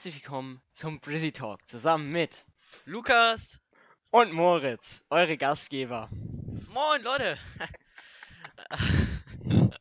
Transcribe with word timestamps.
Herzlich 0.00 0.14
willkommen 0.22 0.62
zum 0.72 0.98
Brizzy 0.98 1.30
Talk 1.30 1.68
zusammen 1.68 2.10
mit 2.10 2.46
Lukas! 2.86 3.60
und 4.10 4.32
Moritz, 4.32 5.02
eure 5.10 5.36
Gastgeber. 5.36 6.08
Moin, 6.72 7.02
Leute! 7.02 7.36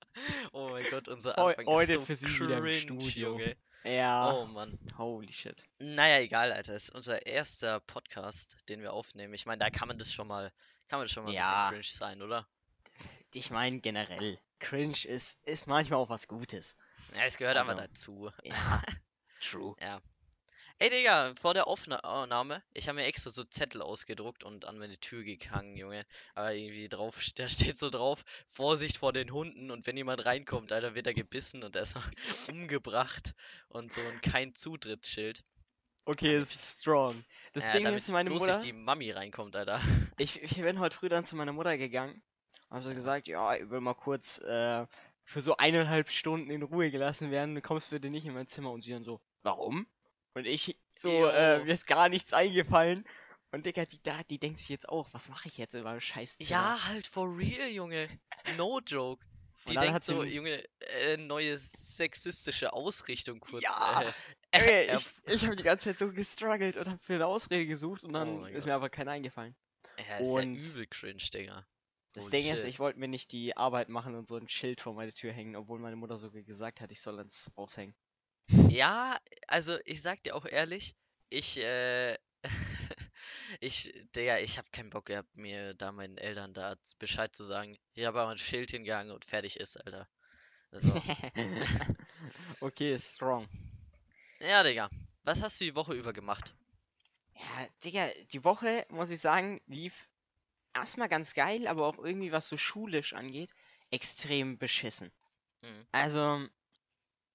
oh 0.51 0.71
mein 0.71 0.83
Gott, 0.91 1.07
unser 1.07 1.37
Heu- 1.37 1.51
Anfang 1.51 1.65
heute 1.67 1.91
ist 1.93 1.99
so 1.99 2.05
für 2.05 2.15
Sie 2.15 2.27
wieder 2.37 2.57
im 2.57 2.63
cringe, 2.65 2.81
Studio. 2.81 3.29
Junge. 3.39 3.55
Ja, 3.85 4.33
Oh 4.33 4.45
Mann. 4.45 4.77
holy 4.97 5.31
shit. 5.31 5.63
Naja, 5.79 6.19
egal, 6.19 6.51
Alter. 6.51 6.75
Es 6.75 6.89
ist 6.89 6.95
unser 6.95 7.25
erster 7.25 7.79
Podcast, 7.79 8.57
den 8.67 8.81
wir 8.81 8.91
aufnehmen. 8.91 9.33
Ich 9.33 9.45
meine, 9.45 9.59
da 9.59 9.69
kann 9.69 9.87
man 9.87 9.97
das 9.97 10.11
schon 10.11 10.27
mal, 10.27 10.51
kann 10.89 10.99
man 10.99 11.05
das 11.05 11.13
schon 11.13 11.23
mal 11.23 11.29
ein 11.29 11.35
Ja. 11.35 11.69
bisschen 11.69 11.69
cringe 11.69 11.83
sein, 12.17 12.21
oder? 12.21 12.45
Ich 13.33 13.51
meine 13.51 13.79
generell, 13.79 14.37
cringe 14.59 14.97
ist, 15.05 15.39
ist 15.45 15.65
manchmal 15.67 15.97
auch 16.01 16.09
was 16.09 16.27
Gutes. 16.27 16.75
Ja, 17.15 17.21
es 17.23 17.37
gehört 17.37 17.55
Also. 17.55 17.73
dazu. 17.73 18.31
Ja, 18.43 18.81
true. 19.39 19.75
Ey, 20.81 20.89
Digga, 20.89 21.33
vor 21.35 21.53
der 21.53 21.67
Aufnahme, 21.67 22.63
ich 22.73 22.87
habe 22.87 22.95
mir 22.99 23.05
extra 23.05 23.31
so 23.31 23.43
Zettel 23.43 23.81
ausgedruckt 23.81 24.45
und 24.45 24.63
an 24.63 24.77
meine 24.77 24.97
Tür 24.97 25.23
gehangen, 25.23 25.75
Junge. 25.75 26.05
Aber 26.35 26.53
irgendwie 26.53 26.87
drauf, 26.87 27.19
da 27.35 27.49
steht 27.49 27.77
so 27.77 27.89
drauf, 27.89 28.23
Vorsicht 28.47 28.97
vor 28.97 29.11
den 29.11 29.33
Hunden 29.33 29.71
und 29.71 29.85
wenn 29.87 29.97
jemand 29.97 30.25
reinkommt, 30.25 30.71
Alter, 30.71 30.95
wird 30.95 31.05
er 31.07 31.13
gebissen 31.13 31.63
und 31.63 31.75
erstmal 31.75 32.05
umgebracht 32.47 33.35
und 33.67 33.91
so 33.91 33.99
ein 33.99 34.21
kein 34.21 34.55
Zutrittsschild. 34.55 35.43
Okay, 36.05 36.33
Damit- 36.35 36.43
ist 36.43 36.79
strong. 36.79 37.25
Das 37.51 37.65
ja, 37.65 37.73
Ding 37.73 37.83
damit 37.83 37.97
ist, 37.97 38.09
meine 38.09 38.29
bloß 38.29 38.41
Mutter, 38.41 38.53
nicht 38.53 38.67
die 38.67 38.73
Mami 38.73 39.11
reinkommt, 39.11 39.57
Alter. 39.57 39.81
ich, 40.17 40.41
ich 40.41 40.55
bin 40.55 40.79
heute 40.79 40.95
früh 40.95 41.09
dann 41.09 41.25
zu 41.25 41.35
meiner 41.35 41.51
Mutter 41.51 41.77
gegangen 41.77 42.23
und 42.69 42.75
habe 42.77 42.85
so 42.85 42.93
gesagt, 42.93 43.27
ja, 43.27 43.53
ich 43.53 43.69
will 43.69 43.81
mal 43.81 43.95
kurz 43.95 44.39
äh, 44.39 44.87
für 45.25 45.41
so 45.41 45.57
eineinhalb 45.57 46.09
Stunden 46.09 46.49
in 46.51 46.63
Ruhe 46.63 46.89
gelassen 46.89 47.31
werden, 47.31 47.53
du 47.53 47.61
kommst 47.61 47.89
bitte 47.89 48.09
nicht 48.09 48.25
in 48.25 48.33
mein 48.33 48.47
Zimmer 48.47 48.71
und 48.71 48.81
sie 48.81 48.91
dann 48.91 49.03
so, 49.03 49.19
warum? 49.43 49.87
Und 50.33 50.45
ich 50.45 50.79
so, 50.97 51.09
äh, 51.27 51.63
mir 51.63 51.73
ist 51.73 51.87
gar 51.87 52.09
nichts 52.09 52.33
eingefallen. 52.33 53.05
Und 53.51 53.65
Digga, 53.65 53.85
die, 53.85 54.01
da, 54.03 54.21
die 54.29 54.37
denkt 54.37 54.59
sich 54.59 54.69
jetzt 54.69 54.87
auch, 54.87 55.07
was 55.11 55.27
mache 55.29 55.47
ich 55.47 55.57
jetzt 55.57 55.73
in 55.73 55.83
meinem 55.83 55.99
scheiß? 56.01 56.37
Ja, 56.39 56.77
halt 56.87 57.07
for 57.07 57.25
real, 57.37 57.67
Junge. 57.69 58.07
No 58.57 58.79
joke. 58.85 59.25
Die 59.67 59.75
denkt 59.75 60.03
so, 60.03 60.23
Junge, 60.23 60.63
äh, 60.79 61.17
neue 61.17 61.57
sexistische 61.57 62.71
Ausrichtung 62.73 63.39
kurz. 63.39 63.61
Ja, 63.63 64.01
äh, 64.01 64.11
Ey, 64.89 64.95
ich, 64.95 65.05
ich 65.33 65.45
habe 65.45 65.55
die 65.55 65.63
ganze 65.63 65.89
Zeit 65.89 65.99
so 65.99 66.11
gestruggelt 66.11 66.77
und 66.77 66.87
habe 66.87 66.99
für 67.03 67.15
eine 67.15 67.25
Ausrede 67.27 67.65
gesucht 67.67 68.03
und 68.03 68.13
dann 68.13 68.39
Oh 68.39 68.45
ist 68.45 68.53
Gott. 68.63 68.65
mir 68.67 68.75
aber 68.75 68.89
keine 68.89 69.11
eingefallen. 69.11 69.55
ja, 69.97 70.17
ist 70.17 70.35
ja 70.35 70.41
und- 70.41 70.55
übel 70.55 70.87
cringe, 70.87 71.23
Digga. 71.33 71.65
Das 72.13 72.25
Holy 72.25 72.31
Ding 72.41 72.53
ist, 72.53 72.61
shit. 72.61 72.69
ich 72.69 72.79
wollte 72.79 72.99
mir 72.99 73.07
nicht 73.09 73.31
die 73.31 73.55
Arbeit 73.57 73.89
machen 73.89 74.15
und 74.15 74.27
so 74.27 74.37
ein 74.37 74.49
Schild 74.49 74.81
vor 74.81 74.93
meine 74.95 75.13
Tür 75.13 75.31
hängen, 75.33 75.55
obwohl 75.55 75.77
meine 75.79 75.95
Mutter 75.97 76.17
sogar 76.17 76.41
gesagt 76.41 76.81
hat, 76.81 76.91
ich 76.91 77.01
soll 77.01 77.19
es 77.19 77.51
raushängen. 77.57 77.93
Ja, 78.49 79.17
also 79.47 79.77
ich 79.85 80.01
sag 80.01 80.23
dir 80.23 80.35
auch 80.35 80.45
ehrlich, 80.45 80.95
ich, 81.29 81.57
äh, 81.57 82.17
ich, 83.59 83.93
Digga, 84.15 84.39
ich 84.39 84.57
hab 84.57 84.71
keinen 84.71 84.89
Bock 84.89 85.05
gehabt, 85.05 85.35
mir 85.35 85.73
da 85.75 85.91
meinen 85.91 86.17
Eltern 86.17 86.53
da 86.53 86.79
z- 86.81 86.97
Bescheid 86.99 87.35
zu 87.35 87.43
sagen. 87.43 87.77
Ich 87.93 88.05
habe 88.05 88.21
aber 88.21 88.31
ein 88.31 88.37
Schild 88.37 88.71
hingehangen 88.71 89.11
und 89.13 89.25
fertig 89.25 89.59
ist, 89.59 89.77
Alter. 89.85 90.07
Also, 90.71 91.03
okay, 92.61 92.97
strong. 92.97 93.47
ja, 94.41 94.63
Digga, 94.63 94.89
was 95.23 95.41
hast 95.43 95.61
du 95.61 95.65
die 95.65 95.75
Woche 95.75 95.93
über 95.93 96.11
gemacht? 96.13 96.53
Ja, 97.33 97.67
Digga, 97.83 98.09
die 98.33 98.43
Woche, 98.43 98.85
muss 98.89 99.09
ich 99.11 99.19
sagen, 99.19 99.61
lief 99.67 100.07
erstmal 100.75 101.09
ganz 101.09 101.33
geil, 101.35 101.67
aber 101.67 101.87
auch 101.87 101.97
irgendwie, 101.99 102.31
was 102.31 102.47
so 102.47 102.57
schulisch 102.57 103.13
angeht, 103.13 103.53
extrem 103.91 104.57
beschissen. 104.59 105.11
Mhm. 105.63 105.87
Also, 105.91 106.47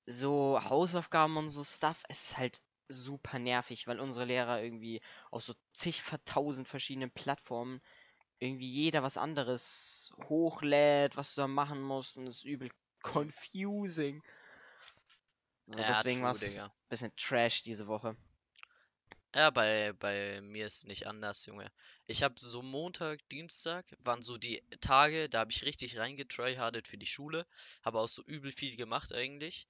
so 0.06 0.60
Hausaufgaben 0.62 1.36
und 1.36 1.50
so 1.50 1.64
Stuff, 1.64 2.02
ist 2.08 2.36
halt 2.38 2.62
super 2.88 3.38
nervig, 3.38 3.86
weil 3.86 4.00
unsere 4.00 4.26
Lehrer 4.26 4.62
irgendwie 4.62 5.00
auf 5.30 5.42
so 5.42 5.54
zig 5.72 6.02
tausend 6.24 6.68
verschiedenen 6.68 7.10
Plattformen 7.10 7.80
irgendwie 8.38 8.68
jeder 8.68 9.02
was 9.02 9.16
anderes 9.16 10.12
hochlädt, 10.28 11.16
was 11.16 11.34
du 11.34 11.42
da 11.42 11.48
machen 11.48 11.82
musst 11.82 12.16
und 12.16 12.26
es 12.26 12.38
ist 12.38 12.44
übel 12.44 12.70
confusing. 13.02 14.22
So, 15.66 15.82
Ja, 15.82 15.84
deswegen 15.84 16.22
war 16.22 16.32
es 16.32 16.40
Digga. 16.40 16.72
bisschen 16.88 17.12
Trash 17.16 17.62
diese 17.62 17.86
Woche. 17.86 18.16
Ja, 19.34 19.50
bei, 19.50 19.92
bei 19.92 20.40
mir 20.40 20.64
ist 20.66 20.86
nicht 20.86 21.06
anders, 21.06 21.44
Junge. 21.46 21.70
Ich 22.06 22.22
habe 22.22 22.34
so 22.38 22.62
Montag, 22.62 23.20
Dienstag 23.28 23.84
waren 23.98 24.22
so 24.22 24.38
die 24.38 24.62
Tage, 24.80 25.28
da 25.28 25.40
habe 25.40 25.50
ich 25.50 25.64
richtig 25.64 25.98
reingetryhardet 25.98 26.88
für 26.88 26.96
die 26.98 27.04
Schule, 27.06 27.46
habe 27.82 27.98
auch 28.00 28.08
so 28.08 28.22
übel 28.24 28.50
viel 28.52 28.76
gemacht 28.76 29.12
eigentlich. 29.12 29.66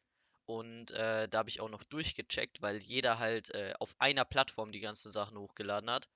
Und 0.46 0.90
äh, 0.90 1.28
da 1.28 1.38
habe 1.38 1.48
ich 1.48 1.60
auch 1.60 1.70
noch 1.70 1.84
durchgecheckt, 1.84 2.60
weil 2.60 2.82
jeder 2.82 3.18
halt 3.18 3.54
äh, 3.54 3.74
auf 3.80 3.94
einer 3.98 4.24
Plattform 4.24 4.72
die 4.72 4.80
ganzen 4.80 5.10
Sachen 5.10 5.38
hochgeladen 5.38 5.90
hat. 5.90 6.08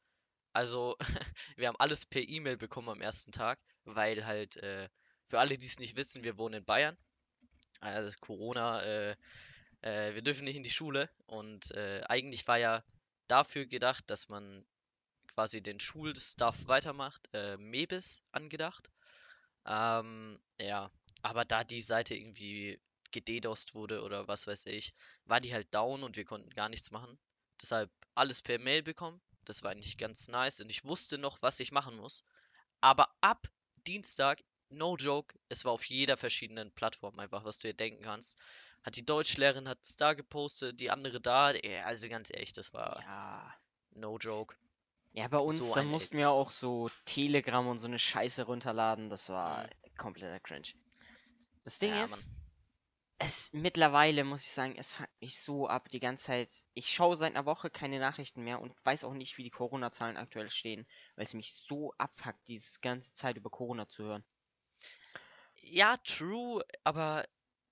Also, 0.53 0.97
wir 1.57 1.69
haben 1.69 1.77
alles 1.79 2.07
per 2.07 2.23
E-Mail 2.23 2.57
bekommen 2.57 2.89
am 2.89 3.01
ersten 3.01 3.33
Tag, 3.33 3.59
weil 3.85 4.27
halt, 4.27 4.57
äh, 4.59 4.89
für 5.25 5.41
alle, 5.41 5.57
die 5.59 5.67
es 5.67 5.79
nicht 5.79 5.97
wissen, 5.97 6.25
wir 6.25 6.39
wohnen 6.39 6.57
in 6.61 6.65
Bayern. 6.65 6.97
Also 7.81 8.09
ist 8.09 8.21
Corona, 8.21 8.83
äh, 8.83 9.17
äh, 9.83 10.15
wir 10.15 10.23
dürfen 10.23 10.45
nicht 10.45 10.57
in 10.57 10.63
die 10.63 10.71
Schule. 10.71 11.11
Und 11.27 11.71
äh, 11.73 12.03
eigentlich 12.09 12.47
war 12.49 12.59
ja 12.59 12.83
dafür 13.29 13.67
gedacht, 13.67 14.05
dass 14.11 14.29
man 14.29 14.67
quasi 15.29 15.63
den 15.63 15.79
Schulstuff 15.79 16.67
weitermacht, 16.67 17.29
Mebis 17.59 18.25
angedacht. 18.33 18.91
Ähm, 19.67 20.41
ja, 20.59 20.91
aber 21.23 21.45
da 21.45 21.63
die 21.63 21.83
Seite 21.83 22.15
irgendwie 22.15 22.81
gededost 23.13 23.75
wurde 23.75 24.03
oder 24.03 24.29
was 24.29 24.47
weiß 24.47 24.67
ich, 24.67 24.95
war 25.25 25.41
die 25.41 25.53
halt 25.55 25.73
down 25.75 26.03
und 26.03 26.17
wir 26.17 26.25
konnten 26.25 26.51
gar 26.51 26.69
nichts 26.69 26.91
machen. 26.91 27.19
Deshalb 27.61 27.91
alles 28.15 28.43
per 28.43 28.59
Mail 28.59 28.83
bekommen. 28.83 29.21
Das 29.45 29.63
war 29.63 29.71
eigentlich 29.71 29.97
ganz 29.99 30.29
nice 30.29 30.61
und 30.61 30.71
ich 30.71 30.85
wusste 30.85 31.19
noch, 31.19 31.43
was 31.43 31.61
ich 31.61 31.73
machen 31.73 31.97
muss. 31.97 32.25
Aber 32.81 33.09
ab 33.21 33.49
Dienstag, 33.87 34.43
no 34.69 34.97
joke, 34.97 35.35
es 35.49 35.65
war 35.65 35.73
auf 35.73 35.85
jeder 35.87 36.17
verschiedenen 36.17 36.71
Plattform 36.73 37.19
einfach, 37.19 37.45
was 37.45 37.59
du 37.59 37.69
dir 37.69 37.75
denken 37.75 38.03
kannst. 38.03 38.39
Hat 38.83 38.97
die 38.97 39.05
Deutschlehrerin 39.05 39.69
hat 39.69 39.79
es 39.83 39.97
da 39.97 40.15
gepostet, 40.15 40.81
die 40.81 40.91
andere 40.91 41.21
da. 41.21 41.53
Also 41.85 42.09
ganz 42.09 42.31
ehrlich, 42.33 42.53
das 42.53 42.73
war 42.73 43.03
Ja. 43.03 43.55
no 43.95 44.19
joke. 44.19 44.57
Ja, 45.13 45.27
bei 45.29 45.39
uns, 45.39 45.59
So 45.59 45.75
da 45.75 45.83
mussten 45.83 46.17
Hate. 46.17 46.19
wir 46.19 46.31
auch 46.31 46.51
so 46.51 46.91
Telegram 47.05 47.67
und 47.67 47.79
so 47.79 47.87
eine 47.87 47.99
Scheiße 47.99 48.45
runterladen. 48.45 49.09
Das 49.09 49.29
war 49.31 49.65
Mhm. 49.65 49.97
kompletter 49.97 50.39
Cringe. 50.41 50.69
Das 51.65 51.79
Ding 51.79 51.91
Ja, 51.91 52.05
ist, 52.05 52.31
es 53.19 53.53
mittlerweile 53.53 54.25
muss 54.25 54.43
ich 54.43 54.51
sagen, 54.51 54.75
es 54.77 54.95
fuckt 54.95 55.21
mich 55.21 55.41
so 55.41 55.69
ab 55.69 55.89
die 55.89 56.01
ganze 56.01 56.27
Zeit. 56.27 56.65
Ich 56.75 56.91
schaue 56.93 57.17
seit 57.17 57.35
einer 57.35 57.47
Woche 57.47 57.71
keine 57.71 57.99
Nachrichten 58.01 58.43
mehr 58.45 58.61
und 58.61 58.75
weiß 58.85 59.05
auch 59.05 59.15
nicht, 59.15 59.39
wie 59.39 59.43
die 59.45 59.51
Corona-Zahlen 59.51 60.17
aktuell 60.17 60.51
stehen, 60.51 60.87
weil 61.17 61.25
es 61.25 61.35
mich 61.35 61.55
so 61.55 61.93
abfuckt, 61.99 62.47
diese 62.49 62.81
ganze 62.81 63.13
Zeit 63.15 63.37
über 63.37 63.51
Corona 63.51 63.89
zu 63.89 64.05
hören. 64.05 64.25
Ja, 65.63 65.97
true, 65.99 66.63
aber 66.85 67.25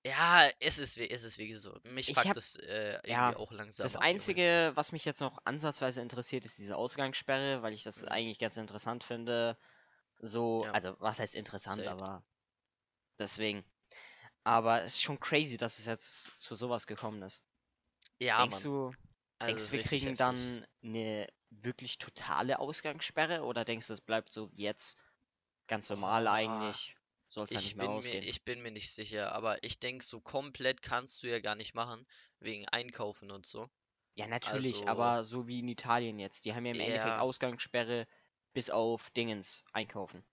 ja, 0.05 0.47
es 0.59 0.77
ist, 0.77 0.97
wie- 0.97 1.09
es 1.09 1.23
ist 1.23 1.37
wie 1.37 1.51
so. 1.53 1.77
Mich 1.83 2.09
Ich 2.09 2.15
fuckt 2.15 2.27
hab- 2.27 2.35
das 2.35 2.55
äh, 2.57 2.99
irgendwie 3.03 3.11
ja, 3.11 3.35
auch 3.35 3.51
langsam 3.51 3.85
Das 3.85 3.95
ab. 3.95 4.01
Einzige, 4.03 4.71
was 4.75 4.91
mich 4.91 5.05
jetzt 5.05 5.21
noch 5.21 5.39
ansatzweise 5.45 6.01
interessiert, 6.01 6.45
ist 6.45 6.57
diese 6.57 6.75
Ausgangssperre, 6.77 7.61
weil 7.61 7.73
ich 7.73 7.83
das 7.83 8.03
Mhm. 8.03 8.09
eigentlich 8.09 8.39
ganz 8.39 8.57
interessant 8.57 9.03
finde. 9.03 9.57
So, 10.21 10.63
Ja. 10.65 10.71
also 10.73 10.95
was 10.99 11.19
heißt 11.19 11.35
interessant, 11.35 11.79
Safe. 11.79 11.89
aber 11.89 12.23
deswegen. 13.19 13.63
Aber 14.47 14.83
es 14.83 14.95
ist 14.95 15.01
schon 15.01 15.19
crazy, 15.19 15.57
dass 15.57 15.77
es 15.77 15.85
jetzt 15.87 16.41
zu 16.41 16.55
sowas 16.55 16.87
gekommen 16.87 17.21
ist. 17.21 17.43
Ja, 18.21 18.37
denkst 18.41 18.45
Mann. 18.45 18.63
du, 18.63 18.93
Also 19.39 19.49
denkst 19.49 19.67
du, 19.67 19.71
wir 19.73 19.79
kriegen 19.79 20.07
heftig. 20.07 20.17
dann 20.17 20.65
eine 20.83 21.27
wirklich 21.49 21.97
totale 21.97 22.59
Ausgangssperre 22.59 23.43
oder 23.43 23.65
denkst 23.65 23.87
du, 23.87 23.93
es 23.93 24.01
bleibt 24.01 24.31
so 24.33 24.51
wie 24.53 24.63
jetzt 24.63 24.97
ganz 25.67 25.89
normal 25.89 26.27
Boah, 26.27 26.29
eigentlich? 26.29 26.95
Soll 27.29 27.45
es 27.45 27.51
dann 27.51 27.63
Ich 27.63 27.65
nicht 27.65 27.75
mehr 27.75 27.85
bin 27.85 27.91
mir, 28.03 28.11
ausgehen? 28.11 28.23
ich 28.23 28.43
bin 28.45 28.61
mir 28.61 28.71
nicht 28.71 28.91
sicher, 28.93 29.33
aber 29.33 29.63
ich 29.63 29.79
denke, 29.79 30.05
so 30.05 30.21
komplett 30.21 30.81
kannst 30.81 31.21
du 31.23 31.27
ja 31.27 31.39
gar 31.39 31.55
nicht 31.55 31.73
machen, 31.75 32.05
wegen 32.39 32.67
Einkaufen 32.69 33.31
und 33.31 33.45
so. 33.45 33.67
Ja, 34.15 34.27
natürlich, 34.27 34.73
also- 34.75 34.89
aber 34.89 35.23
so 35.23 35.47
wie 35.47 35.59
in 35.59 35.67
Italien 35.69 36.19
jetzt. 36.19 36.45
Die 36.45 36.53
haben 36.53 36.65
ja 36.65 36.71
im 36.71 36.79
Endeffekt. 36.79 37.19
Ausgangssperre 37.19 38.07
bis 38.53 38.69
auf 38.69 39.09
Dingens 39.11 39.63
einkaufen. 39.73 40.25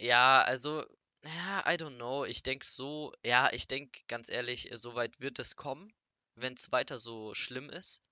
Ja, 0.00 0.42
also, 0.42 0.84
ja, 1.24 1.60
I 1.66 1.76
don't 1.76 1.96
know. 1.96 2.24
Ich 2.24 2.42
denke 2.42 2.66
so, 2.66 3.12
ja, 3.24 3.52
ich 3.52 3.68
denke 3.68 4.00
ganz 4.08 4.28
ehrlich, 4.28 4.70
so 4.74 4.94
weit 4.94 5.20
wird 5.20 5.38
es 5.38 5.56
kommen, 5.56 5.92
wenn 6.34 6.54
es 6.54 6.72
weiter 6.72 6.98
so 6.98 7.34
schlimm 7.34 7.70
ist. 7.70 8.02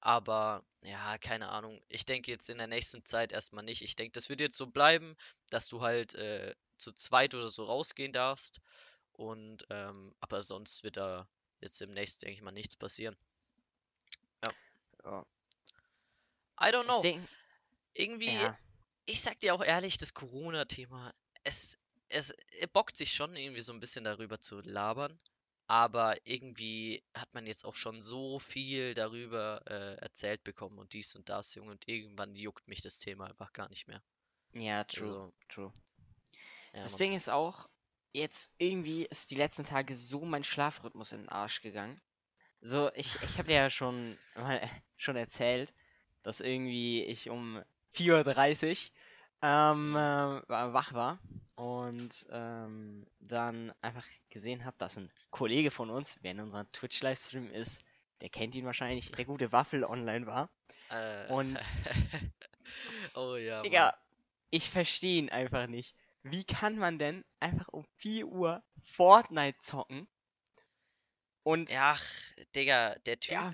Aber, 0.00 0.64
ja, 0.82 1.16
keine 1.18 1.48
Ahnung. 1.48 1.80
Ich 1.88 2.04
denke 2.04 2.30
jetzt 2.30 2.50
in 2.50 2.58
der 2.58 2.66
nächsten 2.66 3.04
Zeit 3.04 3.32
erstmal 3.32 3.64
nicht. 3.64 3.82
Ich 3.82 3.94
denke, 3.94 4.12
das 4.12 4.28
wird 4.28 4.40
jetzt 4.40 4.56
so 4.56 4.66
bleiben, 4.66 5.16
dass 5.50 5.68
du 5.68 5.80
halt 5.80 6.14
äh, 6.16 6.54
zu 6.76 6.92
zweit 6.92 7.34
oder 7.34 7.48
so 7.48 7.64
rausgehen 7.64 8.12
darfst. 8.12 8.60
Und, 9.12 9.64
ähm, 9.70 10.14
aber 10.20 10.42
sonst 10.42 10.82
wird 10.82 10.96
da 10.96 11.28
jetzt 11.60 11.80
demnächst, 11.80 12.22
denke 12.22 12.34
ich 12.34 12.42
mal, 12.42 12.50
nichts 12.50 12.76
passieren. 12.76 13.16
Ja. 15.04 15.24
I 16.60 16.66
don't 16.66 16.84
know. 16.84 17.02
Ding, 17.02 17.26
Irgendwie, 17.94 18.34
ja. 18.34 18.58
ich 19.04 19.20
sag 19.20 19.38
dir 19.40 19.54
auch 19.54 19.64
ehrlich, 19.64 19.98
das 19.98 20.14
Corona-Thema, 20.14 21.12
es, 21.44 21.76
es, 22.12 22.34
es 22.60 22.68
bockt 22.68 22.96
sich 22.96 23.12
schon 23.12 23.36
irgendwie 23.36 23.60
so 23.62 23.72
ein 23.72 23.80
bisschen 23.80 24.04
darüber 24.04 24.40
zu 24.40 24.60
labern. 24.60 25.18
Aber 25.66 26.16
irgendwie 26.26 27.02
hat 27.14 27.34
man 27.34 27.46
jetzt 27.46 27.64
auch 27.64 27.74
schon 27.74 28.02
so 28.02 28.38
viel 28.38 28.94
darüber 28.94 29.62
äh, 29.66 29.94
erzählt 30.02 30.44
bekommen 30.44 30.78
und 30.78 30.92
dies 30.92 31.14
und 31.14 31.28
das, 31.28 31.54
Junge. 31.54 31.72
Und 31.72 31.88
irgendwann 31.88 32.34
juckt 32.34 32.68
mich 32.68 32.82
das 32.82 32.98
Thema 32.98 33.26
einfach 33.28 33.52
gar 33.52 33.68
nicht 33.70 33.88
mehr. 33.88 34.02
Ja, 34.54 34.84
true, 34.84 35.06
Also, 35.06 35.32
true. 35.48 35.72
ja, 36.74 36.82
Das. 36.82 36.96
Ding 36.96 37.14
ist 37.14 37.30
auch, 37.30 37.68
jetzt 38.12 38.52
irgendwie 38.58 39.04
ist 39.06 39.30
die 39.30 39.36
letzten 39.36 39.64
Tage 39.64 39.94
so 39.94 40.24
mein 40.24 40.44
Schlafrhythmus 40.44 41.12
in 41.12 41.20
den 41.22 41.28
Arsch 41.28 41.62
gegangen. 41.62 42.00
So, 42.60 42.90
ich, 42.94 43.14
ich 43.22 43.38
habe 43.38 43.48
dir 43.48 43.56
ja 43.56 43.70
schon 43.70 44.18
mal 44.36 44.68
schon 44.96 45.16
erzählt, 45.16 45.72
dass 46.22 46.40
irgendwie 46.40 47.02
ich 47.04 47.30
um 47.30 47.62
4.30 47.94 48.90
Uhr 48.90 48.92
ähm, 49.42 49.94
äh, 49.96 49.98
wa- 50.48 50.72
wach 50.72 50.92
war 50.94 51.18
und 51.56 52.26
ähm, 52.30 53.06
dann 53.20 53.72
einfach 53.82 54.06
gesehen 54.30 54.64
habe, 54.64 54.76
dass 54.78 54.96
ein 54.98 55.10
Kollege 55.30 55.70
von 55.70 55.90
uns, 55.90 56.18
wer 56.22 56.32
in 56.32 56.40
unserem 56.40 56.70
Twitch-Livestream 56.72 57.50
ist, 57.50 57.82
der 58.20 58.30
kennt 58.30 58.54
ihn 58.54 58.64
wahrscheinlich, 58.66 59.10
der 59.12 59.24
gute 59.24 59.52
Waffel 59.52 59.84
online 59.84 60.26
war. 60.26 60.50
Äh, 60.90 61.32
Und 61.32 61.58
oh 63.14 63.36
ja, 63.36 63.64
Mann. 63.64 63.64
Digga, 63.64 63.94
ich 64.50 64.70
verstehe 64.70 65.18
ihn 65.18 65.30
einfach 65.30 65.66
nicht. 65.66 65.94
Wie 66.22 66.44
kann 66.44 66.78
man 66.78 66.98
denn 66.98 67.24
einfach 67.40 67.68
um 67.68 67.84
4 67.96 68.26
Uhr 68.26 68.62
Fortnite 68.84 69.58
zocken? 69.60 70.08
Und 71.44 71.70
Ja, 71.70 71.92
ach, 71.96 72.04
Digga, 72.54 72.94
der 73.06 73.18
Typ, 73.20 73.32
ja, 73.32 73.52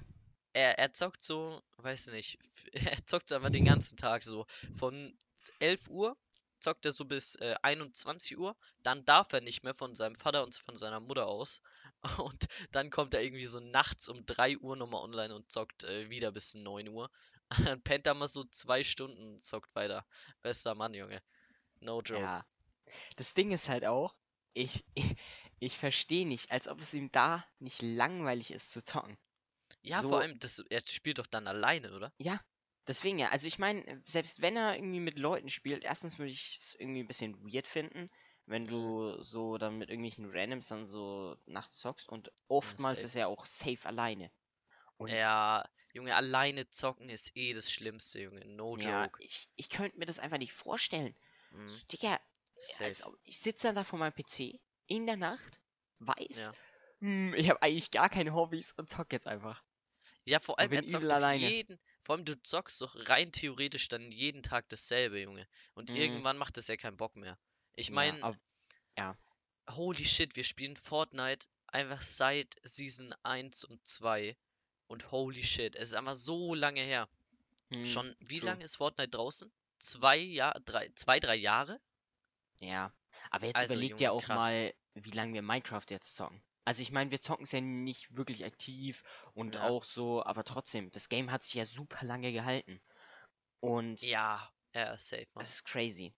er, 0.53 0.79
er 0.79 0.93
zockt 0.93 1.23
so, 1.25 1.63
weiß 1.79 2.09
nicht, 2.09 2.39
er 2.73 3.05
zockt 3.07 3.33
einfach 3.33 3.51
den 3.51 3.65
ganzen 3.65 3.97
Tag 3.97 4.25
so. 4.25 4.47
Von 4.73 5.19
11 5.59 5.89
Uhr 5.89 6.17
zockt 6.61 6.85
er 6.87 6.93
so 6.93 7.05
bis 7.05 7.37
äh, 7.37 7.55
21 7.63 8.37
Uhr, 8.39 8.57
dann 8.83 9.05
darf 9.05 9.33
er 9.33 9.41
nicht 9.41 9.63
mehr 9.63 9.75
von 9.75 9.95
seinem 9.95 10.17
Vater 10.17 10.43
und 10.43 10.57
von 10.57 10.75
seiner 10.77 11.01
Mutter 11.01 11.27
aus. 11.29 11.61
Und 12.33 12.47
dann 12.73 12.91
kommt 12.91 13.15
er 13.15 13.23
irgendwie 13.23 13.45
so 13.47 13.61
nachts 13.61 14.09
um 14.09 14.25
3 14.27 14.57
Uhr 14.59 14.77
nochmal 14.77 15.03
online 15.03 15.35
und 15.35 15.51
zockt 15.51 15.85
äh, 15.85 16.11
wieder 16.11 16.31
bis 16.33 16.55
9 16.55 16.89
Uhr. 16.89 17.11
Dann 17.73 17.83
pennt 17.83 18.07
er 18.07 18.15
mal 18.15 18.29
so 18.29 18.45
zwei 18.45 18.85
Stunden 18.85 19.35
und 19.35 19.43
zockt 19.45 19.75
weiter. 19.75 20.05
Bester 20.43 20.75
Mann, 20.75 20.95
Junge. 20.95 21.23
No 21.81 22.01
joke. 22.03 22.21
ja. 22.21 22.45
Das 23.17 23.35
Ding 23.35 23.51
ist 23.53 23.69
halt 23.69 23.85
auch, 23.85 24.15
ich, 24.55 24.85
ich, 24.95 25.05
ich 25.61 25.77
verstehe 25.79 26.27
nicht, 26.27 26.51
als 26.51 26.69
ob 26.69 26.81
es 26.81 26.95
ihm 26.95 27.11
da 27.13 27.45
nicht 27.59 27.83
langweilig 27.83 28.51
ist 28.53 28.71
zu 28.73 28.83
zocken. 28.83 29.17
Ja, 29.83 30.03
So- 30.03 30.11
vor 30.11 30.21
allem, 30.21 30.39
das, 30.39 30.61
er 30.71 30.83
spielt 30.87 31.19
doch 31.19 31.27
dann 31.27 31.47
alleine, 31.47 31.93
oder? 31.95 32.13
Ja, 32.19 32.41
deswegen 32.89 33.19
ja. 33.19 33.29
Also 33.31 33.47
ich 33.47 33.59
meine, 33.59 34.03
selbst 34.07 34.41
wenn 34.43 34.57
er 34.57 34.75
irgendwie 34.77 35.01
mit 35.01 35.19
Leuten 35.19 35.49
spielt, 35.51 35.85
erstens 35.85 36.19
würde 36.19 36.33
ich 36.33 36.57
es 36.59 36.75
irgendwie 36.79 37.01
ein 37.03 37.07
bisschen 37.09 37.41
weird 37.45 37.69
finden, 37.69 38.11
wenn 38.47 38.67
Mhm. 38.67 38.69
du 38.69 39.23
so 39.23 39.59
dann 39.59 39.79
mit 39.79 39.91
irgendwelchen 39.91 40.31
Randoms 40.31 40.69
dann 40.69 40.87
so 40.87 41.37
nachts 41.47 41.77
zockst 41.79 42.09
und 42.09 42.33
oftmals 42.49 43.03
safe. 43.03 43.05
ist 43.05 43.15
er 43.17 43.29
auch 43.29 43.45
safe 43.47 43.87
alleine. 43.87 44.33
Und 44.99 45.13
Ja, 45.13 45.65
Junge, 45.93 46.15
alleine 46.15 46.69
zocken 46.69 47.09
ist 47.09 47.37
eh 47.37 47.53
das 47.53 47.73
Schlimmste, 47.73 48.21
Junge. 48.21 48.45
No 48.47 48.77
ja, 48.77 49.09
joke. 49.09 49.19
ich, 49.19 49.49
ich 49.57 49.69
könnte 49.71 49.99
mir 49.99 50.07
das 50.07 50.19
einfach 50.19 50.39
nicht 50.39 50.53
vorstellen. 50.53 51.15
Mhm, 51.51 51.83
So, 51.87 51.87
Digga, 51.93 52.19
also, 52.83 53.17
ich 53.25 53.39
sitze 53.41 53.69
dann 53.69 53.77
da 53.77 53.85
vor 53.85 53.99
meinem 53.99 54.15
PC 54.15 54.61
in 54.87 55.07
der 55.07 55.17
Nacht, 55.17 55.61
weiß, 55.99 56.51
Ja. 56.51 56.57
hm, 57.01 57.35
ich 57.35 57.51
habe 57.51 57.63
eigentlich 57.63 57.91
gar 57.91 58.09
keine 58.11 58.35
Hobbys 58.35 58.73
und 58.73 58.89
zock 58.91 59.13
jetzt 59.13 59.27
einfach. 59.27 59.65
Ja, 60.27 60.39
vor 60.41 60.59
allem, 60.61 60.73
er 60.73 60.87
zockt 60.87 61.13
jeden. 61.13 61.81
Vor 62.01 62.17
allem, 62.17 62.25
du 62.25 62.41
zockst 62.43 62.81
doch 62.81 62.95
rein 63.09 63.33
theoretisch 63.33 63.89
dann 63.89 64.11
jeden 64.13 64.43
Tag 64.43 64.69
dasselbe, 64.69 65.21
Junge. 65.21 65.47
Und 65.75 65.91
Mhm. 65.91 65.97
irgendwann 65.97 66.39
macht 66.39 66.57
das 66.57 66.69
ja 66.69 66.77
keinen 66.77 66.97
Bock 66.97 67.17
mehr. 67.17 67.39
Ich 67.77 67.89
Ja, 67.89 67.95
meine, 67.95 68.23
ab- 68.23 68.37
ja. 68.99 69.17
holy 69.71 70.05
shit, 70.05 70.35
wir 70.37 70.45
spielen 70.45 70.77
Fortnite 70.77 71.47
einfach 71.69 72.01
seit 72.03 72.57
Season 72.65 73.15
1 73.23 73.65
und 73.65 73.87
2. 73.87 74.37
Und 74.89 75.11
holy 75.13 75.45
shit, 75.45 75.77
es 75.77 75.91
ist 75.91 75.95
einfach 75.95 76.17
so 76.17 76.55
lange 76.55 76.81
her. 76.81 77.09
Hm, 77.71 77.85
Schon, 77.85 78.15
wie 78.21 78.41
lange 78.41 78.65
ist 78.65 78.77
Fortnite 78.77 79.11
draußen? 79.11 79.53
Zwei 79.79 80.17
Jahre, 80.17 80.61
drei, 80.63 80.91
zwei, 80.95 81.21
drei 81.21 81.37
Jahre? 81.37 81.81
Ja, 82.61 82.93
aber 83.31 83.47
jetzt 83.47 83.57
Also, 83.57 83.75
überleg 83.75 83.97
dir 83.97 84.05
Junge, 84.05 84.13
auch 84.13 84.23
krass. 84.23 84.59
mal, 84.59 84.75
wie 84.95 85.11
lange 85.11 85.35
wir 85.35 85.43
Minecraft 85.43 85.87
jetzt 85.91 86.15
zocken. 86.15 86.43
Also 86.69 86.83
ich 86.83 86.93
meine, 86.93 87.11
wir 87.11 87.23
zocken 87.23 87.45
es 87.45 87.53
ja 87.53 87.63
nicht 87.63 88.15
wirklich 88.15 88.45
aktiv 88.45 89.03
und 89.33 89.57
Ja. 89.57 89.63
auch 89.63 89.85
so, 89.85 90.23
aber 90.23 90.45
trotzdem, 90.45 90.91
das 90.91 91.09
Game 91.09 91.31
hat 91.31 91.43
sich 91.43 91.55
ja 91.55 91.65
super 91.65 92.05
lange 92.05 92.31
gehalten. 92.31 92.83
Und 93.61 94.01
Ja, 94.03 94.51
ja, 94.75 94.97
safe, 94.97 95.29
man. 95.35 95.45
das 95.45 95.55
ist 95.55 95.65
crazy. 95.65 96.15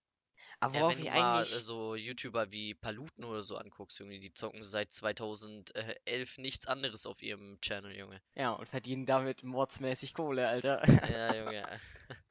Aber 0.61 0.73
Ja, 0.73 0.81
worauf 0.81 0.88
wenn 0.88 0.99
ich 0.99 1.08
du 1.08 1.11
mal 1.11 1.47
eigentlich. 1.49 1.61
so 1.61 1.94
YouTuber 1.94 2.50
wie 2.50 2.75
Paluten 2.75 3.25
oder 3.25 3.43
so 3.43 3.56
anguckst, 3.58 3.99
Junge, 4.00 4.20
die 4.20 4.32
zocken 4.35 4.62
seit 4.62 4.91
2011 4.93 6.38
nichts 6.38 6.67
anderes 6.67 7.06
auf 7.06 7.23
ihrem 7.23 7.61
Channel, 7.61 7.97
Junge. 7.97 8.23
Ja, 8.35 8.50
und 8.52 8.69
verdienen 8.69 9.06
damit 9.06 9.43
mordsmäßig 9.44 10.14
Kohle, 10.14 10.49
Alter. 10.49 10.82
Ja, 11.06 11.32
Junge. 11.35 11.81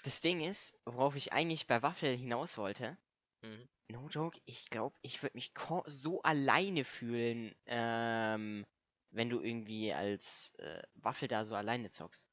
Das 0.00 0.22
Ding 0.22 0.40
ist, 0.40 0.80
worauf 0.86 1.16
ich 1.16 1.34
eigentlich 1.34 1.66
bei 1.66 1.82
Waffel 1.82 2.16
hinaus 2.16 2.56
wollte, 2.56 2.96
Mhm. 3.42 3.68
No 3.88 4.08
joke, 4.08 4.40
ich 4.46 4.68
glaube, 4.70 4.96
ich 5.02 5.22
würde 5.22 5.36
mich 5.36 5.52
so 5.86 6.22
alleine 6.22 6.84
fühlen, 6.84 7.54
ähm, 7.66 8.64
wenn 9.10 9.30
du 9.30 9.40
irgendwie 9.40 9.92
als 9.92 10.54
äh, 10.58 10.82
Waffel 10.94 11.28
da 11.28 11.44
so 11.44 11.54
alleine 11.54 11.90
zockst. 11.90 12.26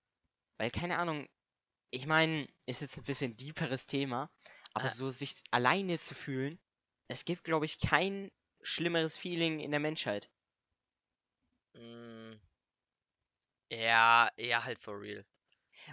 Weil, 0.57 0.71
keine 0.71 0.99
Ahnung, 0.99 1.27
ich 1.91 2.07
meine, 2.07 2.47
ist 2.67 2.81
jetzt 2.81 2.97
ein 2.97 3.05
bisschen 3.05 3.37
deeperes 3.37 3.87
Thema, 3.87 4.31
aber 4.73 4.89
Ah. 4.89 4.91
so 4.91 5.09
sich 5.11 5.35
alleine 5.51 5.99
zu 5.99 6.15
fühlen, 6.15 6.59
es 7.09 7.25
gibt, 7.25 7.43
glaube 7.45 7.65
ich, 7.65 7.79
kein 7.79 8.31
schlimmeres 8.63 9.17
Feeling 9.17 9.59
in 9.61 9.71
der 9.71 9.79
Menschheit. 9.81 10.31
Mm. 11.75 12.39
Ja, 13.71 14.29
ja, 14.37 14.63
halt 14.63 14.79
for 14.79 14.99
real. 15.01 15.25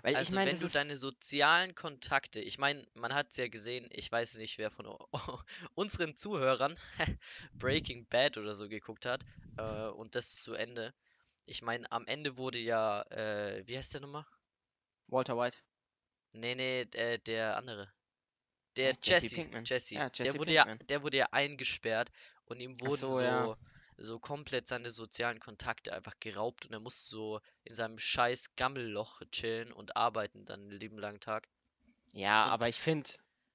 Weil 0.02 0.12
ich 0.12 0.18
Also, 0.18 0.36
meine, 0.36 0.50
wenn 0.52 0.60
das 0.60 0.72
du 0.72 0.78
deine 0.78 0.96
sozialen 0.96 1.74
Kontakte, 1.74 2.40
ich 2.40 2.58
meine, 2.58 2.86
man 2.94 3.14
hat 3.14 3.30
es 3.30 3.36
ja 3.36 3.48
gesehen, 3.48 3.88
ich 3.90 4.10
weiß 4.10 4.36
nicht, 4.38 4.58
wer 4.58 4.70
von 4.70 4.86
unseren 5.74 6.16
Zuhörern 6.16 6.78
Breaking 7.58 8.06
Bad 8.06 8.36
oder 8.38 8.54
so 8.54 8.68
geguckt 8.68 9.06
hat, 9.06 9.24
äh, 9.56 9.88
und 9.88 10.14
das 10.14 10.36
zu 10.42 10.54
Ende. 10.54 10.94
Ich 11.46 11.62
meine, 11.62 11.90
am 11.92 12.06
Ende 12.06 12.36
wurde 12.36 12.58
ja, 12.58 13.02
äh, 13.10 13.62
wie 13.66 13.76
heißt 13.76 13.94
der 13.94 14.00
nochmal? 14.02 14.26
Walter 15.08 15.36
White. 15.36 15.58
Nee, 16.32 16.54
nee, 16.54 16.84
der, 16.86 17.18
der 17.18 17.56
andere. 17.56 17.92
Der 18.76 18.92
Hä? 18.92 18.98
Jesse 19.02 19.36
Jesse. 19.36 19.62
Jesse, 19.64 19.94
Ja, 19.94 20.08
der 20.10 20.26
Jesse 20.26 20.38
wurde 20.38 20.52
ja, 20.52 20.64
Pinkman. 20.64 20.88
der 20.88 21.02
wurde 21.02 21.16
ja 21.18 21.28
eingesperrt 21.32 22.10
und 22.46 22.60
ihm 22.60 22.76
Ach 22.82 22.86
wurden 22.86 23.10
so, 23.10 23.20
ja. 23.20 23.56
So, 24.02 24.18
komplett 24.18 24.66
seine 24.66 24.90
sozialen 24.90 25.40
Kontakte 25.40 25.92
einfach 25.92 26.14
geraubt 26.20 26.66
und 26.66 26.72
er 26.72 26.80
musste 26.80 27.08
so 27.08 27.40
in 27.64 27.74
seinem 27.74 27.98
scheiß 27.98 28.56
Gammelloch 28.56 29.20
chillen 29.30 29.72
und 29.72 29.96
arbeiten 29.96 30.44
dann 30.44 30.60
einen 30.60 30.70
lieben 30.70 30.98
langen 30.98 31.20
Tag. 31.20 31.48
Ja, 32.14 32.44
Und 32.46 32.50
aber 32.50 32.68
ich 32.68 32.80
finde 32.80 33.10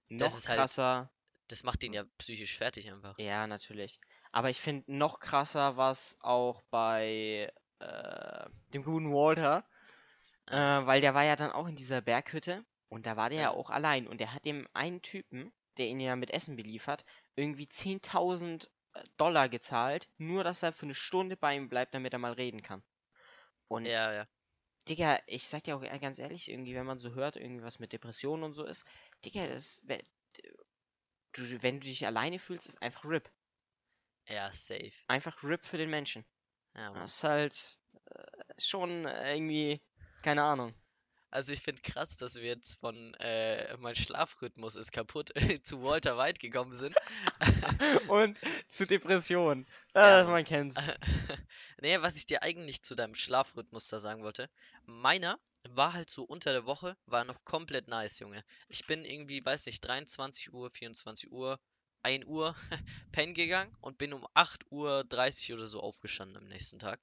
das 0.09 0.31
noch 0.33 0.37
ist 0.37 0.49
halt- 0.49 0.57
krasser. 0.59 1.11
Das 1.47 1.63
macht 1.63 1.83
ihn 1.83 1.93
ja 1.93 2.03
psychisch 2.17 2.57
fertig 2.57 2.91
einfach. 2.91 3.17
Ja, 3.19 3.45
natürlich. 3.47 3.99
Aber 4.31 4.49
ich 4.49 4.59
finde 4.61 4.91
noch 4.91 5.19
krasser 5.19 5.77
was 5.77 6.17
auch 6.21 6.63
bei 6.71 7.51
äh, 7.79 8.49
dem 8.73 8.83
guten 8.83 9.11
Walter, 9.13 9.63
äh, 10.47 10.55
weil 10.57 11.01
der 11.01 11.13
war 11.13 11.23
ja 11.23 11.35
dann 11.35 11.51
auch 11.51 11.67
in 11.67 11.75
dieser 11.75 12.01
Berghütte 12.01 12.65
und 12.89 13.05
da 13.05 13.15
war 13.17 13.29
der 13.29 13.39
ja 13.39 13.43
Ja. 13.45 13.51
auch 13.51 13.69
allein 13.69 14.07
und 14.07 14.19
der 14.19 14.33
hat 14.33 14.45
dem 14.45 14.67
einen 14.73 15.01
Typen, 15.01 15.51
der 15.77 15.87
ihn 15.87 15.99
ja 15.99 16.15
mit 16.15 16.31
Essen 16.31 16.55
beliefert, 16.55 17.05
irgendwie 17.35 17.67
10.000 17.67 18.69
Dollar 19.17 19.49
gezahlt, 19.49 20.09
nur 20.17 20.43
dass 20.43 20.63
er 20.63 20.73
für 20.73 20.85
eine 20.85 20.95
Stunde 20.95 21.37
bei 21.37 21.55
ihm 21.55 21.69
bleibt, 21.69 21.93
damit 21.93 22.13
er 22.13 22.19
mal 22.19 22.33
reden 22.33 22.61
kann. 22.61 22.83
Und 23.67 23.87
Ja, 23.87 24.13
ja. 24.13 24.27
Digga, 24.87 25.19
ich 25.27 25.47
sag 25.47 25.63
dir 25.63 25.75
auch 25.77 25.83
e- 25.83 25.99
ganz 25.99 26.19
ehrlich, 26.19 26.49
irgendwie, 26.49 26.75
wenn 26.75 26.85
man 26.85 26.99
so 26.99 27.13
hört, 27.15 27.35
irgendwie 27.37 27.63
was 27.63 27.79
mit 27.79 27.91
Depressionen 27.91 28.43
und 28.43 28.53
so 28.53 28.63
ist, 28.63 28.85
Digga, 29.25 29.47
das, 29.47 29.81
we- 29.85 30.03
du, 31.33 31.63
wenn 31.63 31.79
du 31.79 31.87
dich 31.87 32.05
alleine 32.05 32.39
fühlst, 32.39 32.67
ist 32.67 32.81
einfach 32.81 33.05
RIP. 33.05 33.31
Ja, 34.27 34.51
safe. 34.51 34.91
Einfach 35.07 35.43
RIP 35.43 35.65
für 35.65 35.77
den 35.77 35.89
Menschen. 35.89 36.25
Ja, 36.75 36.91
Mann. 36.91 37.01
Das 37.01 37.15
ist 37.15 37.23
halt 37.23 37.79
äh, 38.11 38.53
schon 38.57 39.05
äh, 39.05 39.35
irgendwie, 39.35 39.81
keine 40.21 40.43
Ahnung. 40.43 40.73
Also 41.35 41.51
ich 41.51 41.59
finde 41.61 41.81
krass, 41.81 42.15
dass 42.15 42.35
wir 42.35 42.43
jetzt 42.45 42.79
von 42.79 43.13
äh, 43.15 43.75
mein 43.79 43.93
Schlafrhythmus 43.93 44.77
ist 44.77 44.93
kaputt 44.93 45.33
zu 45.63 45.83
Walter 45.83 46.17
White 46.17 46.39
gekommen 46.39 46.71
sind. 46.71 46.95
Und 48.07 48.39
zu 48.69 48.87
Depressionen. 48.87 49.67
Ja, 49.93 50.21
Äh, 50.21 50.23
Mann. 50.23 50.31
man 50.31 50.45
kennt's. 50.45 50.77
nee, 51.81 52.01
was 52.01 52.15
ich 52.15 52.25
dir 52.25 52.41
eigentlich 52.41 52.83
zu 52.83 52.95
deinem 52.95 53.15
Schlafrhythmus 53.15 53.89
da 53.89 53.99
sagen 53.99 54.23
wollte. 54.23 54.49
Meiner 54.85 55.37
war 55.67 55.91
halt 55.91 56.09
so 56.09 56.23
unter 56.23 56.53
der 56.53 56.65
Woche, 56.65 56.95
war 57.05 57.25
noch 57.25 57.43
komplett 57.43 57.89
nice, 57.89 58.19
Junge. 58.19 58.41
Ich 58.69 58.85
bin 58.87 59.03
irgendwie, 59.03 59.43
weiß 59.43 59.65
nicht, 59.65 59.81
23 59.81 60.53
Uhr, 60.53 60.69
24 60.69 61.33
Uhr, 61.33 61.59
1 62.03 62.23
Uhr 62.27 62.55
pennen 63.11 63.33
gegangen 63.33 63.75
und 63.81 63.97
bin 63.97 64.13
um 64.13 64.25
8 64.35 64.71
Uhr 64.71 65.03
30 65.03 65.51
oder 65.51 65.67
so 65.67 65.81
aufgestanden 65.81 66.37
am 66.37 66.47
nächsten 66.47 66.79
Tag. 66.79 67.01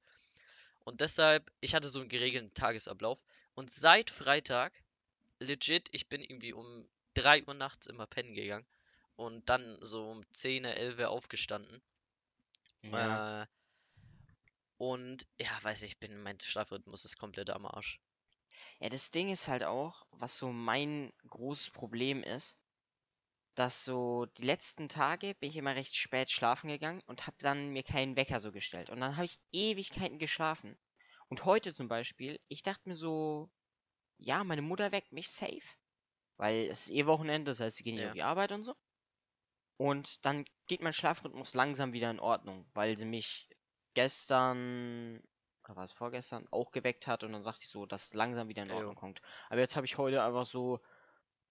Und 0.85 1.01
deshalb, 1.01 1.51
ich 1.61 1.75
hatte 1.75 1.89
so 1.89 2.01
einen 2.01 2.09
geregelten 2.09 2.55
Tagesablauf. 2.55 3.25
Und 3.55 3.71
seit 3.71 4.11
Freitag, 4.11 4.73
legit, 5.39 5.89
ich 5.93 6.09
bin 6.09 6.23
irgendwie 6.23 6.53
um 6.53 6.89
3 7.15 7.45
Uhr 7.47 7.55
nachts 7.55 7.87
immer 7.87 8.07
pennen 8.07 8.35
gegangen. 8.35 8.67
Und 9.17 9.49
dann 9.49 9.79
so 9.81 10.09
um 10.11 10.25
10, 10.33 10.65
11 10.65 11.05
aufgestanden. 11.07 11.83
Ja. 12.83 13.43
Äh, 13.43 13.47
Und 14.77 15.27
ja, 15.41 15.51
weiß 15.63 15.83
ich, 15.85 15.99
bin 15.99 16.23
mein 16.23 16.39
Schlafrhythmus 16.41 17.05
ist 17.05 17.17
komplett 17.19 17.51
am 17.51 17.67
Arsch. 17.67 18.01
Ja, 18.81 18.89
das 18.91 19.11
Ding 19.11 19.31
ist 19.31 19.49
halt 19.49 19.65
auch, 19.65 20.05
was 20.11 20.37
so 20.37 20.53
mein 20.53 21.13
großes 21.29 21.71
Problem 21.71 22.23
ist, 22.23 22.59
dass 23.55 23.85
so 23.85 24.27
die 24.39 24.45
letzten 24.45 24.89
Tage 24.89 25.35
bin 25.37 25.51
ich 25.51 25.57
immer 25.57 25.75
recht 25.77 25.95
spät 25.97 26.31
schlafen 26.31 26.69
gegangen 26.69 27.03
und 27.07 27.27
habe 27.27 27.37
dann 27.41 27.71
mir 27.71 27.83
keinen 27.83 28.17
Wecker 28.17 28.41
so 28.41 28.53
gestellt. 28.53 28.91
Und 28.91 29.01
dann 29.01 29.17
habe 29.17 29.27
ich 29.27 29.39
Ewigkeiten 29.53 30.19
geschlafen. 30.19 30.77
Und 31.33 31.47
heute 31.47 31.73
zum 31.73 31.89
Beispiel, 31.89 32.39
ich 32.49 32.63
dachte 32.63 32.87
mir 32.91 32.95
so, 32.95 33.49
ja, 34.19 34.45
meine 34.45 34.61
Mutter 34.61 34.93
weckt 34.93 35.13
mich 35.13 35.31
safe. 35.31 35.63
Weil 36.37 36.67
es 36.67 36.89
ist 36.89 36.91
eh 36.91 37.07
Wochenende, 37.07 37.51
das 37.53 37.61
heißt, 37.61 37.79
sie 37.79 37.85
gehen 37.85 37.97
Ja. 37.97 38.09
auf 38.09 38.13
die 38.13 38.23
Arbeit 38.23 38.53
und 38.53 38.65
so. 38.65 38.75
Und 39.79 40.27
dann 40.27 40.45
geht 40.67 40.83
mein 40.83 40.93
Schlafrhythmus 40.93 41.55
langsam 41.55 41.95
wieder 41.95 42.11
in 42.11 42.21
Ordnung, 42.21 42.67
weil 42.75 42.99
sie 42.99 43.07
mich 43.07 43.49
gestern, 43.95 45.23
oder 45.65 45.77
war 45.77 45.85
es 45.85 45.93
vorgestern, 45.93 46.47
auch 46.51 46.71
geweckt 46.71 47.07
hat 47.07 47.25
und 47.25 47.33
dann 47.33 47.45
dachte 47.45 47.63
ich 47.63 47.71
so, 47.71 47.87
dass 47.87 48.09
es 48.09 48.13
langsam 48.13 48.49
wieder 48.49 48.65
in. 48.65 48.71
Ordnung 48.71 48.95
kommt. 48.95 49.23
Aber 49.49 49.61
jetzt 49.61 49.75
habe 49.75 49.87
ich 49.87 49.97
heute 49.97 50.23
einfach 50.23 50.45
so, 50.45 50.81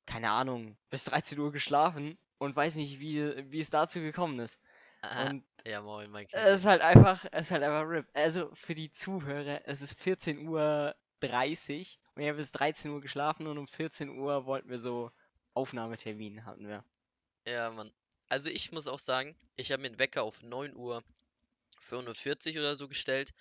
keine 0.05 0.29
Ahnung, 0.29 0.77
bis 0.91 1.05
13 1.05 1.39
Uhr 1.39 1.51
geschlafen 1.51 2.19
und 2.37 2.55
weiß 2.55 2.75
nicht, 2.75 2.99
wie, 2.99 3.51
wie 3.51 3.59
es 3.59 3.71
dazu 3.71 3.99
gekommen 3.99 4.37
ist. 4.41 4.61
Und 5.03 5.43
ja, 5.65 5.81
moin, 5.81 6.11
mein 6.11 6.27
es 6.31 6.59
ist 6.59 6.65
halt 6.65 6.81
einfach, 6.81 7.25
es 7.31 7.47
ist 7.47 7.51
halt 7.51 7.63
einfach 7.63 7.89
RIP. 7.89 8.07
Also 8.13 8.53
für 8.53 8.75
die 8.75 8.91
Zuhörer, 8.91 9.61
es 9.65 9.81
ist 9.81 9.99
14 9.99 10.47
Uhr 10.47 10.95
30 11.21 11.99
und 12.15 12.21
ich 12.21 12.27
habe 12.27 12.37
bis 12.37 12.51
13 12.51 12.91
Uhr 12.91 13.01
geschlafen 13.01 13.47
und 13.47 13.57
um 13.57 13.67
14 13.67 14.09
Uhr 14.09 14.45
wollten 14.45 14.69
wir 14.69 14.79
so 14.79 15.11
Aufnahmetermin 15.53 16.45
hatten 16.45 16.67
wir. 16.67 16.83
Ja, 17.47 17.69
Mann. 17.71 17.91
Also 18.29 18.49
ich 18.49 18.71
muss 18.71 18.87
auch 18.87 18.99
sagen, 18.99 19.35
ich 19.55 19.71
habe 19.71 19.81
mir 19.81 19.89
den 19.89 19.99
Wecker 19.99 20.23
auf 20.23 20.41
9 20.43 20.75
Uhr 20.75 21.03
45 21.81 22.59
oder 22.59 22.75
so 22.75 22.87
gestellt 22.87 23.33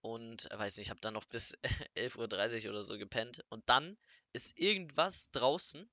und 0.00 0.50
äh, 0.50 0.58
weiß 0.58 0.78
nicht, 0.78 0.90
habe 0.90 1.00
dann 1.00 1.14
noch 1.14 1.24
bis 1.24 1.56
11.30 1.96 2.64
Uhr 2.64 2.70
oder 2.70 2.82
so 2.82 2.98
gepennt 2.98 3.44
und 3.50 3.68
dann 3.68 3.96
ist 4.32 4.58
irgendwas 4.58 5.30
draußen 5.30 5.88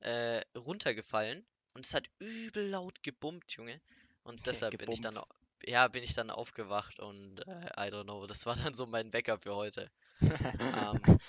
äh, 0.00 0.42
runtergefallen 0.56 1.46
und 1.74 1.86
es 1.86 1.94
hat 1.94 2.10
übel 2.18 2.68
laut 2.68 3.02
gebummt, 3.02 3.50
Junge. 3.52 3.80
Und 4.24 4.46
deshalb 4.46 4.78
bin 4.78 4.90
ich 4.90 5.00
dann, 5.00 5.18
ja, 5.64 5.88
bin 5.88 6.02
ich 6.02 6.14
dann 6.14 6.30
aufgewacht 6.30 6.98
und 7.00 7.40
äh, 7.46 7.66
I 7.78 7.90
don't 7.90 8.04
know, 8.04 8.26
das 8.26 8.46
war 8.46 8.56
dann 8.56 8.74
so 8.74 8.86
mein 8.86 9.12
Wecker 9.12 9.38
für 9.38 9.54
heute. 9.54 9.90
Ähm, 10.74 11.18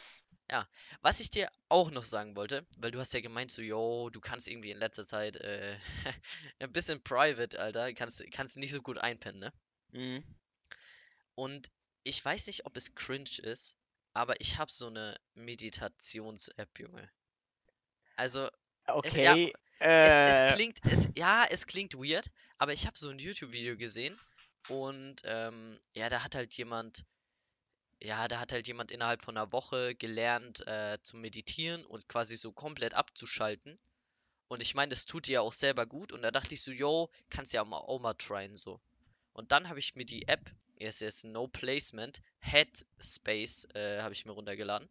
ja, 0.52 0.68
was 1.02 1.20
ich 1.20 1.30
dir 1.30 1.50
auch 1.70 1.92
noch 1.92 2.04
sagen 2.04 2.36
wollte, 2.36 2.66
weil 2.78 2.92
du 2.92 3.00
hast 3.00 3.14
ja 3.14 3.22
gemeint, 3.22 3.52
so, 3.52 3.62
yo, 3.62 4.10
du 4.12 4.22
kannst 4.22 4.48
irgendwie 4.48 4.72
in 4.72 4.78
letzter 4.78 5.06
Zeit 5.06 5.38
äh, 5.38 5.78
ein 6.60 6.72
bisschen 6.72 7.02
private, 7.04 7.60
Alter, 7.60 7.94
kannst, 7.94 8.24
kannst 8.32 8.58
nicht 8.58 8.74
so 8.74 8.82
gut 8.82 8.98
einpennen, 8.98 9.40
ne? 9.40 9.54
Mhm. 9.94 10.24
Und 11.36 11.72
ich 12.04 12.24
weiß 12.24 12.48
nicht, 12.48 12.66
ob 12.66 12.78
es 12.78 12.96
cringe 12.96 13.40
ist, 13.42 13.78
aber 14.14 14.40
ich 14.40 14.58
habe 14.58 14.72
so 14.72 14.88
eine 14.88 15.18
Meditations-App, 15.34 16.80
Junge. 16.80 17.10
Also, 18.18 18.50
Okay. 18.88 19.54
es, 19.54 19.65
äh, 19.80 20.48
es 20.48 20.54
klingt, 20.54 20.80
es, 20.84 21.10
ja, 21.16 21.46
es 21.50 21.68
klingt 21.68 21.94
weird, 21.96 22.30
aber 22.58 22.74
ich 22.74 22.86
habe 22.88 22.98
so 22.98 23.10
ein 23.10 23.20
YouTube-Video 23.20 23.78
gesehen 23.78 24.18
und 24.70 25.22
ähm, 25.26 25.80
ja, 25.94 26.10
da 26.10 26.24
hat 26.24 26.36
halt 26.36 26.54
jemand, 26.54 27.06
ja, 28.02 28.28
da 28.28 28.40
hat 28.40 28.52
halt 28.52 28.68
jemand 28.68 28.92
innerhalb 28.92 29.22
von 29.22 29.38
einer 29.38 29.52
Woche 29.52 29.96
gelernt 29.96 30.66
äh, 30.68 30.98
zu 31.02 31.18
meditieren 31.18 31.86
und 31.86 32.08
quasi 32.08 32.36
so 32.36 32.52
komplett 32.52 32.94
abzuschalten. 32.94 33.78
Und 34.48 34.62
ich 34.62 34.76
meine, 34.76 34.90
das 34.90 35.06
tut 35.06 35.28
dir 35.28 35.34
ja 35.34 35.42
auch 35.42 35.54
selber 35.54 35.86
gut. 35.86 36.12
Und 36.12 36.22
da 36.22 36.32
dachte 36.32 36.54
ich 36.54 36.62
so, 36.62 36.72
yo, 36.72 37.10
kannst 37.30 37.54
ja 37.54 37.62
auch 37.62 37.68
mal, 37.68 37.78
auch 37.78 38.00
mal 38.00 38.14
tryen 38.14 38.56
so. 38.56 38.80
Und 39.34 39.52
dann 39.52 39.70
habe 39.70 39.80
ich 39.80 39.96
mir 39.96 40.06
die 40.06 40.28
App, 40.28 40.52
es 40.78 41.02
ist 41.02 41.24
No 41.24 41.48
Placement, 41.48 42.22
Headspace, 42.40 43.68
äh, 43.74 44.02
habe 44.02 44.14
ich 44.14 44.26
mir 44.26 44.34
runtergeladen. 44.34 44.88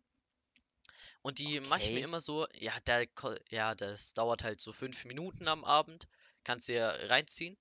Und 1.25 1.39
die 1.39 1.59
mache 1.61 1.81
ich 1.81 1.91
mir 1.91 2.01
Okay. 2.01 2.05
immer 2.05 2.21
so, 2.21 2.47
ja, 2.55 2.73
da, 2.85 3.03
ja, 3.51 3.75
das 3.75 4.13
dauert 4.15 4.45
halt 4.45 4.61
so 4.61 4.73
fünf 4.73 5.05
Minuten 5.07 5.49
am 5.49 5.65
Abend. 5.65 6.07
Kannst 6.45 6.69
dir 6.69 6.87
reinziehen. 7.09 7.57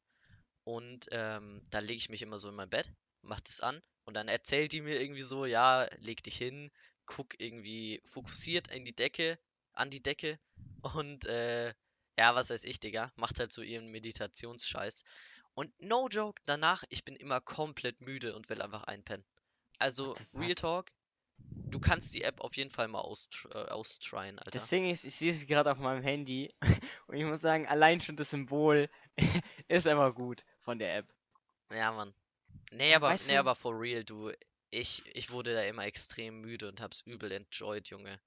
Und 0.66 1.08
ähm, 1.12 1.64
da 1.72 1.80
lege 1.80 1.96
ich 1.96 2.10
mich 2.10 2.22
immer 2.22 2.40
so 2.40 2.50
in 2.50 2.56
mein 2.56 2.70
Bett, 2.70 2.94
mach 3.22 3.40
das 3.40 3.62
an. 3.62 3.82
Und 4.06 4.16
dann 4.16 4.28
erzählt 4.28 4.74
die 4.74 4.82
mir 4.82 5.02
irgendwie 5.02 5.22
so, 5.24 5.46
ja, 5.46 5.88
leg 6.00 6.22
dich 6.24 6.38
hin, 6.38 6.72
guck 7.06 7.40
irgendwie 7.40 8.02
fokussiert 8.06 8.68
in 8.70 8.86
die 8.86 8.96
Decke, 8.96 9.40
an 9.74 9.90
die 9.90 10.04
Decke. 10.04 10.40
Und 10.82 11.26
äh, 11.26 11.74
ja, 12.20 12.36
was 12.36 12.50
weiß 12.50 12.66
ich, 12.66 12.80
Digga, 12.82 13.12
macht 13.16 13.40
halt 13.40 13.54
so 13.54 13.62
ihren 13.62 13.88
Meditationsscheiß. 13.92 15.04
Und 15.56 15.74
no 15.82 16.10
joke, 16.10 16.42
danach, 16.46 16.84
ich 16.90 17.06
bin 17.06 17.16
immer 17.16 17.40
komplett 17.42 18.02
müde 18.02 18.36
und 18.36 18.50
will 18.50 18.62
einfach 18.62 18.84
einpennen. 18.84 19.26
Also, 19.80 20.16
Real? 20.34 20.56
Talk, 20.56 20.92
du 21.72 21.80
kannst 21.80 22.14
die 22.14 22.24
App 22.24 22.42
auf 22.42 22.56
jeden 22.58 22.70
Fall 22.70 22.88
mal 22.88 23.02
austr 23.02 23.50
äh, 23.56 23.72
austryen, 23.72 24.40
Alter. 24.40 24.52
Das 24.52 24.70
Ding 24.70 24.90
ist, 24.90 25.04
ich 25.04 25.16
sehe 25.16 25.32
es 25.32 25.48
gerade 25.48 25.70
auf 25.72 25.80
meinem 25.80 26.02
Handy 26.04 26.54
und 27.08 27.16
ich 27.18 27.26
muss 27.26 27.42
sagen, 27.42 27.68
allein 27.68 28.00
schon 28.02 28.16
das 28.16 28.30
Symbol 28.30 28.90
ist 29.68 29.86
einfach 29.88 30.16
gut 30.16 30.46
von 30.60 30.80
der 30.80 30.96
App. 30.98 31.14
Ja, 31.72 31.92
Mann. 31.92 32.14
Nee, 32.72 32.94
aber, 32.96 33.16
weißt 33.16 33.22
nee, 33.22 33.38
du- 33.38 33.38
aber 33.38 33.56
for 33.56 33.80
real, 33.80 34.04
du, 34.04 34.32
ich, 34.72 35.04
ich 35.16 35.32
wurde 35.32 35.54
da 35.56 35.64
immer 35.64 35.86
extrem 35.86 36.42
müde 36.42 36.68
und 36.70 36.82
hab's 36.82 37.02
übel 37.02 37.32
enjoyed, 37.32 37.88
Junge. 37.90 38.20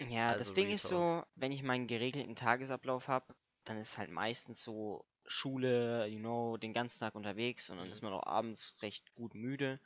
Ja, 0.00 0.34
das 0.36 0.38
Also 0.38 0.52
Ding 0.52 0.68
Real 0.68 0.72
ist 0.72 0.86
so, 0.88 1.24
wenn 1.36 1.52
ich 1.52 1.62
meinen 1.62 1.86
geregelten 1.86 2.34
Tagesablauf 2.36 3.08
habe, 3.08 3.34
dann 3.64 3.78
ist 3.78 3.96
halt 3.98 4.10
meistens 4.10 4.62
so 4.62 5.06
Schule, 5.26 6.06
you 6.08 6.18
know, 6.18 6.56
den 6.58 6.74
ganzen 6.74 7.00
Tag 7.00 7.14
unterwegs 7.14 7.70
und 7.70 7.78
dann 7.78 7.88
Mhm. 7.88 7.92
ist 7.92 8.02
man 8.02 8.12
auch 8.12 8.26
abends 8.26 8.76
recht 8.82 9.14
gut 9.14 9.34
müde. 9.34 9.80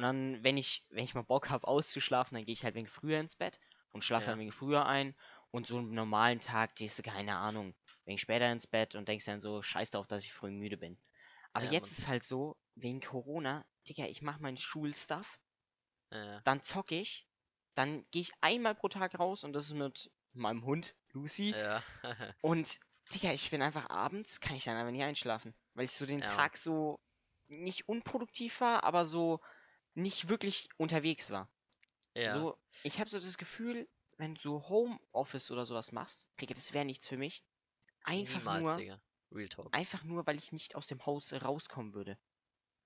Und 0.00 0.04
dann, 0.04 0.42
wenn 0.42 0.56
ich, 0.56 0.86
wenn 0.88 1.04
ich 1.04 1.14
mal 1.14 1.20
Bock 1.24 1.50
habe 1.50 1.68
auszuschlafen, 1.68 2.34
dann 2.34 2.46
gehe 2.46 2.54
ich 2.54 2.64
halt 2.64 2.72
ein 2.72 2.78
wenig 2.78 2.90
früher 2.90 3.20
ins 3.20 3.36
Bett 3.36 3.60
und 3.92 4.02
schlafe 4.02 4.30
Ja. 4.30 4.32
ein 4.32 4.38
wenig 4.38 4.54
früher 4.54 4.86
ein. 4.86 5.14
Und 5.50 5.66
so 5.66 5.76
einen 5.76 5.92
normalen 5.92 6.40
Tag 6.40 6.74
gehst 6.74 6.98
du, 6.98 7.02
keine 7.02 7.36
Ahnung, 7.36 7.74
wenig 8.06 8.22
später 8.22 8.50
ins 8.50 8.66
Bett 8.66 8.94
und 8.94 9.08
denkst 9.08 9.26
dann 9.26 9.42
so, 9.42 9.60
scheiß 9.60 9.90
drauf, 9.90 10.06
dass 10.06 10.24
ich 10.24 10.32
früh 10.32 10.50
müde 10.50 10.78
bin. 10.78 10.98
Aber 11.52 11.64
Ja, 11.64 11.66
jetzt 11.66 11.92
ist 11.92 12.08
halt 12.08 12.24
so, 12.24 12.56
wegen 12.76 13.00
Corona, 13.02 13.66
Digga, 13.88 14.06
ich 14.06 14.22
mache 14.22 14.40
meinen 14.40 14.56
Schulstuff, 14.56 15.38
Ja, 16.10 16.42
dann 16.44 16.62
zocke 16.62 16.96
ich, 16.98 17.28
dann 17.74 18.04
gehe 18.10 18.22
ich 18.22 18.32
einmal 18.42 18.74
pro 18.74 18.88
Tag 18.88 19.18
raus 19.18 19.44
und 19.44 19.52
das 19.52 19.66
ist 19.66 19.72
mit 19.74 20.10
meinem 20.32 20.64
Hund, 20.64 20.94
Lucy. 21.12 21.56
ja, 21.56 21.82
Und, 22.42 22.80
Digga, 23.14 23.32
ich 23.32 23.50
bin 23.50 23.62
einfach 23.62 23.90
abends, 23.90 24.40
kann 24.40 24.56
ich 24.56 24.64
dann 24.64 24.76
einfach 24.76 24.92
nicht 24.92 25.04
einschlafen. 25.04 25.54
Weil 25.74 25.84
ich 25.86 25.92
so 25.92 26.06
den. 26.06 26.24
Tag 26.24 26.56
so 26.56 27.00
nicht 27.48 27.88
unproduktiv 27.88 28.60
war, 28.60 28.84
aber 28.84 29.06
so 29.06 29.40
nicht 29.94 30.28
wirklich 30.28 30.68
unterwegs 30.78 31.30
war. 31.30 31.50
ja, 32.14 32.46
So, 32.46 32.58
ich 32.82 33.00
habe 33.00 33.10
so 33.10 33.18
das 33.20 33.38
Gefühl, 33.38 33.88
wenn 34.18 34.34
du 34.36 34.40
so 34.42 34.68
Homeoffice 34.68 35.50
oder 35.50 35.66
sowas 35.66 35.92
machst, 35.92 36.28
Digga, 36.40 36.54
das 36.54 36.74
wäre 36.74 36.84
nichts 36.86 37.08
für 37.08 37.18
mich. 37.18 37.44
Einfach 38.04 38.46
niemals, 38.46 38.48
nur, 38.48 38.76
Digga. 38.76 39.02
Real 39.32 39.48
Talk. 39.48 39.72
einfach 39.72 40.04
nur, 40.04 40.26
weil 40.26 40.38
ich 40.38 40.52
nicht 40.52 40.76
aus 40.76 40.86
dem 40.88 41.06
Haus 41.06 41.32
rauskommen 41.32 41.94
würde. 41.94 42.18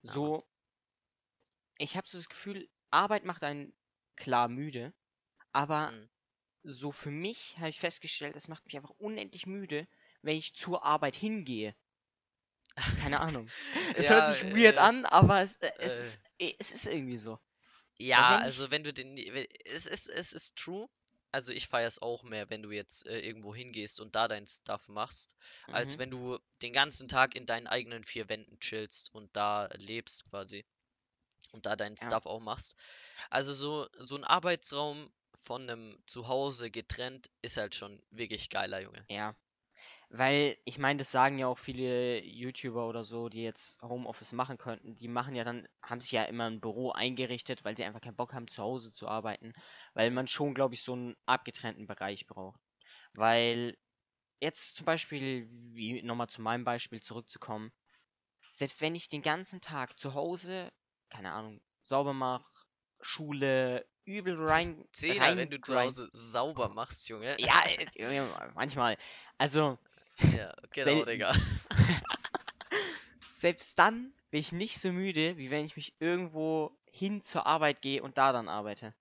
Ja, 0.02 0.30
So, 0.30 0.48
ich 1.78 1.96
habe 1.96 2.06
so 2.08 2.18
das 2.18 2.28
Gefühl, 2.28 2.68
Arbeit 2.90 3.24
macht 3.24 3.44
einen 3.44 3.76
klar 4.16 4.48
müde, 4.48 4.92
aber 5.52 5.94
Mhm. 5.94 6.08
so 6.64 6.92
für 6.92 7.10
mich 7.12 7.58
habe 7.58 7.70
ich 7.70 7.80
festgestellt, 7.80 8.36
es 8.36 8.48
macht 8.48 8.66
mich 8.66 8.76
einfach 8.76 8.90
unendlich 8.92 9.46
müde, 9.46 9.88
wenn 10.22 10.36
ich 10.36 10.54
zur 10.54 10.84
Arbeit 10.84 11.16
hingehe. 11.16 11.76
Keine 13.00 13.20
Ahnung. 13.20 13.48
Es 13.96 14.06
Ja, 14.06 14.12
hört 14.14 14.36
sich 14.36 14.54
weird 14.54 14.76
äh, 14.76 14.80
an, 14.80 15.04
aber 15.06 15.42
es, 15.42 15.56
äh, 15.56 15.70
es, 15.78 15.92
äh. 15.96 15.98
ist, 16.00 16.20
äh, 16.38 16.54
es 16.58 16.70
ist 16.72 16.86
irgendwie 16.86 17.16
so. 17.16 17.38
Ja, 17.98 18.30
wenn 18.30 18.40
also 18.40 18.64
ich- 18.64 18.70
wenn 18.70 18.84
du 18.84 18.92
den, 18.92 19.16
wenn- 19.16 19.46
es 19.64 19.86
ist, 19.86 20.08
es 20.08 20.32
ist 20.32 20.56
true. 20.56 20.88
Also 21.32 21.52
ich 21.52 21.66
feier's 21.66 22.00
auch 22.00 22.22
mehr, 22.22 22.48
wenn 22.50 22.62
du 22.62 22.70
jetzt 22.70 23.06
äh, 23.08 23.18
irgendwo 23.20 23.54
hingehst 23.54 24.00
und 24.00 24.14
da 24.14 24.28
dein 24.28 24.46
Stuff 24.46 24.88
machst, 24.88 25.36
als 25.72 25.94
Mhm. 25.94 26.00
wenn 26.00 26.10
du 26.10 26.38
den 26.62 26.72
ganzen 26.72 27.08
Tag 27.08 27.34
in 27.34 27.46
deinen 27.46 27.66
eigenen 27.66 28.04
vier 28.04 28.28
Wänden 28.28 28.58
chillst 28.60 29.12
und 29.14 29.34
da 29.36 29.68
lebst 29.78 30.24
quasi. 30.30 30.64
Und 31.52 31.66
da 31.66 31.76
deinen 31.76 31.96
Ja. 31.96 32.06
Stuff 32.06 32.26
auch 32.26 32.40
machst. 32.40 32.76
Also 33.30 33.54
so, 33.54 33.88
so 33.98 34.16
ein 34.16 34.24
Arbeitsraum 34.24 35.12
von 35.34 35.62
einem 35.68 35.98
Zuhause 36.06 36.70
getrennt 36.70 37.30
ist 37.42 37.56
halt 37.56 37.74
schon 37.74 38.02
wirklich 38.10 38.50
geiler, 38.50 38.80
Junge. 38.80 39.04
Ja. 39.08 39.34
Weil, 40.16 40.56
ich 40.64 40.78
meine, 40.78 40.98
das 40.98 41.10
sagen 41.10 41.40
ja 41.40 41.48
auch 41.48 41.58
viele 41.58 42.22
YouTuber 42.22 42.86
oder 42.86 43.04
so, 43.04 43.28
die 43.28 43.42
jetzt 43.42 43.82
Homeoffice 43.82 44.30
machen 44.30 44.58
könnten. 44.58 44.94
Die 44.94 45.08
machen 45.08 45.34
ja 45.34 45.42
dann, 45.42 45.66
haben 45.82 46.00
sich 46.00 46.12
ja 46.12 46.22
immer 46.22 46.44
ein 46.44 46.60
Büro 46.60 46.92
eingerichtet, 46.92 47.64
weil 47.64 47.76
sie 47.76 47.82
einfach 47.82 48.00
keinen 48.00 48.14
Bock 48.14 48.32
haben, 48.32 48.46
zu 48.46 48.62
Hause 48.62 48.92
zu 48.92 49.08
arbeiten. 49.08 49.52
Weil 49.92 50.12
man 50.12 50.28
schon, 50.28 50.54
glaube 50.54 50.74
ich, 50.74 50.82
so 50.82 50.92
einen 50.92 51.16
abgetrennten 51.26 51.88
Bereich 51.88 52.28
braucht. 52.28 52.60
Weil 53.14 53.76
jetzt 54.38 54.76
zum 54.76 54.86
Beispiel, 54.86 55.48
wie 55.50 56.00
nochmal 56.02 56.28
zu 56.28 56.42
meinem 56.42 56.62
Beispiel 56.62 57.02
zurückzukommen, 57.02 57.72
selbst 58.52 58.82
wenn 58.82 58.94
ich 58.94 59.08
den 59.08 59.22
ganzen 59.22 59.60
Tag 59.60 59.98
zu 59.98 60.14
Hause, 60.14 60.70
keine 61.10 61.32
Ahnung, 61.32 61.60
sauber 61.82 62.12
mache, 62.12 62.46
Schule, 63.00 63.84
übel 64.04 64.36
rein, 64.48 64.86
Zehner, 64.92 65.36
wenn 65.36 65.50
du 65.50 65.60
zu 65.60 65.76
Hause 65.76 66.08
sauber 66.12 66.68
machst, 66.68 67.08
Junge. 67.08 67.34
Ja, 67.40 67.64
äh, 67.66 67.88
Junge, 68.00 68.52
manchmal. 68.54 68.96
Also, 69.38 69.76
Ja, 70.18 70.54
genau, 70.70 71.04
Selten. 71.04 71.10
Digga. 71.10 71.32
selbst 73.32 73.78
dann 73.78 74.12
bin 74.30 74.40
ich 74.40 74.52
nicht 74.52 74.80
so 74.80 74.90
müde, 74.92 75.36
wie 75.36 75.50
wenn 75.50 75.64
ich 75.64 75.76
mich 75.76 75.94
irgendwo 76.00 76.76
hin 76.90 77.22
zur 77.22 77.46
Arbeit 77.46 77.82
gehe 77.82 78.02
und 78.02 78.16
da 78.18 78.32
dann 78.32 78.48
arbeite. 78.48 78.94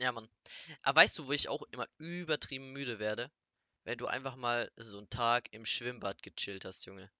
Ja, 0.00 0.12
Mann. 0.12 0.28
Aber 0.82 1.00
weißt 1.00 1.18
du, 1.18 1.26
wo 1.26 1.32
ich 1.32 1.48
auch 1.48 1.62
immer 1.70 1.88
übertrieben 1.98 2.72
müde 2.72 2.98
werde? 2.98 3.30
Wenn 3.84 3.98
du 3.98 4.06
einfach 4.06 4.36
mal 4.36 4.70
so 4.76 4.98
einen 4.98 5.10
Tag 5.10 5.52
im 5.52 5.66
Schwimmbad 5.66 6.22
gechillt 6.22 6.64
hast, 6.64 6.84
Junge. 6.86 7.10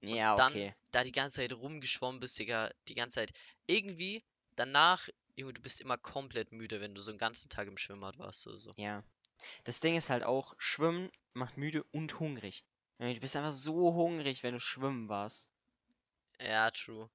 Ja, 0.00 0.34
Dann 0.34 0.52
okay. 0.52 0.74
da 0.92 1.02
die 1.02 1.12
ganze 1.12 1.36
Zeit 1.36 1.52
rumgeschwommen 1.52 2.20
bist, 2.20 2.38
Digga. 2.38 2.70
Die 2.88 2.94
ganze 2.94 3.16
Zeit. 3.16 3.32
Irgendwie 3.66 4.24
danach, 4.56 5.08
Junge, 5.36 5.54
du 5.54 5.62
bist 5.62 5.80
immer 5.80 5.98
komplett 5.98 6.52
müde, 6.52 6.80
wenn 6.80 6.94
du 6.94 7.00
so 7.00 7.10
einen 7.10 7.18
ganzen 7.18 7.48
Tag 7.48 7.68
im 7.68 7.76
Schwimmbad 7.76 8.18
warst 8.18 8.46
oder 8.46 8.56
so. 8.56 8.72
Ja. 8.76 9.02
Das 9.64 9.80
Ding 9.80 9.96
ist 9.96 10.10
halt 10.10 10.24
auch, 10.24 10.54
Schwimmen 10.58 11.10
macht 11.32 11.56
müde 11.56 11.84
und 11.92 12.18
hungrig. 12.20 12.64
Du 12.98 13.20
bist 13.20 13.36
einfach 13.36 13.52
so 13.52 13.94
hungrig, 13.94 14.42
wenn 14.42 14.54
du 14.54 14.60
schwimmen 14.60 15.08
warst. 15.08 15.48
Ja, 16.40 16.70
true. 16.70 17.10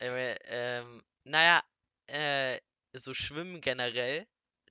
Aber, 0.00 0.36
ähm, 0.46 1.02
naja, 1.24 1.62
äh, 2.06 2.60
so 2.92 3.14
Schwimmen 3.14 3.60
generell, 3.60 4.26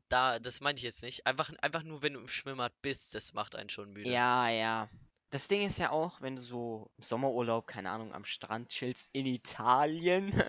da, 0.09 0.39
das 0.39 0.61
meine 0.61 0.77
ich 0.77 0.83
jetzt 0.83 1.03
nicht. 1.03 1.25
Einfach, 1.25 1.51
einfach 1.61 1.83
nur, 1.83 2.01
wenn 2.01 2.13
du 2.13 2.19
im 2.19 2.29
Schwimmbad 2.29 2.73
bist, 2.81 3.13
das 3.15 3.33
macht 3.33 3.55
einen 3.55 3.69
schon 3.69 3.91
müde. 3.91 4.09
Ja, 4.09 4.49
ja. 4.49 4.89
Das 5.29 5.47
Ding 5.47 5.65
ist 5.65 5.79
ja 5.79 5.91
auch, 5.91 6.21
wenn 6.21 6.37
du 6.37 6.41
so 6.41 6.89
im 6.97 7.03
Sommerurlaub, 7.03 7.67
keine 7.67 7.89
Ahnung, 7.89 8.13
am 8.13 8.23
Strand 8.23 8.69
chillst 8.69 9.09
in 9.11 9.25
Italien 9.25 10.41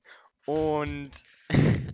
und 0.46 1.10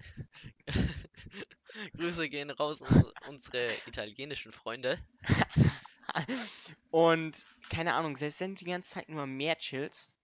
Grüße 1.96 2.28
gehen 2.28 2.50
raus 2.50 2.82
uns- 2.82 3.12
unsere 3.28 3.76
italienischen 3.86 4.52
Freunde. 4.52 4.98
und 6.90 7.46
keine 7.70 7.94
Ahnung, 7.94 8.16
selbst 8.16 8.40
wenn 8.40 8.54
du 8.54 8.64
die 8.64 8.70
ganze 8.70 8.94
Zeit 8.94 9.08
nur 9.08 9.22
am 9.22 9.36
Meer 9.36 9.56
chillst, 9.56 10.14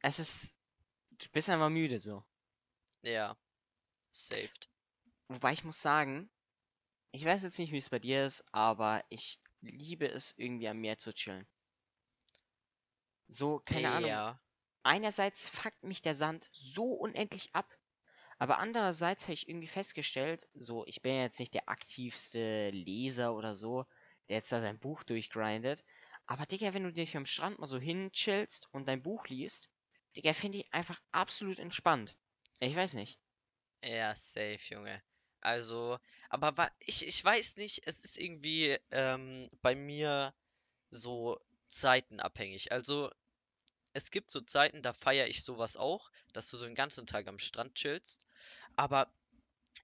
es 0.00 0.18
ist, 0.18 0.54
du 1.18 1.28
bist 1.32 1.50
einfach 1.50 1.70
müde 1.70 2.00
so. 2.00 2.24
Ja, 3.02 3.36
saved. 4.10 4.68
Wobei 5.28 5.52
ich 5.52 5.64
muss 5.64 5.80
sagen, 5.80 6.30
ich 7.12 7.24
weiß 7.24 7.42
jetzt 7.42 7.58
nicht, 7.58 7.72
wie 7.72 7.78
es 7.78 7.90
bei 7.90 7.98
dir 7.98 8.24
ist, 8.24 8.44
aber 8.52 9.04
ich 9.08 9.40
liebe 9.60 10.08
es 10.08 10.34
irgendwie 10.36 10.68
am 10.68 10.78
Meer 10.78 10.98
zu 10.98 11.12
chillen. 11.12 11.46
So, 13.28 13.60
keine 13.60 13.90
Ahnung. 13.90 14.10
Ja, 14.10 14.40
Einerseits 14.82 15.48
fuckt 15.48 15.82
mich 15.82 16.00
der 16.00 16.14
Sand 16.14 16.48
so 16.52 16.84
unendlich 16.84 17.54
ab, 17.54 17.77
aber 18.38 18.58
andererseits 18.58 19.24
habe 19.24 19.34
ich 19.34 19.48
irgendwie 19.48 19.66
festgestellt, 19.66 20.48
so, 20.54 20.84
ich 20.86 21.02
bin 21.02 21.16
jetzt 21.16 21.40
nicht 21.40 21.54
der 21.54 21.68
aktivste 21.68 22.70
Leser 22.70 23.34
oder 23.34 23.54
so, 23.54 23.84
der 24.28 24.36
jetzt 24.36 24.52
da 24.52 24.60
sein 24.60 24.78
Buch 24.78 25.02
durchgrindet, 25.04 25.84
aber 26.26 26.46
Digga, 26.46 26.74
wenn 26.74 26.84
du 26.84 26.92
dich 26.92 27.16
am 27.16 27.26
Strand 27.26 27.58
mal 27.58 27.66
so 27.66 27.78
hinchillst 27.78 28.68
und 28.72 28.86
dein 28.88 29.02
Buch 29.02 29.26
liest, 29.28 29.70
Digga, 30.16 30.32
finde 30.34 30.58
ich 30.58 30.74
einfach 30.74 31.00
absolut 31.12 31.58
entspannt. 31.58 32.16
Ich 32.60 32.76
weiß 32.76 32.94
nicht. 32.94 33.18
ja, 33.82 34.14
safe, 34.14 34.58
Junge. 34.74 35.02
Also, 35.40 35.98
aber 36.30 36.70
ich, 36.80 37.06
ich 37.06 37.24
weiß 37.24 37.56
nicht, 37.58 37.86
es 37.86 38.04
ist 38.04 38.18
irgendwie 38.18 38.76
ähm, 38.90 39.46
bei 39.62 39.74
mir 39.74 40.34
so 40.90 41.40
zeitenabhängig. 41.68 42.72
Also, 42.72 43.10
es 43.92 44.10
gibt 44.10 44.30
so 44.30 44.40
Zeiten, 44.40 44.82
da 44.82 44.92
feiere 44.92 45.28
ich 45.28 45.42
sowas 45.42 45.76
auch, 45.76 46.10
dass 46.32 46.50
du 46.50 46.56
so 46.56 46.66
den 46.66 46.74
ganzen 46.74 47.06
Tag 47.06 47.26
am 47.28 47.38
Strand 47.38 47.74
chillst. 47.74 48.26
Aber 48.76 49.10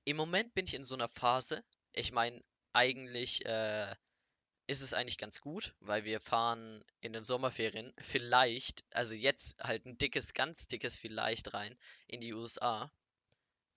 im 0.04 0.16
Moment 0.16 0.54
bin 0.54 0.66
ich 0.66 0.74
in 0.74 0.84
so 0.84 0.94
einer 0.94 1.08
Phase. 1.08 1.64
Ich 1.92 2.12
meine, 2.12 2.42
eigentlich 2.72 3.44
äh, 3.46 3.94
ist 4.66 4.82
es 4.82 4.94
eigentlich 4.94 5.18
ganz 5.18 5.40
gut, 5.40 5.74
weil 5.80 6.04
wir 6.04 6.20
fahren 6.20 6.84
in 7.00 7.12
den 7.12 7.24
Sommerferien 7.24 7.92
vielleicht, 7.98 8.84
also 8.90 9.14
jetzt 9.14 9.62
halt 9.62 9.84
ein 9.86 9.98
dickes, 9.98 10.34
ganz 10.34 10.68
dickes 10.68 10.98
vielleicht 10.98 11.54
rein 11.54 11.76
in 12.06 12.20
die 12.20 12.34
USA. 12.34 12.90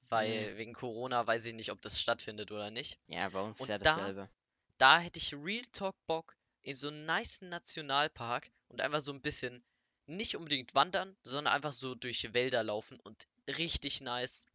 Weil 0.10 0.56
wegen 0.58 0.74
Corona 0.74 1.28
weiß 1.28 1.46
ich 1.48 1.54
nicht, 1.54 1.72
ob 1.72 1.82
das 1.82 2.00
stattfindet 2.00 2.52
oder 2.52 2.72
nicht. 2.72 2.98
Ja, 3.08 3.28
bei 3.30 3.42
uns 3.42 3.58
ist 3.60 3.62
Und 3.64 3.70
ja 3.70 3.78
da- 3.78 3.96
dasselbe. 3.96 4.30
Da 4.78 5.00
hätte 5.00 5.20
ich 5.20 5.34
Real 5.34 5.66
Talk 5.74 5.96
Bock 6.06 6.38
in 6.62 6.76
so 6.76 6.88
einen 6.90 7.06
nice 7.06 7.42
Nationalpark 7.42 8.50
und 8.70 8.80
einfach 8.82 9.02
so 9.02 9.12
ein 9.12 9.22
bisschen 9.22 9.64
nicht 10.08 10.36
unbedingt 10.36 10.74
wandern, 10.76 11.16
sondern 11.24 11.54
einfach 11.54 11.74
so 11.74 11.96
durch 11.96 12.34
Wälder 12.34 12.64
laufen 12.64 13.00
und 13.02 13.28
richtig 13.58 14.02
nice 14.02 14.48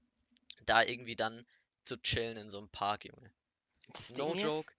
da 0.66 0.82
irgendwie 0.82 1.16
dann 1.16 1.46
zu 1.84 1.96
chillen 2.00 2.36
in 2.36 2.50
so 2.50 2.58
einem 2.58 2.68
Park, 2.68 3.04
Junge. 3.04 3.30
Das 3.92 4.10
No 4.10 4.28
Ding 4.28 4.36
ist- 4.36 4.42
joke. 4.44 4.72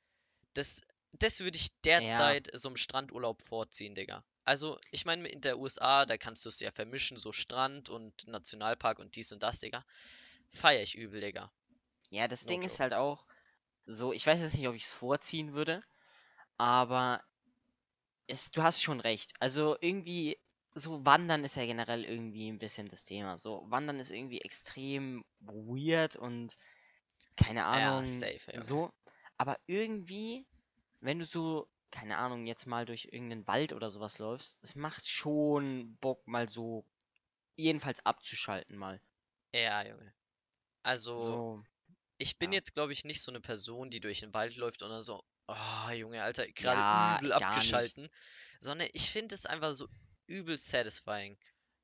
Das, 0.53 0.81
das 1.13 1.39
würde 1.39 1.57
ich 1.57 1.69
derzeit 1.81 2.49
so 2.53 2.69
im 2.69 2.77
Strandurlaub 2.77 3.41
vorziehen, 3.41 3.95
Digga. 3.95 4.23
Also, 4.45 4.79
ich 4.91 5.05
meine, 5.05 5.27
in 5.29 5.41
der 5.41 5.57
USA, 5.57 6.05
da 6.05 6.17
kannst 6.17 6.45
du 6.45 6.49
es 6.49 6.59
ja 6.59 6.69
vermischen, 6.71 7.17
so 7.17 7.31
Strand 7.31 7.89
und 7.89 8.27
Nationalpark 8.27 8.99
und 8.99 9.15
dies 9.15 9.31
und 9.31 9.41
das, 9.41 9.59
Digga. 9.61 9.85
Feier 10.49 10.81
ich 10.81 10.95
übel, 10.95 11.21
Digga. 11.21 11.51
Ja, 12.09 12.27
das 12.27 12.43
No 12.43 12.49
Ding 12.49 12.61
ist 12.61 12.73
joke. 12.73 12.83
halt 12.83 12.93
auch 12.93 13.25
so, 13.85 14.13
ich 14.13 14.25
weiß 14.27 14.39
jetzt 14.41 14.55
nicht, 14.55 14.67
ob 14.67 14.75
ich 14.75 14.83
es 14.85 14.91
vorziehen 14.91 15.53
würde, 15.53 15.83
aber 16.57 17.23
es, 18.27 18.51
du 18.51 18.61
hast 18.63 18.81
schon 18.81 18.99
recht. 18.99 19.33
Also 19.39 19.77
irgendwie, 19.81 20.37
so 20.75 21.05
Wandern 21.05 21.43
ist 21.43 21.55
ja 21.55 21.65
generell 21.65 22.03
irgendwie 22.05 22.49
ein 22.49 22.59
bisschen 22.59 22.87
das 22.87 23.03
Thema. 23.03 23.37
So, 23.37 23.63
Wandern 23.69 23.99
ist 23.99 24.11
irgendwie 24.11 24.41
extrem 24.41 25.23
weird 25.39 26.15
und 26.15 26.57
keine 27.37 27.65
Ja, 27.71 28.01
Ahnung, 28.01 28.05
safe, 28.05 28.51
Junge. 28.53 28.65
so. 28.65 28.91
Aber 29.37 29.59
irgendwie, 29.67 30.45
wenn 31.01 31.19
du 31.19 31.25
so, 31.25 31.67
keine 31.91 32.17
Ahnung, 32.17 32.45
jetzt 32.47 32.67
mal 32.67 32.85
durch 32.85 33.05
irgendeinen 33.11 33.47
Wald 33.47 33.73
oder 33.73 33.89
sowas 33.91 34.19
läufst, 34.19 34.59
es 34.63 34.75
macht 34.75 35.07
schon 35.07 35.97
Bock, 36.01 36.27
mal 36.27 36.49
so, 36.49 36.85
jedenfalls 37.55 38.05
abzuschalten 38.05 38.77
mal. 38.77 39.01
Ja, 39.53 39.83
Junge. 39.87 40.13
Also, 40.83 41.45
So, 41.47 41.63
ich 42.17 42.37
bin 42.39 42.51
ja. 42.51 42.53
jetzt, 42.53 42.73
glaube 42.75 42.93
ich, 42.93 43.05
nicht 43.05 43.21
so 43.21 43.31
eine 43.31 43.41
Person, 43.41 43.89
die 43.89 43.99
durch 44.01 44.21
den 44.21 44.33
Wald 44.33 44.55
läuft 44.57 44.81
dann 44.83 45.03
so, 45.03 45.23
oh, 45.47 45.91
Junge, 45.91 46.23
Alter, 46.23 46.47
gerade 46.53 46.81
Ja, 46.81 47.19
übel 47.19 47.33
gar 47.35 47.63
nicht. 47.65 47.95
abgeschalten. 47.95 48.09
Sondern 48.59 48.87
ich 48.93 49.09
finde 49.11 49.35
es 49.35 49.45
einfach 49.45 49.73
so 49.75 49.87
übel 50.27 50.57
satisfying. 50.57 51.37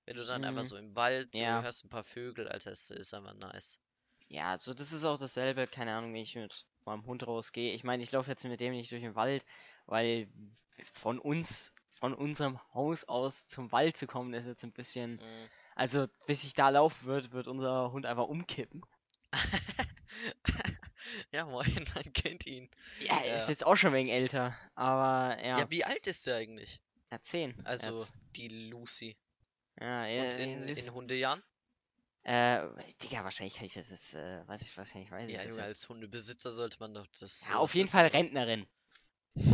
Wenn 0.06 0.15
du 0.15 0.25
dann 0.25 0.43
einfach 0.43 0.63
Mhm. 0.63 0.67
so 0.67 0.78
im 0.78 0.95
Wald, 0.95 1.34
so, 1.34 1.39
Ja. 1.39 1.62
hörst 1.62 1.86
ein 1.86 1.89
paar 1.89 2.04
Vögel, 2.04 2.47
Alter, 2.47 2.71
es 2.71 2.89
ist 2.89 3.13
einfach 3.13 3.34
nice. 3.36 3.80
Ja, 4.28 4.52
also 4.52 4.73
das 4.73 4.91
ist 4.91 5.04
auch 5.06 5.17
dasselbe, 5.19 5.67
keine 5.67 5.95
Ahnung, 5.95 6.13
wenn 6.13 6.21
ich 6.21 6.36
mit 6.36 6.65
meinem 6.86 7.06
Hund 7.06 7.25
rausgehe. 7.28 7.73
Ich 7.73 7.84
meine, 7.84 8.04
ich 8.04 8.12
laufe 8.12 8.30
jetzt 8.30 8.43
mit 8.45 8.60
dem 8.60 8.73
nicht 8.73 8.91
durch 8.91 9.02
den 9.02 9.15
Wald, 9.15 9.45
weil 9.86 10.28
von 10.93 11.19
uns, 11.19 11.73
von 11.91 12.13
unserem 12.13 12.60
Haus 12.73 13.04
aus 13.04 13.47
zum 13.47 13.71
Wald 13.71 13.97
zu 13.97 14.08
kommen, 14.08 14.34
ist 14.34 14.45
jetzt 14.45 14.63
ein 14.63 14.71
bisschen. 14.71 15.15
Mm. 15.15 15.49
Also, 15.75 16.08
bis 16.28 16.43
ich 16.43 16.54
da 16.54 16.69
laufen 16.69 17.06
wird, 17.08 17.32
wird 17.32 17.47
unser 17.47 17.91
Hund 17.91 18.06
einfach 18.06 18.28
umkippen. 18.28 18.84
Ja, 21.32 21.45
moin, 21.45 21.86
man 21.95 22.13
kennt 22.13 22.45
ihn. 22.45 22.69
Ja, 22.99 23.19
er 23.23 23.36
ist 23.36 23.43
Ja. 23.43 23.49
jetzt 23.49 23.65
auch 23.65 23.75
schon 23.75 23.93
wegen 23.93 24.10
älter, 24.10 24.56
aber 24.75 25.38
ja, 25.43 25.60
Ja, 25.60 25.71
wie 25.71 25.84
alt 25.86 26.08
ist 26.08 26.28
der 26.28 26.36
eigentlich? 26.38 26.82
Hat 27.12 27.26
10. 27.26 27.56
Also, 27.65 28.00
jetzt. 28.00 28.13
die 28.36 28.48
Lucy. 28.69 29.17
Ja, 29.80 30.02
Und 30.04 30.10
er, 30.10 30.39
in, 30.39 30.67
in 30.67 30.93
Hundejahren? 30.93 31.43
äh, 32.24 32.67
Digga, 33.02 33.24
wahrscheinlich 33.24 33.56
kann 33.56 33.65
ich 33.65 33.74
das 33.74 33.89
jetzt, 33.89 34.13
äh, 34.13 34.48
weiß 34.48 34.62
ich, 34.62 34.78
weiß 34.78 34.93
ich 34.95 35.10
Ja, 35.10 35.15
das 35.15 35.28
Junge, 35.28 35.38
jetzt. 35.43 35.60
als 35.60 35.89
Hundebesitzer 35.89 36.52
sollte 36.52 36.78
man 36.80 36.93
doch 36.93 37.08
das. 37.19 37.48
Ja, 37.50 37.56
auf 37.56 37.74
jeden 37.76 37.89
Fall? 37.89 38.08
Rentnerin. 38.08 38.67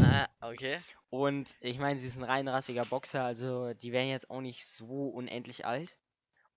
Ah, 0.01 0.27
okay. 0.41 0.81
Und 1.09 1.55
ich 1.61 1.77
meine, 1.77 1.99
sie 1.99 2.07
ist 2.07 2.17
ein 2.17 2.23
reinrassiger 2.23 2.85
Boxer, 2.85 3.23
also 3.23 3.73
die 3.73 3.91
werden 3.91 4.09
jetzt 4.09 4.29
auch 4.29 4.41
nicht 4.41 4.65
so 4.65 5.09
unendlich 5.09 5.65
alt. 5.65 5.95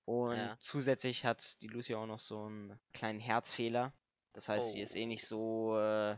Und 0.06 0.36
Ja. 0.36 0.56
zusätzlich 0.58 1.24
hat 1.26 1.60
die 1.60 1.68
Lucy 1.68 1.94
auch 1.94 2.06
noch 2.06 2.18
so 2.18 2.44
einen 2.46 2.80
kleinen 2.94 3.20
Herzfehler. 3.20 3.92
Das 4.32 4.48
heißt, 4.48 4.72
sie 4.72 4.80
ist 4.80 4.96
eh 4.96 5.04
Oh. 5.04 5.08
nicht 5.08 5.26
so 5.26 5.78
äh, 5.78 6.12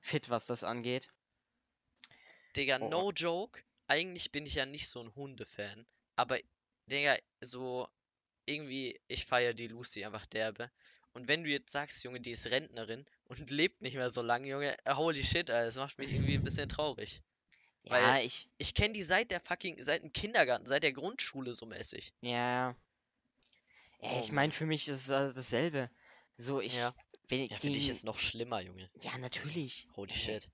fit, 0.00 0.28
was 0.30 0.46
das 0.46 0.64
angeht. 0.64 1.12
Digga, 2.56 2.78
Oh. 2.80 2.88
no 2.88 3.12
joke. 3.12 3.62
Eigentlich 3.88 4.32
bin 4.32 4.46
ich 4.46 4.54
ja 4.54 4.66
nicht 4.66 4.88
so 4.88 5.00
ein 5.00 5.14
Hundefan. 5.14 5.86
Aber, 6.16 6.38
Digga, 6.86 7.16
so 7.40 7.88
irgendwie, 8.46 8.98
ich 9.08 9.24
feiere 9.24 9.54
die 9.54 9.68
Lucy 9.68 10.04
einfach 10.04 10.26
derbe. 10.26 10.70
Und 11.12 11.28
wenn 11.28 11.44
du 11.44 11.50
jetzt 11.50 11.72
sagst, 11.72 12.04
Junge, 12.04 12.20
die 12.20 12.32
ist 12.32 12.50
Rentnerin 12.50 13.06
und 13.24 13.50
lebt 13.50 13.80
nicht 13.82 13.94
mehr 13.94 14.10
so 14.10 14.22
lange, 14.22 14.48
Junge, 14.48 14.76
holy 14.88 15.24
shit, 15.24 15.50
Alter, 15.50 15.66
das 15.66 15.76
macht 15.76 15.98
mich 15.98 16.12
irgendwie 16.12 16.34
ein 16.34 16.42
bisschen 16.42 16.68
traurig. 16.68 17.22
Weil- 17.84 18.02
Ja, 18.02 18.18
ich, 18.20 18.48
Ich 18.58 18.74
kenne 18.74 18.94
die 18.94 19.02
seit 19.04 19.30
der 19.30 19.40
fucking, 19.40 19.80
seit 19.82 20.02
dem 20.02 20.12
Kindergarten, 20.12 20.66
seit 20.66 20.82
der 20.82 20.92
Grundschule 20.92 21.54
so 21.54 21.66
mäßig. 21.66 22.12
ja. 22.20 22.74
Ja, 24.02 24.10
Oh 24.12 24.20
ich 24.22 24.30
meine, 24.30 24.52
für 24.52 24.66
mich 24.66 24.88
ist 24.88 25.04
es 25.04 25.08
äh, 25.08 25.32
dasselbe. 25.32 25.90
So, 26.36 26.60
ich, 26.60 26.74
Ja. 26.74 26.94
wenn 27.28 27.46
Ja, 27.46 27.56
für 27.58 27.68
dich 27.68 27.84
die- 27.84 27.90
ist 27.90 28.04
noch 28.04 28.18
schlimmer, 28.18 28.60
Junge. 28.60 28.90
ja, 29.00 29.16
natürlich. 29.16 29.88
Holy 29.96 30.12
Ey, 30.12 30.16
shit. 30.18 30.50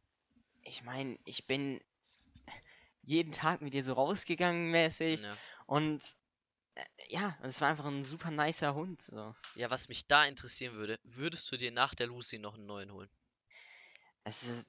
Ich 0.62 0.84
meine, 0.84 1.18
ich 1.24 1.44
bin 1.46 1.80
jeden 3.02 3.32
Tag 3.32 3.60
mit 3.62 3.74
ihr 3.74 3.84
so 3.84 3.94
rausgegangen 3.94 4.70
mäßig 4.70 5.22
Ja. 5.22 5.36
und 5.66 6.02
äh, 6.76 6.84
ja, 7.08 7.38
es 7.42 7.60
war 7.60 7.68
einfach 7.68 7.86
ein 7.86 8.04
super 8.04 8.30
nicer 8.30 8.74
Hund. 8.74 9.02
So. 9.02 9.34
ja, 9.54 9.70
was 9.70 9.88
mich 9.88 10.06
da 10.06 10.24
interessieren 10.24 10.74
würde, 10.74 11.00
würdest 11.04 11.50
du 11.50 11.56
dir 11.56 11.72
nach 11.72 11.94
der 11.94 12.06
Lucy 12.08 12.38
noch 12.38 12.54
einen 12.56 12.66
neuen 12.66 12.92
holen? 12.92 13.10
Es 14.24 14.42
ist 14.42 14.68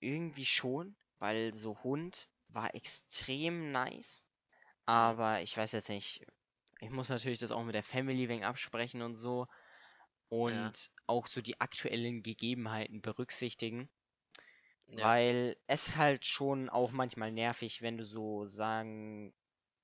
irgendwie 0.00 0.44
schon, 0.46 0.94
weil 1.18 1.54
so 1.54 1.82
Hund 1.82 2.28
war 2.48 2.74
extrem 2.74 3.72
nice. 3.72 4.26
Aber 4.86 5.42
ich 5.42 5.56
weiß 5.56 5.72
jetzt 5.72 5.88
nicht, 5.90 6.26
ich 6.80 6.90
muss 6.90 7.08
natürlich 7.10 7.40
das 7.40 7.52
auch 7.52 7.64
mit 7.64 7.74
der 7.74 7.84
Family 7.84 8.28
wegen 8.28 8.44
absprechen 8.44 9.02
und 9.02 9.16
so. 9.16 9.46
Und 10.28 10.72
Ja. 10.72 10.72
auch 11.06 11.26
so 11.28 11.42
die 11.42 11.60
aktuellen 11.60 12.22
Gegebenheiten 12.22 13.02
berücksichtigen. 13.02 13.90
Ja. 14.96 15.04
Weil 15.04 15.56
es 15.66 15.96
halt 15.96 16.26
schon 16.26 16.68
auch 16.68 16.90
manchmal 16.90 17.32
nervig, 17.32 17.82
wenn 17.82 17.96
du 17.96 18.04
so 18.04 18.44
sagen, 18.44 19.32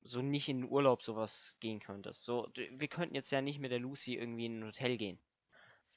so 0.03 0.23
nicht 0.23 0.49
in 0.49 0.63
den 0.63 0.71
Urlaub 0.71 1.03
sowas 1.03 1.57
gehen 1.61 1.81
könntest. 1.81 2.25
So, 2.25 2.47
wir 2.55 2.89
könnten 2.89 3.15
jetzt 3.15 3.31
ja 3.31 3.41
nicht 3.41 3.59
mit 3.59 3.71
der 3.73 3.79
Lucy 3.79 4.15
irgendwie 4.15 4.47
in 4.47 4.61
ein 4.61 4.67
Hotel 4.67 4.97
gehen. 4.97 5.19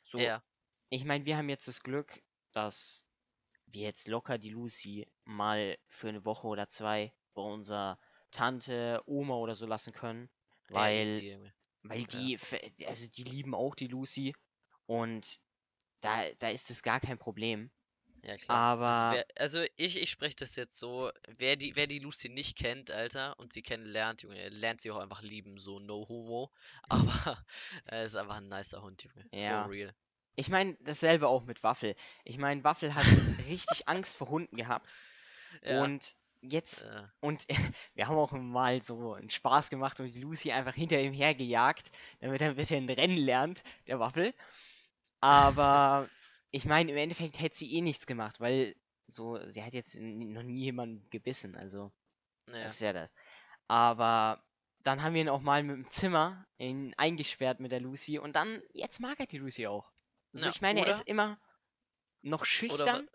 So, 0.04 0.20
Ja. 0.20 0.44
ich 0.90 1.06
meine, 1.06 1.26
wir 1.26 1.38
haben 1.38 1.50
jetzt 1.50 1.68
das 1.68 1.82
Glück, 1.84 2.22
dass 2.52 3.06
wir 3.68 3.84
jetzt 3.84 4.08
locker 4.08 4.38
die 4.38 4.50
Lucy 4.50 5.08
mal 5.26 5.78
für 5.88 6.10
eine 6.10 6.26
Woche 6.26 6.48
oder 6.48 6.70
zwei 6.70 7.14
bei 7.34 7.42
unserer 7.42 8.00
Tante, 8.32 9.02
Oma 9.06 9.36
oder 9.36 9.56
so 9.56 9.66
lassen 9.66 9.94
können. 9.94 10.30
Ja, 10.70 10.76
Weil, 10.76 11.24
Junge. 11.24 11.54
weil 11.84 12.04
die, 12.06 12.38
also 12.86 13.08
die 13.10 13.24
lieben 13.24 13.56
auch 13.56 13.76
die 13.76 13.88
Lucy 13.88 14.36
und 14.86 15.40
da, 16.02 16.24
da 16.40 16.50
ist 16.50 16.70
es 16.72 16.84
gar 16.84 17.00
kein 17.00 17.18
Problem. 17.18 17.72
Ja, 18.24 18.38
klar. 18.38 18.82
Also, 18.82 18.84
Aber 18.84 19.12
wer, 19.16 19.26
also 19.38 19.64
ich, 19.78 20.02
ich 20.02 20.10
spreche 20.10 20.36
das 20.38 20.56
jetzt 20.56 20.78
so, 20.78 21.12
wer 21.28 21.56
die, 21.56 21.76
wer 21.76 21.88
die 21.88 22.00
Lucy 22.00 22.30
nicht 22.30 22.58
kennt, 22.58 22.92
Alter, 22.92 23.38
und 23.40 23.54
sie 23.54 23.62
kennenlernt, 23.64 24.24
Junge, 24.24 24.50
lernt 24.50 24.82
sie 24.82 24.92
auch 24.92 24.98
einfach 25.00 25.22
lieben, 25.22 25.58
so 25.58 25.80
no 25.80 26.06
homo. 26.10 26.52
Aber 26.90 27.38
er 27.86 28.04
ist 28.06 28.16
einfach 28.16 28.38
ein 28.38 28.50
nicer 28.50 28.82
Hund, 28.82 29.04
Junge. 29.04 29.28
Ja. 29.32 29.64
For 29.64 29.72
real. 29.72 29.94
ich 30.36 30.50
meine, 30.50 30.78
dasselbe 30.82 31.28
auch 31.28 31.44
mit 31.44 31.64
Waffel. 31.64 31.96
Ich 32.26 32.38
meine, 32.38 32.64
Waffel 32.64 32.94
hat 32.96 33.06
richtig 33.48 33.88
Angst 33.88 34.18
vor 34.18 34.30
Hunden 34.30 34.56
gehabt 34.56 34.94
Ja. 35.64 35.84
und 35.84 36.16
jetzt 36.42 36.84
äh, 36.84 37.04
Und 37.22 37.46
wir 37.96 38.08
haben 38.08 38.18
auch 38.18 38.32
mal 38.34 38.82
so 38.82 39.14
einen 39.14 39.30
Spaß 39.30 39.70
gemacht 39.70 40.00
und 40.00 40.14
die 40.14 40.22
Lucy 40.22 40.52
einfach 40.52 40.76
hinter 40.76 41.00
ihm 41.00 41.14
hergejagt, 41.14 41.92
damit 42.20 42.42
er 42.42 42.50
ein 42.50 42.56
bisschen 42.56 42.90
rennen 42.90 43.18
lernt, 43.18 43.64
der 43.88 44.00
Waffel. 44.00 44.34
Aber 45.22 46.10
ich 46.52 46.66
meine, 46.66 46.92
im 46.92 46.98
Endeffekt 46.98 47.40
hätte 47.40 47.58
sie 47.58 47.74
eh 47.76 47.82
nichts 47.82 48.06
gemacht, 48.08 48.40
weil 48.40 48.76
so, 49.08 49.40
sie 49.50 49.64
hat 49.64 49.74
jetzt 49.74 49.96
noch 49.96 50.44
nie 50.44 50.64
jemanden 50.64 51.10
gebissen, 51.10 51.56
also 51.56 51.92
naja. 52.48 52.64
das 52.64 52.74
ist 52.76 52.82
ja 52.82 52.94
das. 52.94 53.10
Aber 53.68 54.44
dann 54.84 55.04
haben 55.04 55.14
wir 55.14 55.22
ihn 55.22 55.30
auch 55.30 55.42
mal 55.42 55.64
mit 55.64 55.76
dem 55.76 55.92
Zimmer 55.92 56.46
in, 56.58 56.94
eingesperrt 56.98 57.60
mit 57.60 57.72
der 57.72 57.80
Lucy 57.82 58.18
und 58.20 58.36
dann, 58.36 58.62
jetzt 58.74 59.00
mag 59.00 59.20
er 59.20 59.26
die 59.28 59.38
Lucy 59.38 59.68
auch. 59.68 59.92
So, 60.34 60.46
Ja, 60.46 60.52
ich 60.52 60.62
meine, 60.62 60.80
er 60.80 60.86
oder- 60.86 60.92
ist 60.94 61.08
immer 61.08 61.40
noch 62.22 62.42
Oder 62.42 62.46
schüchtern, 62.46 63.10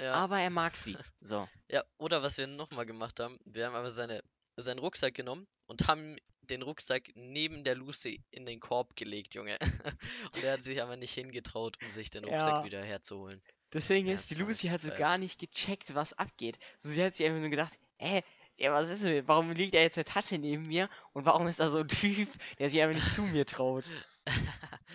ja. 0.00 0.12
aber 0.14 0.40
er 0.40 0.50
mag 0.50 0.76
sie. 0.76 0.96
So. 1.20 1.48
Ja, 1.68 1.84
oder 1.98 2.22
was 2.22 2.38
wir 2.38 2.46
nochmal 2.46 2.86
gemacht 2.86 3.20
haben, 3.20 3.38
wir 3.44 3.66
haben 3.66 3.74
einfach 3.76 3.90
seine, 3.90 4.22
seinen 4.56 4.78
Rucksack 4.78 5.14
genommen 5.14 5.46
und 5.66 5.86
haben 5.88 6.16
den 6.50 6.62
Rucksack 6.62 7.10
neben 7.14 7.64
der 7.64 7.74
Lucy 7.76 8.22
in 8.30 8.46
den 8.46 8.60
Korb 8.60 8.96
gelegt, 8.96 9.34
Junge. 9.34 9.56
Und 10.34 10.44
er 10.44 10.52
hat 10.54 10.62
sich 10.62 10.82
aber 10.82 10.96
nicht 10.96 11.14
hingetraut, 11.14 11.78
um 11.80 11.90
sich 11.90 12.10
den 12.10 12.24
Rucksack 12.24 12.56
Ja. 12.56 12.64
wieder 12.64 12.82
herzuholen. 12.84 13.42
Deswegen 13.72 14.08
Ja, 14.08 14.14
ist, 14.14 14.30
die 14.30 14.34
Lucy 14.34 14.68
hat 14.68 14.80
so 14.80 14.90
gar 14.92 15.18
nicht 15.18 15.38
gecheckt, 15.38 15.94
was 15.94 16.12
abgeht. 16.12 16.58
So, 16.78 16.88
sie 16.88 17.02
hat 17.02 17.14
sich 17.14 17.26
einfach 17.26 17.40
nur 17.40 17.50
gedacht, 17.50 17.78
hä, 17.98 18.22
ja, 18.56 18.72
was 18.72 18.90
ist 18.90 19.04
denn, 19.04 19.26
warum 19.28 19.52
liegt 19.52 19.74
da 19.74 19.78
jetzt 19.78 19.96
eine 19.96 20.04
Tasche 20.04 20.38
neben 20.38 20.62
mir 20.64 20.88
und 21.12 21.24
warum 21.24 21.46
ist 21.46 21.60
da 21.60 21.70
so 21.70 21.78
ein 21.78 21.88
Typ, 21.88 22.28
der 22.58 22.68
sich 22.70 22.80
einfach 22.82 22.94
nicht 22.94 23.10
zu 23.10 23.22
mir 23.22 23.46
traut? 23.46 23.90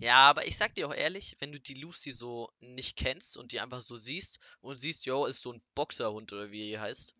Ja, 0.00 0.16
aber 0.28 0.46
ich 0.46 0.56
sag 0.56 0.74
dir 0.74 0.86
auch 0.88 0.94
ehrlich, 0.94 1.36
wenn 1.40 1.52
du 1.52 1.58
die 1.60 1.74
Lucy 1.74 2.10
so 2.12 2.50
nicht 2.60 2.96
kennst 2.96 3.36
und 3.36 3.52
die 3.52 3.60
einfach 3.60 3.80
so 3.80 3.96
siehst 3.96 4.38
und 4.60 4.76
siehst, 4.76 5.06
yo, 5.06 5.26
ist 5.26 5.42
so 5.42 5.52
ein 5.52 5.62
Boxerhund 5.74 6.32
oder 6.32 6.50
wie 6.52 6.70
er 6.72 6.80
heißt, 6.82 7.14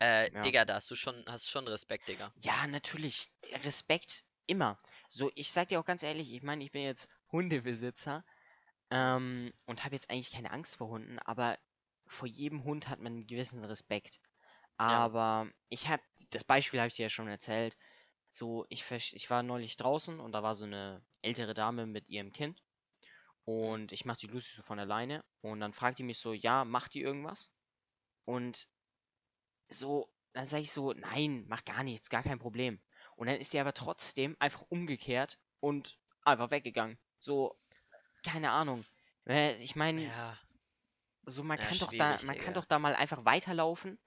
äh, 0.00 0.32
Ja. 0.32 0.40
Digga, 0.42 0.64
da 0.64 0.74
hast 0.74 0.90
du 0.90 0.94
schon, 0.94 1.24
hast 1.28 1.50
schon 1.50 1.66
Respekt, 1.68 2.08
Digga. 2.08 2.32
Ja, 2.36 2.66
natürlich, 2.66 3.32
Respekt, 3.64 4.24
immer. 4.46 4.76
So, 5.08 5.30
ich 5.34 5.50
sag 5.50 5.68
dir 5.68 5.80
auch 5.80 5.84
ganz 5.84 6.02
ehrlich, 6.02 6.32
ich 6.32 6.42
meine, 6.42 6.64
ich 6.64 6.72
bin 6.72 6.82
jetzt 6.82 7.08
Hundebesitzer 7.32 8.24
ähm, 8.90 9.52
und 9.66 9.84
habe 9.84 9.94
jetzt 9.94 10.10
eigentlich 10.10 10.32
keine 10.32 10.50
Angst 10.50 10.76
vor 10.76 10.88
Hunden, 10.88 11.18
aber 11.20 11.58
vor 12.06 12.28
jedem 12.28 12.64
Hund 12.64 12.88
hat 12.88 13.00
man 13.00 13.12
einen 13.12 13.26
gewissen 13.26 13.64
Respekt. 13.64 14.20
Ja. 14.78 14.86
Aber 14.88 15.50
ich 15.68 15.88
habe, 15.88 16.02
das 16.30 16.44
Beispiel 16.44 16.80
habe 16.80 16.88
ich 16.88 16.94
dir 16.94 17.04
ja 17.04 17.10
schon 17.10 17.28
erzählt, 17.28 17.76
so, 18.28 18.66
ich, 18.68 18.90
ich 18.90 19.30
war 19.30 19.42
neulich 19.42 19.76
draußen 19.76 20.20
und 20.20 20.32
da 20.32 20.42
war 20.42 20.54
so 20.54 20.64
eine 20.64 21.04
ältere 21.22 21.54
Dame 21.54 21.86
mit 21.86 22.08
ihrem 22.08 22.32
Kind 22.32 22.62
und 23.44 23.92
ich 23.92 24.04
mach 24.04 24.16
die 24.16 24.26
Lucy 24.26 24.56
so 24.56 24.62
von 24.62 24.78
alleine 24.78 25.24
und 25.40 25.60
dann 25.60 25.72
fragt 25.72 25.98
die 25.98 26.02
mich 26.02 26.18
so, 26.18 26.32
ja, 26.32 26.64
macht 26.64 26.94
die 26.94 27.00
irgendwas? 27.00 27.50
Und 28.24 28.68
so, 29.70 30.08
dann 30.32 30.46
sage 30.46 30.62
ich 30.62 30.72
so, 30.72 30.92
nein, 30.92 31.44
mach 31.48 31.64
gar 31.64 31.82
nichts, 31.82 32.10
gar 32.10 32.22
kein 32.22 32.38
Problem. 32.38 32.80
Und 33.16 33.28
dann 33.28 33.40
ist 33.40 33.50
sie 33.52 33.60
aber 33.60 33.74
trotzdem 33.74 34.36
einfach 34.38 34.62
umgekehrt 34.68 35.38
und 35.60 35.98
einfach 36.24 36.50
weggegangen. 36.50 36.98
So, 37.18 37.56
keine 38.24 38.50
Ahnung. 38.50 38.84
Äh, 39.26 39.56
Ich 39.62 39.76
meine, 39.76 40.02
Ja, 40.02 40.38
so 41.26 41.42
man 41.42 41.58
ja, 41.58 41.64
kann 41.64 41.78
doch 41.78 41.92
da, 41.92 42.18
man 42.22 42.36
kann 42.36 42.54
doch 42.54 42.64
da 42.64 42.78
mal 42.78 42.94
einfach 42.94 43.24
weiterlaufen. 43.24 43.98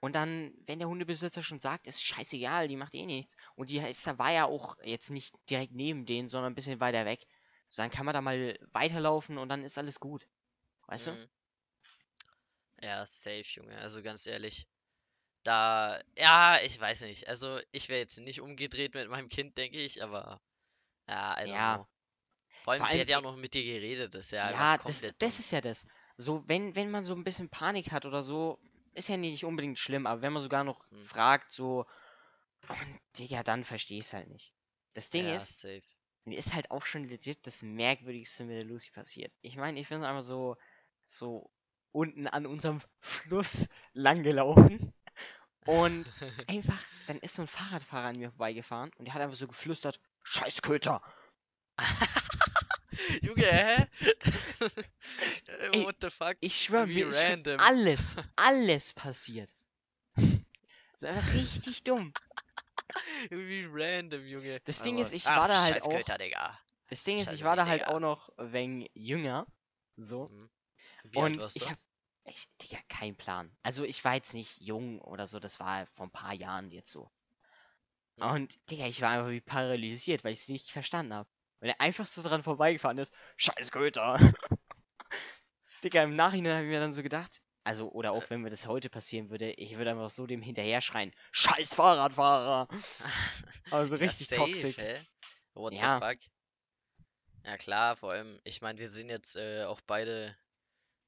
Und 0.00 0.14
dann, 0.14 0.52
wenn 0.66 0.78
der 0.80 0.88
Hundebesitzer 0.88 1.42
schon 1.42 1.60
sagt, 1.60 1.86
ist 1.86 2.02
scheißegal, 2.04 2.68
die 2.68 2.76
macht 2.76 2.94
eh 2.94 3.06
nichts. 3.06 3.36
Und 3.56 3.70
die 3.70 3.78
ist, 3.78 4.06
da 4.06 4.18
war 4.18 4.32
ja 4.32 4.46
auch 4.46 4.76
jetzt 4.84 5.10
nicht 5.10 5.34
direkt 5.50 5.74
neben 5.74 6.06
denen, 6.06 6.28
sondern 6.28 6.52
ein 6.52 6.56
bisschen 6.56 6.80
weiter 6.80 7.04
weg. 7.06 7.26
So, 7.70 7.82
dann 7.82 7.90
kann 7.90 8.06
man 8.06 8.14
da 8.14 8.20
mal 8.22 8.58
weiterlaufen 8.72 9.38
und 9.38 9.48
dann 9.48 9.64
ist 9.64 9.78
alles 9.78 10.00
gut. 10.00 10.28
Weißt 10.86 11.08
du? 11.08 11.12
Mhm. 11.12 11.28
Ja, 12.82 13.04
safe, 13.04 13.42
Junge. 13.42 13.76
Also 13.78 14.02
ganz 14.02 14.26
ehrlich. 14.26 14.66
Da, 15.46 16.00
ja, 16.16 16.58
ich 16.64 16.78
weiß 16.80 17.02
nicht. 17.02 17.28
Also 17.28 17.58
ich 17.72 17.88
wäre 17.88 18.00
jetzt 18.00 18.18
nicht 18.18 18.40
umgedreht 18.40 18.94
mit 18.94 19.08
meinem 19.10 19.28
Kind, 19.28 19.56
denke 19.58 19.78
ich, 19.78 20.02
aber 20.02 20.40
ja, 21.08 21.36
I 21.42 21.46
don't 21.48 21.64
Ja. 21.64 21.86
Vor 22.62 22.74
allem, 22.74 22.84
Vor 22.84 22.86
sie 22.86 23.00
allem, 23.00 23.02
hat 23.02 23.08
ja 23.08 23.18
auch 23.18 23.22
noch 23.22 23.36
mit 23.36 23.54
dir 23.54 23.64
geredet, 23.64 24.14
das 24.14 24.22
ist 24.26 24.32
ja 24.32 24.52
Ja, 24.52 24.78
das, 24.78 25.02
das 25.18 25.38
ist 25.40 25.50
ja 25.52 25.60
das. 25.60 25.86
So, 26.16 26.42
wenn, 26.46 26.74
wenn 26.76 26.90
man 26.90 27.04
so 27.04 27.14
ein 27.14 27.24
bisschen 27.24 27.48
Panik 27.50 27.90
hat 27.92 28.04
oder 28.06 28.22
so, 28.22 28.58
ist 28.94 29.08
ja 29.08 29.16
nicht 29.16 29.44
unbedingt 29.44 29.78
schlimm, 29.78 30.06
aber 30.06 30.22
wenn 30.22 30.32
man 30.32 30.42
sogar 30.42 30.64
noch 30.64 30.84
Hm. 30.90 31.06
fragt, 31.08 31.52
so, 31.52 31.86
und 32.68 33.00
Digga, 33.18 33.42
dann 33.44 33.64
verstehe 33.64 33.98
ich 34.00 34.06
es 34.06 34.12
halt 34.14 34.28
nicht. 34.30 34.54
Das 34.94 35.10
Ding 35.10 35.28
Ja, 35.28 35.30
ist, 35.30 35.58
safe. 35.60 35.82
mir 36.24 36.38
ist 36.38 36.54
halt 36.54 36.70
auch 36.72 36.86
schon 36.86 37.04
legit 37.08 37.46
das 37.46 37.62
Merkwürdigste 37.62 38.44
mit 38.44 38.56
der 38.56 38.64
Lucy 38.64 38.92
passiert. 38.92 39.32
Ich 39.42 39.56
meine, 39.56 39.80
ich 39.80 39.88
bin 39.90 40.04
einfach 40.04 40.24
so, 40.24 40.56
so 41.06 41.50
unten 41.92 42.26
an 42.28 42.46
unserem 42.46 42.80
Fluss 43.00 43.68
lang 43.94 44.22
gelaufen 44.24 44.94
und 45.66 46.12
einfach, 46.48 46.78
dann 47.06 47.18
ist 47.18 47.34
so 47.34 47.42
ein 47.42 47.48
Fahrradfahrer 47.48 48.08
an 48.08 48.16
mir 48.18 48.30
vorbeigefahren 48.30 48.90
und 48.96 49.04
der 49.06 49.14
hat 49.14 49.22
einfach 49.22 49.36
so 49.36 49.46
geflüstert, 49.46 50.00
Scheiß 50.22 50.62
Köter! 50.62 51.02
Junge, 53.22 53.44
hä? 53.44 53.86
Ey, 55.72 55.84
What 55.84 55.96
the 56.00 56.10
fuck? 56.10 56.36
Ich 56.40 56.58
schwöre, 56.64 56.88
Wie 56.88 56.94
mir 57.04 57.08
ist 57.08 57.18
random. 57.20 57.60
alles, 57.60 58.16
alles 58.36 58.92
passiert. 58.94 59.52
So 60.96 61.06
einfach 61.06 61.34
richtig 61.34 61.84
dumm. 61.84 62.12
Wie 63.30 63.66
random, 63.70 64.26
Junge. 64.26 64.60
Das 64.60 64.80
Ding 64.82 64.96
Also, 64.98 65.08
ist, 65.08 65.12
ich 65.12 65.26
ah, 65.28 65.40
war 65.40 65.48
da 65.48 65.62
halt 65.62 65.82
auch- 65.82 65.90
Köter, 65.90 66.16
Digga. 66.16 66.58
Das 66.88 67.04
Ding 67.04 67.18
ist, 67.18 67.30
ich 67.32 67.44
war 67.44 67.56
da 67.56 67.66
halt 67.66 67.82
Digga. 67.82 67.92
auch 67.92 68.00
noch 68.00 68.30
wegen 68.38 68.86
jünger. 68.94 69.46
So. 69.96 70.30
Wie 71.04 71.18
alt 71.20 71.36
Und 71.38 71.46
ich 71.56 71.62
du? 71.64 71.68
Echt, 72.26 72.50
Digga, 72.62 72.78
keinen 72.88 73.16
Plan. 73.16 73.50
Also 73.62 73.84
ich 73.84 74.04
war 74.04 74.14
jetzt 74.14 74.34
nicht 74.34 74.60
jung 74.60 75.00
oder 75.00 75.26
so, 75.26 75.38
das 75.40 75.60
war 75.60 75.86
vor 75.86 76.06
ein 76.06 76.12
paar 76.12 76.34
Jahren 76.34 76.70
jetzt 76.70 76.90
so. 76.90 77.10
Mhm. 78.16 78.30
Und, 78.30 78.70
Digga, 78.70 78.86
ich 78.86 79.00
war 79.00 79.10
einfach 79.10 79.30
wie 79.30 79.40
paralysiert, 79.40 80.24
weil 80.24 80.32
ich 80.32 80.40
es 80.40 80.48
nicht 80.48 80.70
verstanden 80.70 81.14
habe. 81.14 81.28
Weil 81.60 81.70
er 81.70 81.80
einfach 81.80 82.06
so 82.06 82.22
dran 82.22 82.42
vorbeigefahren 82.42 82.98
ist. 82.98 83.14
Scheiß 83.36 83.70
Köter! 83.70 84.18
Digga, 85.84 86.02
im 86.02 86.16
Nachhinein 86.16 86.54
habe 86.54 86.64
ich 86.64 86.70
mir 86.70 86.80
dann 86.80 86.92
so 86.92 87.02
gedacht, 87.02 87.40
also, 87.64 87.90
oder 87.90 88.12
auch 88.12 88.28
wenn 88.30 88.42
mir 88.42 88.50
das 88.50 88.66
heute 88.66 88.88
passieren 88.88 89.30
würde, 89.30 89.52
ich 89.52 89.76
würde 89.76 89.90
einfach 89.90 90.10
so 90.10 90.26
dem 90.26 90.42
hinterher 90.42 90.80
schreien, 90.80 91.12
Scheiß 91.32 91.74
Fahrradfahrer! 91.74 92.68
Also 93.72 93.96
Ja, 93.96 94.06
richtig 94.06 94.28
safe, 94.28 94.38
toxisch. 94.38 94.76
What 95.54 95.74
Ja. 95.74 95.98
the 95.98 96.06
fuck? 96.06 96.18
Ja 97.44 97.56
klar, 97.56 97.96
vor 97.96 98.12
allem, 98.12 98.38
ich 98.44 98.60
meine, 98.62 98.78
wir 98.78 98.88
sind 98.88 99.08
jetzt 99.08 99.36
äh, 99.36 99.64
auch 99.64 99.80
beide 99.86 100.36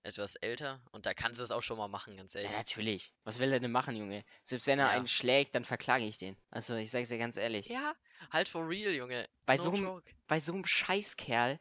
etwas 0.09 0.35
älter 0.37 0.81
und 0.93 1.07
da 1.07 1.15
kannst 1.15 1.39
du 1.41 1.45
es 1.45 1.51
auch 1.53 1.63
schon 1.63 1.79
mal 1.79 1.89
machen, 1.89 2.17
ganz 2.17 2.35
Ja, 2.35 2.41
ehrlich. 2.41 2.57
natürlich. 2.57 3.15
Was 3.25 3.39
will 3.39 3.53
er 3.53 3.61
denn 3.61 3.71
machen, 3.71 3.95
Junge? 3.97 4.25
Selbst 4.43 4.67
wenn 4.67 4.79
er 4.79 4.87
Ja. 4.87 4.93
einen 4.93 5.07
schlägt, 5.09 5.55
dann 5.55 5.65
verklage 5.65 6.05
ich 6.05 6.19
den. 6.19 6.37
Also, 6.51 6.75
ich 6.77 6.91
sag's 6.91 7.09
dir 7.09 7.19
ganz 7.19 7.37
ehrlich. 7.37 7.67
Ja, 7.69 7.95
halt 8.31 8.49
for 8.49 8.69
real, 8.69 8.93
Junge. 8.93 9.29
Bei 9.47 9.57
no 9.57 9.63
so 9.63 9.71
einem 9.73 10.03
bei 10.27 10.41
so 10.41 10.53
einem 10.53 10.67
Scheißkerl, 10.67 11.61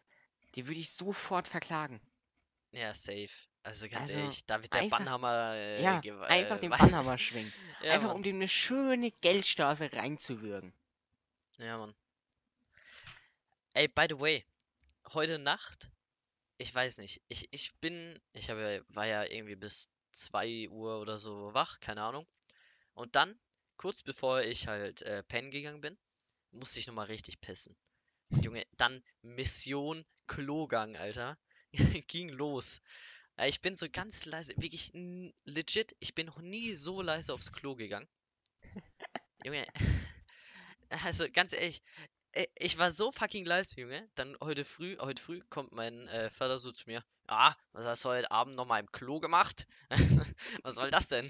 den 0.56 0.68
würde 0.68 0.80
ich 0.80 0.92
sofort 0.92 1.48
verklagen. 1.48 2.02
Ja, 2.72 2.94
safe. 2.94 3.30
Also 3.64 3.88
ganz 3.90 4.10
Also, 4.10 4.20
ehrlich, 4.20 4.46
da 4.46 4.62
wird 4.62 4.74
der 4.74 4.82
einfach- 4.82 5.00
Bannhammer 5.00 5.54
äh, 5.56 5.82
ja, 5.84 6.00
gew- 6.00 6.22
einfach 6.22 6.58
äh, 6.58 6.60
den 6.62 6.70
Bannhammer 7.04 7.18
schwingen. 7.18 7.52
ja, 7.84 7.92
einfach 7.94 8.08
Mann. 8.08 8.18
um 8.18 8.24
dem 8.24 8.38
eine 8.38 8.48
schöne 8.48 9.12
Geldstrafe 9.12 9.92
reinzuwürgen. 9.92 10.74
Ja, 11.58 11.78
Mann. 11.78 11.94
Ey, 13.74 13.88
by 13.88 14.06
the 14.10 14.20
way, 14.20 14.46
heute 15.14 15.38
Nacht, 15.40 15.90
ich 16.58 16.74
weiß 16.74 17.00
nicht, 17.00 17.22
ich, 17.28 17.48
ich 17.52 17.76
bin, 17.80 18.20
ich 18.34 18.50
habe, 18.50 18.84
war 18.90 19.06
ja 19.08 19.24
irgendwie 19.26 19.56
bis 19.56 19.90
2 20.12 20.70
Uhr 20.70 21.00
oder 21.00 21.18
so 21.18 21.54
wach, 21.54 21.80
keine 21.80 22.02
Ahnung. 22.04 22.28
Und 22.96 23.16
dann 23.16 23.40
kurz 23.78 24.04
bevor 24.04 24.42
ich 24.42 24.68
halt 24.68 25.02
äh, 25.04 25.24
pennen 25.24 25.52
gegangen 25.52 25.82
bin, 25.82 25.98
musste 26.52 26.80
ich 26.80 26.88
nochmal 26.88 27.08
richtig 27.08 27.42
pissen. 27.42 27.76
Und 28.32 28.46
Junge, 28.46 28.66
dann 28.78 29.04
Mission 29.24 30.06
Klogang, 30.28 30.98
Alter. 30.98 31.38
Ging 32.08 32.30
los. 32.30 32.82
Äh, 33.38 33.50
Ich 33.50 33.62
bin 33.62 33.76
so 33.76 33.88
ganz 33.92 34.26
leise, 34.26 34.54
wirklich 34.58 34.92
legit, 35.46 35.96
ich 36.00 36.16
bin 36.16 36.28
noch 36.28 36.40
nie 36.42 36.76
so 36.76 37.02
leise 37.02 37.34
aufs 37.34 37.52
Klo 37.54 37.76
gegangen. 37.76 38.08
Junge, 39.44 39.66
also 41.06 41.26
ganz 41.32 41.54
ehrlich, 41.54 41.82
ich 42.60 42.78
war 42.78 42.92
so 42.92 43.12
fucking 43.12 43.46
leise, 43.46 43.80
Junge. 43.82 44.08
Dann 44.16 44.36
heute 44.42 44.66
früh, 44.66 44.98
heute 45.00 45.22
früh 45.22 45.42
kommt 45.50 45.72
mein 45.72 46.08
äh, 46.08 46.30
Vater 46.30 46.58
so 46.60 46.72
zu 46.72 46.84
mir. 46.88 47.04
Ah, 47.28 47.54
was 47.74 47.86
hast 47.86 48.06
du 48.06 48.10
heute 48.10 48.32
Abend 48.32 48.56
nochmal 48.56 48.80
im 48.80 48.92
Klo 48.92 49.20
gemacht? 49.20 49.68
Was 50.64 50.76
soll 50.76 50.90
das 50.92 51.08
denn? 51.08 51.30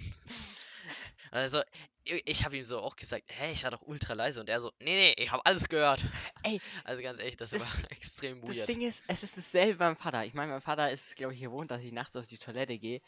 Also, 1.32 1.60
ich 2.04 2.46
habe 2.46 2.56
ihm 2.56 2.64
so 2.64 2.80
auch 2.82 2.96
gesagt, 2.96 3.24
hey, 3.28 3.52
ich 3.52 3.64
war 3.64 3.72
doch 3.72 3.82
ultra 3.82 4.14
leise. 4.14 4.40
Und 4.40 4.48
er 4.50 4.62
so, 4.62 4.72
nee, 4.80 5.14
nee, 5.16 5.24
ich 5.24 5.32
habe 5.32 5.46
alles 5.46 5.68
gehört. 5.70 6.06
Ey, 6.44 6.62
Also 6.86 7.02
ganz 7.02 7.20
ehrlich, 7.20 7.36
das, 7.36 7.50
das- 7.50 7.62
war 7.84 7.92
extrem 7.92 8.42
Das 8.42 8.56
weird. 8.56 8.70
Ding 8.70 8.82
ist, 8.82 9.04
es 9.08 9.24
ist 9.24 9.38
dasselbe 9.38 9.76
beim 9.80 9.98
Vater. 9.98 10.24
Ich 10.26 10.34
meine, 10.34 10.52
mein 10.52 10.62
Vater 10.62 10.90
ist, 10.92 11.16
glaube 11.16 11.34
ich, 11.34 11.42
gewohnt, 11.42 11.72
dass 11.72 11.82
ich 11.82 11.92
nachts 11.92 12.16
auf 12.16 12.28
die 12.28 12.38
Toilette 12.38 12.78
gehe. 12.78 13.02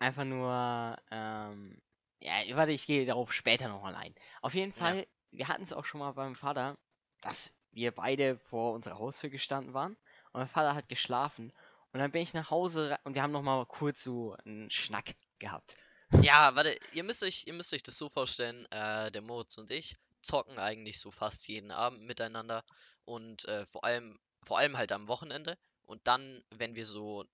Einfach 0.00 0.24
nur, 0.24 0.98
ähm, 1.10 1.80
ja, 2.20 2.32
warte, 2.56 2.72
ich 2.72 2.86
gehe 2.86 3.06
darauf 3.06 3.32
später 3.32 3.68
nochmal 3.68 3.94
ein. 3.94 4.14
Auf 4.42 4.54
jeden 4.54 4.72
Ja. 4.72 4.78
Fall, 4.78 5.06
wir 5.30 5.48
hatten 5.48 5.62
es 5.62 5.72
auch 5.72 5.84
schon 5.84 6.00
mal 6.00 6.12
beim 6.12 6.34
Vater, 6.34 6.76
dass 7.24 7.54
wir 7.72 7.90
beide 7.90 8.38
vor 8.38 8.72
unserer 8.72 8.98
Haustür 8.98 9.30
gestanden 9.30 9.74
waren 9.74 9.96
und 10.32 10.40
mein 10.40 10.48
Vater 10.48 10.74
hat 10.74 10.88
geschlafen. 10.88 11.52
Und 11.92 12.00
dann 12.00 12.12
bin 12.12 12.22
ich 12.22 12.34
nach 12.34 12.50
Hause 12.50 12.98
und 13.04 13.14
wir 13.14 13.22
haben 13.22 13.32
nochmal 13.32 13.64
kurz 13.66 14.02
so 14.02 14.36
einen 14.44 14.70
Schnack 14.70 15.14
gehabt. 15.38 15.76
Ja, 16.22 16.54
warte, 16.54 16.76
ihr 16.92 17.04
müsst 17.04 17.22
euch, 17.22 17.46
ihr 17.46 17.54
müsst 17.54 17.72
euch 17.72 17.82
das 17.82 17.96
so 17.96 18.08
vorstellen, 18.08 18.66
äh, 18.70 19.10
der 19.10 19.22
Moritz 19.22 19.58
und 19.58 19.70
ich 19.70 19.96
zocken 20.22 20.58
eigentlich 20.58 21.00
so 21.00 21.10
fast 21.10 21.48
jeden 21.48 21.70
Abend 21.70 22.02
miteinander 22.02 22.64
und 23.04 23.46
äh, 23.46 23.66
vor 23.66 23.84
allem, 23.84 24.18
vor 24.42 24.58
allem 24.58 24.76
halt 24.76 24.92
am 24.92 25.08
Wochenende. 25.08 25.58
Und 25.86 26.06
dann, 26.06 26.42
wenn 26.50 26.74
wir 26.74 26.86
so 26.86 27.24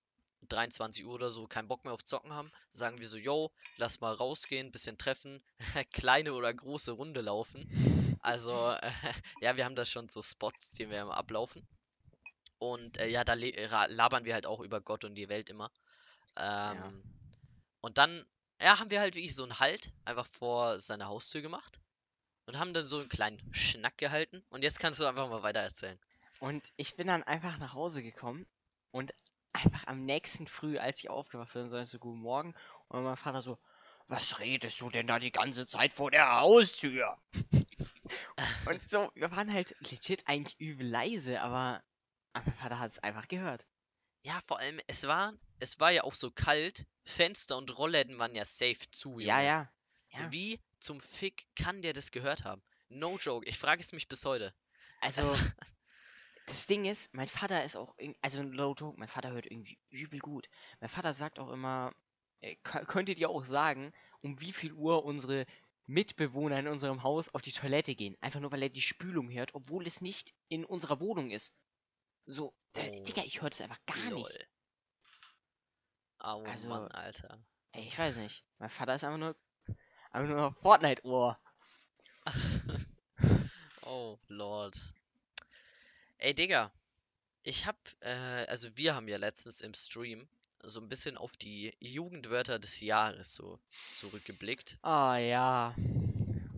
23 0.49 1.07
Uhr 1.07 1.15
oder 1.15 1.31
so 1.31 1.47
keinen 1.47 1.69
Bock 1.69 1.85
mehr 1.85 1.93
auf 1.93 2.05
Zocken 2.05 2.33
haben, 2.33 2.51
sagen 2.73 2.99
wir 2.99 3.09
so, 3.09 3.17
yo, 3.17 3.53
lass 3.77 4.01
mal 4.01 4.13
rausgehen, 4.13 4.73
bisschen 4.73 4.99
treffen, 4.99 5.43
kleine 5.93 6.33
oder 6.33 6.53
große 6.53 6.93
Runde 6.93 7.21
laufen. 7.21 8.00
Also, 8.21 8.73
äh, 8.73 8.93
ja, 9.41 9.57
wir 9.57 9.65
haben 9.65 9.77
da 9.77 9.85
schon 9.85 10.09
so 10.09 10.23
Spots, 10.23 10.73
die 10.73 10.89
wir 10.91 11.03
immer 11.03 11.17
ablaufen. 11.17 11.67
Und 12.59 12.99
äh, 12.99 13.09
ja, 13.09 13.25
da 13.25 13.35
labern 13.35 14.25
wir 14.25 14.35
halt 14.35 14.47
auch 14.47 14.61
über 14.61 14.81
Gott 14.81 15.05
und 15.05 15.15
die 15.15 15.29
Welt 15.29 15.51
immer. 15.51 15.71
Ähm, 16.37 17.05
Und 17.83 17.99
dann, 17.99 18.27
ja, 18.63 18.79
haben 18.81 18.91
wir 18.91 19.01
halt 19.01 19.15
wirklich 19.17 19.35
so 19.37 19.45
einen 19.45 19.59
Halt 19.61 19.93
einfach 20.05 20.27
vor 20.27 20.79
seiner 20.81 21.09
Haustür 21.09 21.43
gemacht. 21.43 21.81
Und 22.47 22.59
haben 22.59 22.75
dann 22.75 22.87
so 22.87 22.99
einen 23.01 23.09
kleinen 23.09 23.41
Schnack 23.55 23.99
gehalten. 23.99 24.45
Und 24.51 24.65
jetzt 24.65 24.81
kannst 24.81 25.01
du 25.01 25.07
einfach 25.07 25.29
mal 25.29 25.43
weiter 25.43 25.61
erzählen. 25.61 25.99
Und 26.41 26.73
ich 26.77 26.97
bin 26.97 27.07
dann 27.09 27.23
einfach 27.25 27.59
nach 27.59 27.75
Hause 27.75 28.03
gekommen 28.03 28.47
und 28.93 29.15
einfach 29.53 29.87
am 29.87 30.05
nächsten 30.05 30.47
Früh, 30.49 30.79
als 30.79 30.99
ich 31.01 31.11
aufgewacht 31.11 31.53
bin, 31.55 31.69
so 31.69 31.79
ich 31.79 31.89
so 31.89 31.99
guten 31.99 32.21
Morgen 32.21 32.55
und 32.89 33.05
mein 33.05 33.17
Vater 33.17 33.43
so, 33.43 33.59
was 34.09 34.41
redest 34.41 34.81
du 34.81 34.91
denn 34.91 35.07
da 35.07 35.19
die 35.19 35.33
ganze 35.33 35.67
Zeit 35.69 35.93
vor 35.95 36.11
der 36.11 36.41
Haustür? 36.41 37.19
Und 38.67 38.89
so, 38.89 39.11
wir 39.15 39.31
waren 39.31 39.53
halt 39.53 39.75
legit 39.81 40.27
eigentlich 40.27 40.59
übel 40.61 40.87
leise, 40.87 41.41
aber 41.41 41.83
aber 42.33 42.45
mein 42.47 42.57
Vater 42.57 42.79
hat 42.79 42.91
es 42.91 42.99
einfach 43.01 43.27
gehört. 43.29 43.67
Ja, 44.23 44.41
vor 44.47 44.59
allem, 44.59 44.81
es 44.87 45.07
war, 45.07 45.33
es 45.59 45.81
war 45.81 45.91
ja 45.91 46.05
auch 46.05 46.15
so 46.15 46.31
kalt. 46.31 46.87
Fenster 47.05 47.57
und 47.57 47.77
Rollläden 47.77 48.19
waren 48.21 48.35
ja 48.35 48.45
safe 48.45 48.91
zu, 48.93 49.19
Ja, 49.19 49.41
Junge. 49.41 49.45
ja. 49.45 49.73
Ja, 50.13 50.31
Wie 50.31 50.61
zum 50.79 51.01
Fick 51.01 51.47
kann 51.57 51.83
der 51.83 51.93
das 51.93 52.11
gehört 52.13 52.45
haben? 52.45 52.63
No 52.89 53.17
joke, 53.19 53.49
ich 53.49 53.59
frage 53.59 53.81
es 53.81 53.93
mich 53.93 54.09
bis 54.09 54.25
heute. 54.25 54.55
also 55.01 55.33
Also, 55.33 55.45
das 56.47 56.67
Ding 56.67 56.85
ist, 56.85 57.13
mein 57.15 57.29
Vater 57.29 57.65
ist 57.65 57.77
auch, 57.77 57.95
also 58.21 58.43
low 58.43 58.75
joke, 58.75 58.99
mein 58.99 59.09
Vater 59.09 59.31
hört 59.31 59.47
irgendwie 59.47 59.79
übel 59.91 60.19
gut. 60.19 60.49
Mein 60.81 60.91
Vater 60.91 61.13
sagt 61.15 61.39
auch 61.39 61.51
immer, 61.51 61.93
äh, 62.41 62.57
kö- 62.65 62.85
könntet 62.87 63.19
ihr 63.19 63.31
auch 63.31 63.45
sagen, 63.45 63.93
um 64.21 64.41
wie 64.41 64.53
viel 64.53 64.73
Uhr 64.73 65.05
unsere 65.05 65.47
Mitbewohner 65.91 66.59
in 66.59 66.69
unserem 66.69 67.03
Haus 67.03 67.29
auf 67.35 67.43
die 67.43 67.53
Toilette 67.53 67.95
gehen. 67.95 68.17
Einfach 68.21 68.41
nur, 68.41 68.53
weil 68.53 68.63
er 68.63 68.69
die 68.69 68.81
Spülung 68.81 69.31
hört, 69.31 69.55
obwohl 69.55 69.87
es 69.87 70.01
nicht 70.01 70.35
in 70.49 70.65
unserer 70.65 71.01
Wohnung 71.01 71.31
ist. 71.31 71.53
So, 72.27 72.55
Oh, 72.79 73.03
Digga, 73.05 73.23
ich 73.25 73.43
höre 73.43 73.51
das 73.51 73.61
einfach 73.61 73.85
gar 73.87 73.97
nicht. 73.97 74.11
lol. 74.13 74.47
Oh 76.23 76.45
Also- 76.47 76.69
Mann, 76.69 76.87
Alter. 76.93 77.43
Ey, 77.73 77.83
ich 77.87 77.99
weiß 77.99 78.17
nicht. 78.19 78.45
Mein 78.59 78.71
Vater 78.71 78.95
ist 78.95 79.05
einfach 79.05 79.19
nur, 79.19 79.37
einfach 80.13 80.29
nur 80.35 80.53
Fortnite-Ohr. 80.63 81.39
Oh 83.83 84.19
Lord. 84.29 84.79
Ey, 86.19 86.35
Digga. 86.35 86.73
Ich 87.43 87.67
hab, 87.67 87.77
äh, 88.01 88.47
also 88.47 88.69
wir 88.77 88.95
haben 88.95 89.09
ja 89.09 89.17
letztens 89.17 89.63
im 89.63 89.75
Stream 89.75 90.29
so 90.65 90.81
ein 90.81 90.89
bisschen 90.89 91.17
auf 91.17 91.37
die 91.37 91.75
Jugendwörter 91.81 92.59
des 92.59 92.81
Jahres 92.81 93.35
so 93.35 93.59
zurückgeblickt. 93.95 94.79
Ah, 94.83 95.17
ja. 95.19 95.75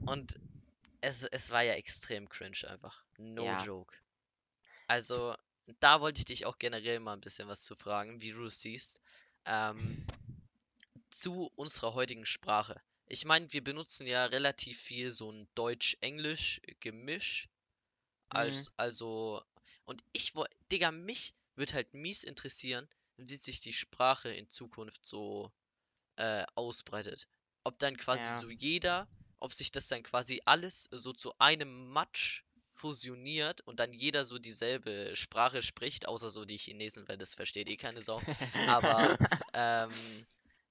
Und 0.06 0.38
es, 1.00 1.24
es 1.24 1.50
war 1.50 1.62
ja 1.62 1.74
extrem 1.74 2.28
cringe 2.28 2.68
einfach. 2.68 3.04
No 3.18 3.44
Ja. 3.44 3.64
joke. 3.64 3.96
Also, 4.88 5.34
da 5.80 6.00
wollte 6.00 6.20
ich 6.20 6.24
dich 6.24 6.46
auch 6.46 6.58
generell 6.58 7.00
mal 7.00 7.14
ein 7.14 7.20
bisschen 7.20 7.48
was 7.48 7.64
zu 7.64 7.74
fragen, 7.74 8.20
wie 8.20 8.32
du 8.32 8.44
es 8.44 8.60
siehst. 8.60 9.00
Ähm, 9.46 10.06
zu 11.10 11.50
unserer 11.56 11.94
heutigen 11.94 12.26
Sprache. 12.26 12.80
Ich 13.06 13.24
meine, 13.24 13.52
wir 13.52 13.62
benutzen 13.62 14.06
ja 14.06 14.26
relativ 14.26 14.80
viel 14.80 15.10
so 15.10 15.30
ein 15.30 15.48
Deutsch-Englisch-Gemisch. 15.54 17.48
Mhm. 18.32 18.36
Als, 18.36 18.72
also, 18.76 19.42
und 19.84 20.02
ich 20.12 20.34
wollte, 20.34 20.56
Digga, 20.70 20.90
mich 20.90 21.34
würde 21.56 21.74
halt 21.74 21.92
mies 21.94 22.24
interessieren, 22.24 22.88
wie 23.16 23.36
sich 23.36 23.60
die 23.60 23.72
Sprache 23.72 24.30
in 24.30 24.48
Zukunft 24.48 25.04
so 25.06 25.52
äh, 26.16 26.44
ausbreitet. 26.54 27.28
Ob 27.64 27.78
dann 27.78 27.96
quasi 27.96 28.34
Ja. 28.34 28.36
so 28.36 28.50
jeder, 28.50 29.08
ob 29.40 29.54
sich 29.54 29.70
das 29.70 29.88
dann 29.88 30.02
quasi 30.02 30.40
alles 30.46 30.88
so 30.90 31.12
zu 31.12 31.32
einem 31.38 31.88
Matsch 31.88 32.44
fusioniert 32.70 33.60
und 33.62 33.80
dann 33.80 33.92
jeder 33.92 34.24
so 34.24 34.38
dieselbe 34.38 35.14
Sprache 35.16 35.62
spricht, 35.62 36.08
außer 36.08 36.30
so 36.30 36.44
die 36.44 36.56
Chinesen, 36.58 37.06
weil 37.08 37.18
das 37.18 37.34
versteht 37.34 37.68
eh 37.68 37.76
keine 37.76 38.02
Sau. 38.02 38.24
Aber, 38.64 39.18
ähm, 39.54 40.26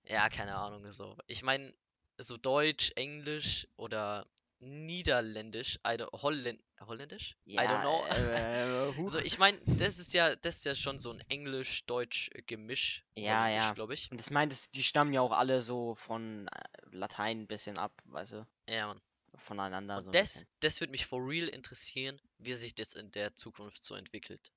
ja, 0.06 0.30
keine 0.30 0.56
Ahnung, 0.56 0.89
so. 0.91 1.17
Ich 1.27 1.43
meine, 1.43 1.73
so 2.17 2.38
Deutsch, 2.38 2.91
Englisch 2.95 3.67
oder 3.77 4.25
Niederländisch, 4.62 5.78
I 5.78 5.97
don't, 5.97 6.21
Holländ, 6.21 6.62
Holländisch? 6.82 7.36
I 7.47 7.58
don't 7.58 7.82
know. 7.82 8.06
Äh, 8.06 8.93
huch. 8.95 9.06
Also 9.06 9.19
ich 9.19 9.39
meine, 9.39 9.60
das 9.65 9.97
ist 9.97 10.13
ja, 10.13 10.36
das 10.36 10.58
ist 10.58 10.65
ja 10.65 10.76
schon 10.76 11.00
so 11.00 11.12
ein 11.12 11.19
Englisch-Deutsch-Gemisch, 11.30 13.04
Ja, 13.15 13.50
ja. 13.50 13.74
glaube 13.74 13.95
ich. 13.95 14.12
Und 14.12 14.19
das 14.19 14.30
meint, 14.30 14.76
die 14.76 14.84
stammen 14.84 15.13
ja 15.13 15.21
auch 15.21 15.32
alle 15.32 15.62
so 15.62 15.95
von 15.95 16.47
äh, 16.47 16.52
Latein 16.91 17.41
ein 17.41 17.47
bisschen 17.47 17.78
ab, 17.78 17.91
weißt 18.06 18.34
du, 18.34 18.47
Ja, 18.69 18.88
Mann. 18.88 19.02
voneinander 19.36 19.97
Und 19.97 20.04
so 20.06 20.12
das, 20.12 20.45
das 20.60 20.80
würde 20.80 20.91
mich 20.91 21.08
for 21.08 21.28
real 21.28 21.47
interessieren, 21.47 22.21
wie 22.38 22.54
sich 22.54 22.76
das 22.76 22.93
in 22.93 23.10
der 23.12 23.36
Zukunft 23.36 23.84
so 23.84 23.95
entwickelt. 23.95 24.52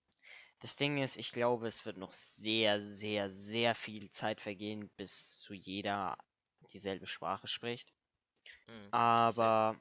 Das 0.60 0.76
Ding 0.76 1.02
ist, 1.02 1.16
ich 1.16 1.32
glaube, 1.32 1.66
es 1.66 1.84
wird 1.84 1.96
noch 1.96 2.12
sehr, 2.12 2.80
sehr, 2.80 3.28
sehr 3.30 3.74
viel 3.74 4.10
Zeit 4.10 4.40
vergehen, 4.40 4.90
bis 4.96 5.38
zu 5.38 5.54
jeder 5.54 6.16
dieselbe 6.72 7.06
Sprache 7.06 7.46
spricht. 7.48 7.92
Mhm. 8.66 8.88
Aber 8.90 9.76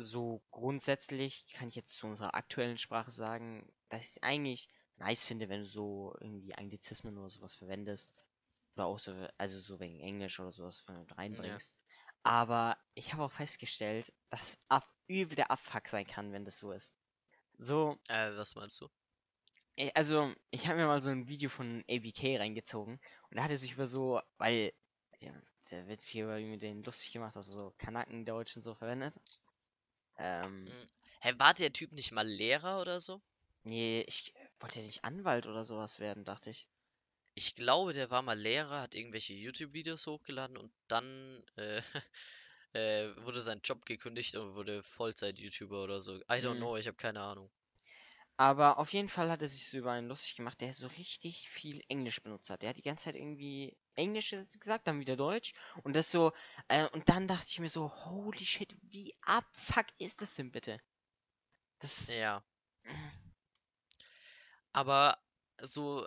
so 0.00 0.42
grundsätzlich 0.50 1.46
kann 1.54 1.68
ich 1.68 1.74
jetzt 1.74 1.96
zu 1.96 2.06
unserer 2.06 2.34
aktuellen 2.34 2.78
Sprache 2.78 3.10
sagen, 3.10 3.70
dass 3.88 4.02
ich 4.02 4.10
es 4.10 4.22
eigentlich 4.22 4.68
nice 4.96 5.24
finde, 5.24 5.48
wenn 5.48 5.62
du 5.62 5.66
so 5.68 6.16
irgendwie 6.20 6.54
Anglizismen 6.54 7.16
oder 7.18 7.30
sowas 7.30 7.54
verwendest. 7.54 8.10
Oder 8.76 8.86
auch 8.86 8.98
so, 8.98 9.12
also 9.38 9.58
so 9.58 9.80
wegen 9.80 10.00
Englisch 10.00 10.38
oder 10.40 10.52
sowas 10.52 10.84
reinbringst. 11.16 11.74
Aber 12.22 12.76
ich 12.94 13.12
habe 13.12 13.24
auch 13.24 13.32
festgestellt, 13.32 14.12
dass 14.30 14.58
ab, 14.68 14.86
übel 15.06 15.34
der 15.36 15.50
Abfuck 15.50 15.88
sein 15.88 16.06
kann, 16.06 16.32
wenn 16.32 16.44
das 16.44 16.58
so 16.58 16.72
ist. 16.72 16.94
So, 17.58 17.98
Äh, 18.08 18.36
was 18.36 18.54
meinst 18.54 18.80
du? 18.80 18.88
Also, 19.94 20.34
ich 20.50 20.66
habe 20.66 20.78
mir 20.78 20.86
mal 20.86 21.00
so 21.00 21.10
ein 21.10 21.28
Video 21.28 21.48
von 21.48 21.84
ABK 21.88 22.38
reingezogen 22.38 23.00
und 23.30 23.36
da 23.36 23.44
hat 23.44 23.50
er 23.50 23.58
sich 23.58 23.72
über 23.72 23.86
so, 23.86 24.20
weil 24.36 24.72
der, 25.20 25.40
der 25.70 25.86
wird 25.86 26.02
hier 26.02 26.24
über 26.24 26.56
den 26.56 26.82
lustig 26.82 27.12
gemacht, 27.12 27.36
also 27.36 27.56
so 27.58 27.74
Kanakendeutsch 27.78 28.56
und 28.56 28.62
so 28.62 28.74
verwendet. 28.74 29.14
Ähm, 30.18 30.74
Mhm. 30.74 30.82
Hä, 31.20 31.32
war 31.38 31.52
der 31.54 31.72
Typ 31.72 31.90
nicht 31.92 32.12
mal 32.12 32.24
Lehrer 32.26 32.80
oder 32.80 33.00
so? 33.00 33.22
nee, 33.62 34.00
ich 34.08 34.34
wollte 34.58 34.80
ja 34.80 34.86
nicht 34.86 35.04
Anwalt 35.04 35.46
oder 35.46 35.64
sowas 35.64 36.00
werden, 36.00 36.24
dachte 36.24 36.50
ich. 36.50 36.68
Ich 37.34 37.54
glaube, 37.54 37.94
der 37.94 38.10
war 38.10 38.20
mal 38.20 38.38
Lehrer, 38.38 38.82
hat 38.82 38.94
irgendwelche 38.94 39.32
YouTube-Videos 39.32 40.06
hochgeladen 40.06 40.58
und 40.58 40.74
dann 40.88 41.42
äh, 41.56 41.80
äh, 42.74 43.16
wurde 43.24 43.40
sein 43.40 43.60
Job 43.64 43.86
gekündigt 43.86 44.36
und 44.36 44.54
wurde 44.54 44.82
Vollzeit-YouTuber 44.82 45.82
oder 45.84 46.00
so. 46.02 46.16
I 46.18 46.40
don't 46.42 46.56
Mhm. 46.56 46.58
know, 46.58 46.76
ich 46.76 46.86
habe 46.86 46.96
keine 46.98 47.22
Ahnung. 47.22 47.50
Aber 48.36 48.78
auf 48.78 48.92
jeden 48.92 49.08
Fall 49.08 49.30
hat 49.30 49.42
er 49.42 49.48
sich 49.48 49.68
so 49.68 49.78
über 49.78 49.92
einen 49.92 50.08
lustig 50.08 50.36
gemacht, 50.36 50.60
der 50.60 50.72
so 50.72 50.86
richtig 50.86 51.48
viel 51.50 51.82
Englisch 51.88 52.22
benutzt 52.22 52.50
hat. 52.50 52.62
Der 52.62 52.70
hat 52.70 52.76
die 52.78 52.82
ganze 52.82 53.04
Zeit 53.04 53.16
irgendwie 53.16 53.76
Englisch 53.98 54.34
gesagt, 54.60 54.86
dann 54.86 55.00
wieder 55.00 55.16
Deutsch. 55.16 55.52
Und 55.82 55.94
das 55.94 56.10
so, 56.10 56.32
äh, 56.68 56.86
und 56.88 57.08
dann 57.08 57.26
dachte 57.28 57.46
ich 57.48 57.58
mir 57.60 57.68
so, 57.68 57.90
holy 58.06 58.44
shit, 58.44 58.74
wie 58.82 59.14
abfuck 59.22 59.86
ist 59.98 60.22
das 60.22 60.34
denn 60.36 60.50
bitte? 60.52 60.80
Das. 61.80 62.12
Ja. 62.12 62.42
Aber 64.72 65.18
so, 65.60 66.06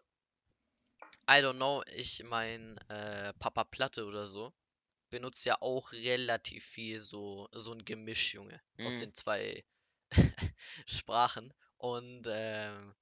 I 1.30 1.36
don't 1.42 1.56
know, 1.56 1.84
ich 1.96 2.24
mein 2.24 2.78
äh, 2.90 3.34
Papa 3.34 3.64
Platte 3.64 4.06
oder 4.06 4.26
so 4.26 4.54
benutzt 5.10 5.46
ja 5.46 5.62
auch 5.62 5.92
relativ 5.92 6.64
viel 6.66 7.00
so, 7.00 7.50
so 7.52 7.74
ein 7.74 7.84
Gemisch, 7.84 8.34
Junge, 8.34 8.62
aus 8.80 8.96
Mhm. 8.96 9.00
den 9.00 9.14
zwei 9.14 9.66
Sprachen. 10.86 11.54
Und 11.78 12.28
ähm, 12.30 12.96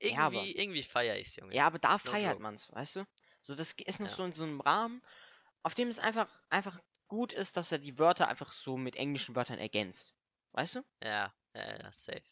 Ja, 0.00 0.18
aber- 0.18 0.36
irgendwie, 0.36 0.52
irgendwie 0.56 0.82
feiere 0.84 1.18
ich's, 1.18 1.36
Junge. 1.36 1.54
Ja, 1.54 1.66
aber 1.66 1.78
da 1.80 1.92
No 1.92 1.98
feiert 2.12 2.32
joke. 2.34 2.42
man's, 2.42 2.70
weißt 2.72 2.96
du? 2.96 3.04
So, 3.48 3.54
das 3.54 3.72
ist 3.72 3.98
noch 4.00 4.10
Ja. 4.10 4.14
so 4.14 4.24
in 4.24 4.32
so 4.34 4.42
einem 4.44 4.60
Rahmen, 4.60 5.02
auf 5.62 5.74
dem 5.74 5.88
es 5.88 5.98
einfach, 5.98 6.28
einfach 6.50 6.78
gut 7.08 7.32
ist, 7.32 7.56
dass 7.56 7.72
er 7.72 7.78
die 7.78 7.98
Wörter 7.98 8.28
einfach 8.28 8.52
so 8.52 8.76
mit 8.76 8.94
englischen 8.96 9.34
Wörtern 9.34 9.58
ergänzt. 9.58 10.12
Weißt 10.52 10.74
du? 10.74 10.84
Ja, 11.02 11.34
ja, 11.54 11.78
ja, 11.78 11.90
safe. 11.90 12.22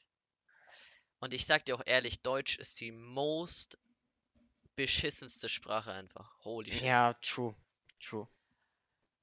Und 1.18 1.32
ich 1.32 1.46
sag 1.46 1.64
dir 1.64 1.74
auch 1.74 1.82
ehrlich, 1.86 2.20
Deutsch 2.20 2.58
ist 2.58 2.82
die 2.82 2.92
most 2.92 3.78
beschissenste 4.74 5.48
Sprache 5.48 5.90
einfach. 5.90 6.38
Holy 6.44 6.70
shit. 6.70 6.82
Ja, 6.82 7.14
true. 7.22 7.56
True. 7.98 8.28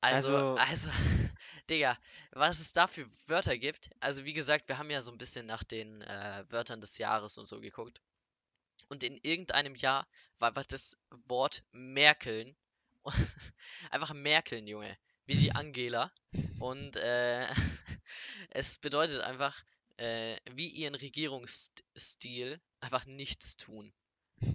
Also, 0.01 0.35
also- 0.35 0.55
also, 0.55 0.89
Digga, 1.69 1.95
was 2.31 2.59
es 2.59 2.73
da 2.73 2.87
für 2.87 3.07
Wörter 3.27 3.55
gibt. 3.59 3.91
Also, 3.99 4.25
wie 4.25 4.33
gesagt, 4.33 4.67
wir 4.67 4.79
haben 4.79 4.89
ja 4.89 5.01
so 5.01 5.11
ein 5.11 5.19
bisschen 5.19 5.45
nach 5.45 5.63
den 5.63 6.01
äh, 6.01 6.43
Wörtern 6.49 6.81
des 6.81 6.97
Jahres 6.97 7.37
und 7.37 7.47
so 7.47 7.61
geguckt. 7.61 8.01
Und 8.89 9.03
in 9.03 9.17
irgendeinem 9.17 9.75
Jahr 9.75 10.07
war 10.39 10.49
einfach 10.49 10.65
das 10.65 10.97
Wort 11.27 11.63
Merkeln. 11.71 12.55
einfach 13.91 14.13
Merkeln, 14.13 14.67
Junge. 14.67 14.97
Wie 15.25 15.35
die 15.35 15.53
Angela. 15.55 16.11
Und 16.59 16.95
äh, 16.97 17.47
es 18.49 18.77
bedeutet 18.77 19.21
einfach, 19.21 19.63
äh, 19.97 20.37
wie 20.51 20.67
ihren 20.67 20.95
Regierungsstil 20.95 22.59
einfach 22.81 23.05
nichts 23.05 23.57
tun. 23.57 23.93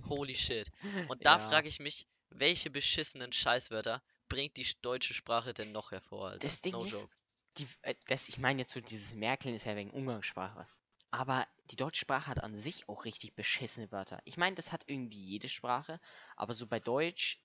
Holy 0.08 0.34
shit. 0.34 0.70
Und 1.08 1.24
da 1.24 1.38
Ja. 1.38 1.38
frage 1.38 1.68
ich 1.68 1.80
mich, 1.80 2.06
welche 2.30 2.70
beschissenen 2.70 3.32
Scheißwörter 3.32 4.02
bringt 4.28 4.56
die 4.56 4.66
sch- 4.66 4.76
deutsche 4.82 5.14
Sprache 5.14 5.54
denn 5.54 5.72
noch 5.72 5.90
hervor, 5.92 6.28
Alter? 6.30 6.38
Das 6.40 6.60
Ding 6.60 6.72
no 6.72 6.84
ist, 6.84 6.92
joke. 6.92 7.14
Die, 7.56 7.66
äh, 7.82 7.94
das, 8.06 8.28
ich 8.28 8.38
meine 8.38 8.60
jetzt 8.62 8.72
so, 8.72 8.80
dieses 8.80 9.14
Merkeln 9.14 9.54
ist 9.54 9.64
ja 9.64 9.74
wegen 9.76 9.90
Umgangssprache. 9.90 10.66
Aber 11.10 11.46
die 11.70 11.76
deutsche 11.76 12.00
Sprache 12.00 12.28
hat 12.28 12.42
an 12.42 12.56
sich 12.56 12.88
auch 12.88 13.04
richtig 13.04 13.34
beschissene 13.34 13.90
Wörter. 13.92 14.20
Ich 14.24 14.36
meine, 14.36 14.56
das 14.56 14.72
hat 14.72 14.84
irgendwie 14.86 15.22
jede 15.22 15.48
Sprache, 15.48 16.00
aber 16.36 16.54
so 16.54 16.66
bei 16.66 16.80
Deutsch, 16.80 17.42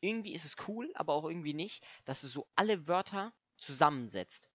irgendwie 0.00 0.34
ist 0.34 0.44
es 0.44 0.56
cool, 0.68 0.90
aber 0.94 1.14
auch 1.14 1.24
irgendwie 1.24 1.54
nicht, 1.54 1.84
dass 2.04 2.22
es 2.22 2.32
so 2.32 2.48
alle 2.54 2.86
Wörter 2.86 3.32
zusammensetzt. 3.56 4.48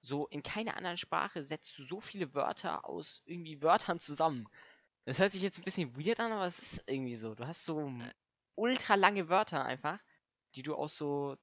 So 0.00 0.26
in 0.28 0.42
keiner 0.42 0.76
anderen 0.76 0.96
Sprache 0.96 1.42
setzt 1.44 1.78
du 1.78 1.84
so 1.84 2.00
viele 2.00 2.34
Wörter 2.34 2.84
aus 2.88 3.22
irgendwie 3.26 3.62
Wörtern 3.62 3.98
zusammen. 4.00 4.48
Das 5.04 5.18
hört 5.18 5.32
sich 5.32 5.42
jetzt 5.42 5.58
ein 5.58 5.64
bisschen 5.64 5.96
weird 5.96 6.20
an, 6.20 6.32
aber 6.32 6.46
es 6.46 6.58
ist 6.58 6.84
irgendwie 6.86 7.16
so. 7.16 7.34
Du 7.34 7.46
hast 7.46 7.64
so 7.64 7.92
ultra 8.56 8.94
lange 8.96 9.28
Wörter 9.28 9.64
einfach, 9.64 10.00
die 10.54 10.62
du 10.62 10.74
aus 10.74 10.96
so 10.96 11.36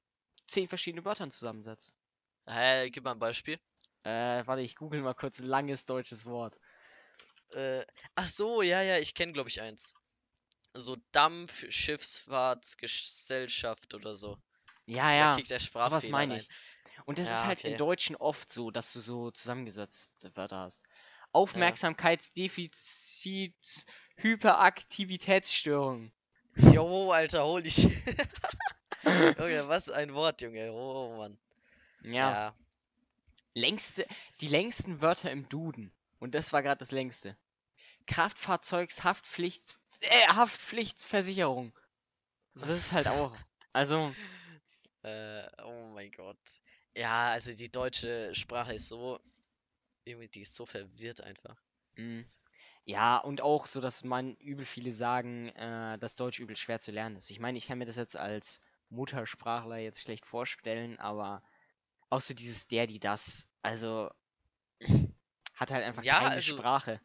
zehn 0.48 0.68
verschiedenen 0.68 1.06
Wörtern 1.06 1.32
zusammensetzt. 1.32 1.94
Hä, 2.48 2.90
gib 2.90 3.04
mal 3.04 3.12
ein 3.12 3.20
Beispiel. 3.20 3.60
Äh, 4.04 4.46
warte, 4.46 4.62
ich 4.62 4.76
google 4.76 5.02
mal 5.02 5.14
kurz 5.14 5.40
ein 5.40 5.48
langes 5.48 5.86
deutsches 5.86 6.26
Wort. 6.26 6.58
Äh, 7.52 7.86
ach 8.16 8.28
so, 8.28 8.62
ja, 8.62 8.82
ja, 8.82 8.98
ich 8.98 9.14
kenne, 9.14 9.32
glaube 9.34 9.50
ich, 9.50 9.62
eins. 9.62 9.94
So 10.74 10.96
Dampf, 11.12 11.66
Schifffahrtsgesellschaft 11.70 13.94
oder 13.96 14.16
so. 14.16 14.38
Ja, 14.86 15.14
Da 15.18 15.26
ja, 15.26 15.28
kriegt 15.28 15.50
der 15.50 15.60
Sprachfehler 15.60 16.12
meine 16.12 16.30
rein. 16.30 16.38
ich. 16.38 16.48
Und 17.06 17.18
das 17.18 17.30
ist 17.30 17.44
Ja, 17.44 17.46
halt 17.46 17.60
im 17.62 17.72
okay. 17.72 17.76
Deutschen 17.76 18.16
oft 18.16 18.50
so, 18.52 18.72
dass 18.72 18.94
du 18.94 19.02
so 19.02 19.30
zusammengesetzte 19.32 20.34
Wörter 20.36 20.60
hast. 20.60 20.82
Aufmerksamkeitsdefizit, 21.32 23.86
Hyperaktivitätsstörung. 24.18 26.12
Jo, 26.74 27.12
Alter, 27.12 27.44
holy 27.46 27.70
shit. 27.72 27.92
Junge, 29.38 29.68
was 29.68 29.90
ein 29.90 30.14
Wort, 30.14 30.42
Junge. 30.42 30.72
Oh, 30.72 31.18
Mann. 31.18 31.38
Ja, 32.02 32.28
Ja. 32.28 32.56
Längste, 33.56 34.08
die 34.42 34.48
längsten 34.48 35.02
Wörter 35.02 35.32
im 35.32 35.48
Duden. 35.50 35.92
Und 36.20 36.36
das 36.36 36.54
war 36.54 36.64
gerade 36.64 36.80
das 36.80 36.92
längste. 36.92 37.38
Kraftfahrzeugshaftpflicht, 38.08 39.78
äh, 40.02 40.28
Haftpflichtversicherung. 40.30 41.74
So, 42.54 42.66
das 42.68 42.78
ist 42.80 42.92
halt 42.94 43.08
auch. 43.08 43.36
Also, 43.74 44.16
Äh, 45.04 45.48
oh 45.64 45.88
mein 45.94 46.12
Gott. 46.12 46.62
Ja, 46.96 47.32
also 47.32 47.54
die 47.54 47.72
deutsche 47.72 48.34
Sprache 48.36 48.74
ist 48.76 48.88
so. 48.90 49.20
Irgendwie, 50.06 50.28
die 50.30 50.42
ist 50.42 50.56
so 50.56 50.66
verwirrt 50.66 51.22
einfach. 51.22 51.58
mh. 51.96 52.26
ja, 52.86 53.18
und 53.18 53.42
auch 53.42 53.68
so, 53.68 53.82
dass 53.82 54.04
man 54.04 54.36
übel 54.38 54.66
viele 54.66 54.92
sagen, 54.92 55.50
äh, 55.50 55.98
dass 56.00 56.16
Deutsch 56.16 56.40
übel 56.40 56.56
schwer 56.58 56.80
zu 56.80 56.92
lernen 56.92 57.18
ist. 57.18 57.30
Ich 57.32 57.40
meine, 57.40 57.58
ich 57.58 57.68
kann 57.68 57.78
mir 57.78 57.86
das 57.86 57.96
jetzt 57.98 58.18
als 58.18 58.62
Muttersprachler 58.90 59.78
jetzt 59.78 60.02
schlecht 60.02 60.26
vorstellen, 60.26 61.00
aber 61.00 61.44
auch 62.14 62.22
so 62.22 62.34
dieses 62.34 62.68
der, 62.68 62.88
die, 62.88 63.00
das. 63.00 63.50
Also, 63.62 64.10
hat 65.54 65.72
halt 65.72 65.84
einfach 65.84 66.04
Ja, 66.04 66.20
keine 66.20 66.32
also- 66.36 66.58
Sprache. 66.58 67.02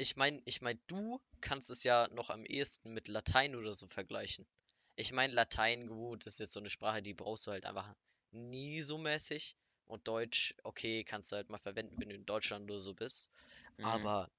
Ich 0.00 0.14
meine, 0.14 0.40
ich 0.44 0.60
mein, 0.62 0.80
du 0.86 1.20
kannst 1.40 1.70
es 1.70 1.82
ja 1.82 2.06
noch 2.12 2.30
am 2.30 2.44
ehesten 2.44 2.94
mit 2.94 3.08
Latein 3.08 3.56
oder 3.56 3.72
so 3.72 3.88
vergleichen. 3.88 4.46
Ich 4.94 5.12
meine, 5.12 5.32
Latein, 5.32 5.88
gut, 5.88 6.24
ist 6.26 6.38
jetzt 6.38 6.52
so 6.52 6.60
eine 6.60 6.70
Sprache, 6.70 7.02
die 7.02 7.14
brauchst 7.14 7.46
du 7.46 7.50
halt 7.50 7.66
einfach 7.66 7.92
nie 8.30 8.80
so 8.80 8.96
mäßig. 8.96 9.56
Und 9.86 10.06
Deutsch, 10.06 10.54
okay, 10.62 11.02
kannst 11.02 11.32
du 11.32 11.36
halt 11.36 11.50
mal 11.50 11.58
verwenden, 11.58 11.96
wenn 11.98 12.10
du 12.10 12.14
in 12.14 12.26
Deutschland 12.26 12.70
oder 12.70 12.78
so 12.78 12.94
bist. 12.94 13.30
Mhm. 13.78 13.84
Aber, 13.86 14.30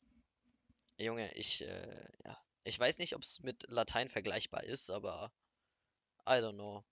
Junge, 0.97 1.33
ich, 1.35 1.61
äh, 1.67 2.07
ja. 2.23 2.37
Ich 2.63 2.79
weiß 2.79 2.99
nicht, 2.99 3.15
ob 3.15 3.23
es 3.23 3.41
mit 3.41 3.65
Latein 3.69 4.07
vergleichbar 4.09 4.63
ist, 4.63 4.89
aber 4.91 5.31
I 6.25 6.33
don't 6.33 6.53
know. 6.53 6.85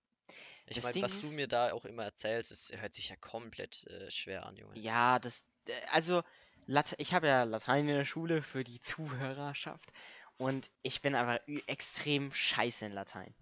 Ich 0.69 0.83
meine, 0.83 1.01
was 1.01 1.19
du 1.21 1.27
mir 1.31 1.47
da 1.47 1.71
auch 1.71 1.85
immer 1.85 2.03
erzählst, 2.03 2.51
es 2.51 2.71
hört 2.75 2.93
sich 2.93 3.09
ja 3.09 3.15
komplett 3.15 3.87
äh, 3.87 4.11
schwer 4.11 4.45
an, 4.45 4.55
Junge. 4.57 4.77
Ja, 4.79 5.19
das, 5.19 5.45
äh, 5.67 5.73
also, 5.91 6.23
Late 6.65 6.95
ich 6.97 7.13
habe 7.13 7.27
ja 7.27 7.43
Latein 7.43 7.87
in 7.87 7.95
der 7.95 8.05
Schule 8.05 8.41
für 8.41 8.63
die 8.63 8.81
Zuhörerschaft 8.81 9.91
und 10.37 10.69
ich 10.81 11.01
bin 11.01 11.15
aber 11.15 11.41
extrem 11.67 12.33
scheiße 12.33 12.85
in 12.85 12.91
Latein. 12.91 13.33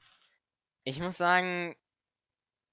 Ich 0.83 0.99
muss 0.99 1.17
sagen, 1.17 1.75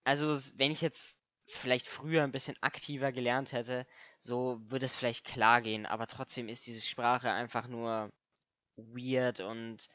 also, 0.05 0.35
wenn 0.59 0.71
ich 0.71 0.81
jetzt 0.81 1.19
vielleicht 1.47 1.89
früher 1.89 2.23
ein 2.23 2.33
bisschen 2.33 2.57
aktiver 2.61 3.13
gelernt 3.13 3.53
hätte, 3.53 3.87
so 4.19 4.61
würde 4.65 4.87
es 4.87 4.95
vielleicht 4.95 5.25
klar 5.25 5.63
gehen, 5.63 5.87
aber 5.87 6.07
trotzdem 6.07 6.49
ist 6.49 6.67
diese 6.67 6.81
Sprache 6.81 7.31
einfach 7.31 7.67
nur 7.69 8.13
weird 8.77 9.41
und 9.41 9.89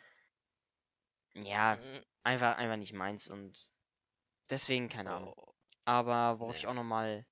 ja, 1.35 1.75
Mm, 1.75 2.03
einfach, 2.23 2.57
einfach 2.57 2.77
nicht 2.77 2.93
meins 2.93 3.29
und 3.29 3.69
deswegen 4.49 4.89
keine 4.89 5.11
Ahnung. 5.11 5.33
oh, 5.35 5.53
Aber 5.85 6.39
worauf 6.39 6.57
ich 6.57 6.67
auch 6.67 6.73
nochmal 6.73 7.25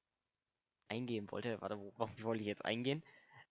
eingehen 0.87 1.29
wollte, 1.31 1.61
warte, 1.61 1.77
worauf 1.79 2.09
wollte 2.23 2.41
ich 2.41 2.47
jetzt 2.47 2.65
eingehen? 2.65 3.03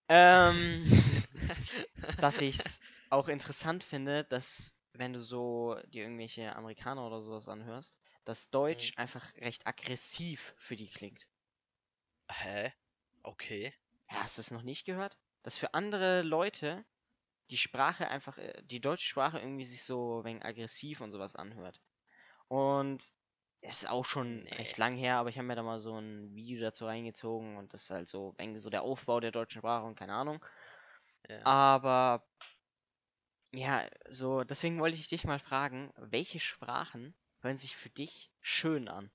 Ähm, 0.08 0.86
dass 2.20 2.40
ich 2.40 2.58
es 2.58 2.80
auch 3.10 3.28
interessant 3.28 3.84
finde, 3.84 4.24
dass 4.24 4.74
wenn 4.92 5.12
du 5.12 5.20
so 5.20 5.76
dir 5.86 6.02
irgendwelche 6.04 6.54
Amerikaner 6.54 7.06
oder 7.06 7.20
sowas 7.20 7.48
anhörst, 7.48 7.98
dass 8.24 8.50
Deutsch 8.50 8.92
einfach 8.96 9.34
recht 9.36 9.66
aggressiv 9.66 10.54
für 10.56 10.76
die 10.76 10.88
klingt. 10.88 11.26
Hä? 12.30 12.72
Okay. 13.22 13.72
Hast 14.08 14.38
du 14.38 14.40
es 14.40 14.50
noch 14.50 14.62
nicht 14.62 14.84
gehört? 14.86 15.18
Dass 15.42 15.58
für 15.58 15.74
andere 15.74 16.22
Leute 16.22 16.84
die 17.50 17.58
Sprache 17.58 18.08
einfach, 18.08 18.38
äh, 18.38 18.62
die 18.64 18.80
deutsche 18.80 19.06
Sprache 19.08 19.38
irgendwie 19.38 19.64
sich 19.64 19.82
so 19.82 20.24
wegen 20.24 20.42
aggressiv 20.42 21.00
und 21.00 21.12
sowas 21.12 21.36
anhört. 21.36 21.80
Und 22.48 23.12
ist 23.68 23.88
auch 23.88 24.04
schon 24.04 24.46
recht 24.58 24.76
Nee. 24.76 24.80
lang 24.80 24.96
her, 24.96 25.16
aber 25.16 25.30
ich 25.30 25.38
habe 25.38 25.46
mir 25.46 25.56
da 25.56 25.62
mal 25.62 25.80
so 25.80 25.98
ein 25.98 26.34
Video 26.34 26.60
dazu 26.60 26.86
reingezogen 26.86 27.56
und 27.56 27.72
das 27.72 27.84
ist 27.84 27.90
halt 27.90 28.08
so, 28.08 28.34
so 28.56 28.70
der 28.70 28.82
Aufbau 28.82 29.20
der 29.20 29.30
deutschen 29.32 29.60
Sprache 29.60 29.86
und 29.86 29.96
keine 29.96 30.14
Ahnung. 30.14 30.44
Ja. 31.28 31.40
Aber 31.44 32.26
ja, 33.52 33.88
so, 34.10 34.44
deswegen 34.44 34.80
wollte 34.80 34.96
ich 34.96 35.08
dich 35.08 35.24
mal 35.24 35.38
fragen, 35.38 35.92
welche 35.96 36.40
Sprachen 36.40 37.14
hören 37.40 37.56
sich 37.56 37.76
für 37.76 37.90
dich 37.90 38.30
schön 38.40 38.88
an? 38.88 39.10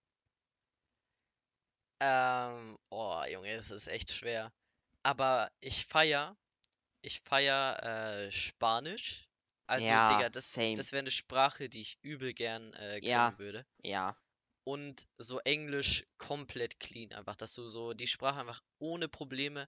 Ähm, 2.01 2.77
oh, 2.89 3.21
Junge, 3.29 3.51
es 3.51 3.71
ist 3.71 3.87
echt 3.87 4.11
schwer. 4.11 4.51
Aber 5.03 5.51
ich 5.59 5.85
feier, 5.85 6.37
ich 7.01 7.19
feier 7.19 7.83
äh, 7.83 8.31
Spanisch. 8.31 9.27
Also, 9.67 9.87
Ja, 9.87 10.07
Digga, 10.09 10.29
das, 10.29 10.53
same. 10.53 10.75
das 10.75 10.91
wäre 10.91 11.01
eine 11.01 11.11
Sprache, 11.11 11.69
die 11.69 11.81
ich 11.81 11.99
übel 12.01 12.33
gern 12.33 12.73
äh, 12.73 12.99
können 13.01 13.09
Ja. 13.09 13.37
würde. 13.37 13.65
Ja, 13.83 14.15
Und 14.63 15.07
so 15.17 15.39
Englisch 15.39 16.05
komplett 16.17 16.79
clean, 16.79 17.11
einfach, 17.13 17.35
dass 17.35 17.55
du 17.55 17.67
so 17.67 17.93
die 17.93 18.07
Sprache 18.07 18.39
einfach 18.39 18.61
ohne 18.79 19.07
Probleme 19.07 19.67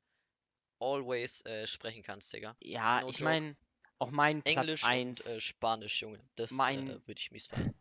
always 0.80 1.46
äh, 1.46 1.66
sprechen 1.68 2.04
kannst, 2.04 2.34
Digga. 2.34 2.56
Ja, 2.62 3.02
No 3.02 3.10
ich 3.10 3.22
meine, 3.22 3.56
auch 4.00 4.12
mein 4.12 4.42
Platz 4.44 4.58
Englisch 4.58 4.84
1, 4.84 5.26
und 5.26 5.36
äh, 5.36 5.40
Spanisch, 5.40 6.02
Junge. 6.02 6.20
Das 6.36 6.52
Mein- 6.52 6.90
äh, 6.90 7.08
würde 7.08 7.20
ich 7.20 7.32
mies 7.32 7.48
feiern. 7.48 7.74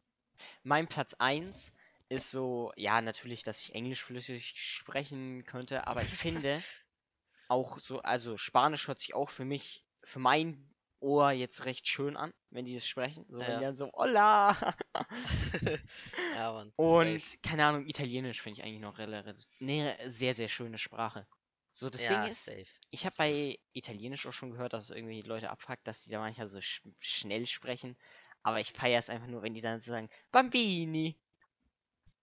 mein 0.62 0.88
Platz 0.88 1.14
1 1.18 1.72
ist 2.08 2.30
so, 2.30 2.72
ja, 2.76 3.00
natürlich, 3.00 3.42
dass 3.42 3.62
ich 3.62 3.74
Englisch 3.74 4.02
flüssig 4.02 4.54
sprechen 4.56 5.44
könnte, 5.44 5.86
aber 5.86 6.02
ich 6.02 6.08
finde 6.08 6.62
auch 7.48 7.78
so, 7.78 8.00
also 8.00 8.36
Spanisch 8.36 8.88
hört 8.88 8.98
sich 9.00 9.14
auch 9.14 9.30
für 9.30 9.44
mich, 9.44 9.84
für 10.04 10.18
mein 10.18 10.69
Ohr 11.00 11.32
jetzt 11.32 11.64
recht 11.64 11.86
schön 11.88 12.16
an, 12.16 12.32
wenn 12.50 12.64
die 12.64 12.74
das 12.74 12.86
sprechen. 12.86 13.24
So, 13.28 13.46
wenn 13.46 13.46
Ja. 13.46 13.58
die 13.58 13.64
dann 13.64 13.76
so, 13.76 13.90
hola! 13.92 14.56
ja, 16.32 16.52
Mann. 16.52 16.72
Und 16.76 17.20
safe. 17.20 17.36
keine 17.42 17.64
Ahnung, 17.66 17.86
Italienisch 17.86 18.42
finde 18.42 18.60
ich 18.60 18.66
eigentlich 18.66 18.80
noch 18.80 18.98
relativ, 18.98 19.44
ne, 19.60 19.96
sehr, 20.06 20.34
sehr 20.34 20.48
schöne 20.48 20.78
Sprache. 20.78 21.26
So, 21.70 21.90
das 21.90 22.00
ja, 22.02 22.06
Ding 22.06 22.24
ist, 22.24 22.44
safe. 22.44 22.80
ich 22.90 23.04
habe 23.04 23.14
bei 23.16 23.58
Italienisch 23.72 24.26
auch 24.26 24.32
schon 24.32 24.50
gehört, 24.50 24.72
dass 24.72 24.84
es 24.84 24.90
irgendwie 24.90 25.22
Leute 25.22 25.50
abfuckt, 25.50 25.86
dass 25.86 26.02
die 26.04 26.10
da 26.10 26.18
manchmal 26.18 26.48
so 26.48 26.60
sch 26.60 26.82
schnell 27.00 27.46
sprechen. 27.46 27.96
Aber 28.42 28.60
ich 28.60 28.72
feiere 28.72 28.98
es 28.98 29.10
einfach 29.10 29.28
nur, 29.28 29.42
wenn 29.42 29.54
die 29.54 29.60
dann 29.60 29.80
sagen, 29.82 30.08
Bambini. 30.32 31.18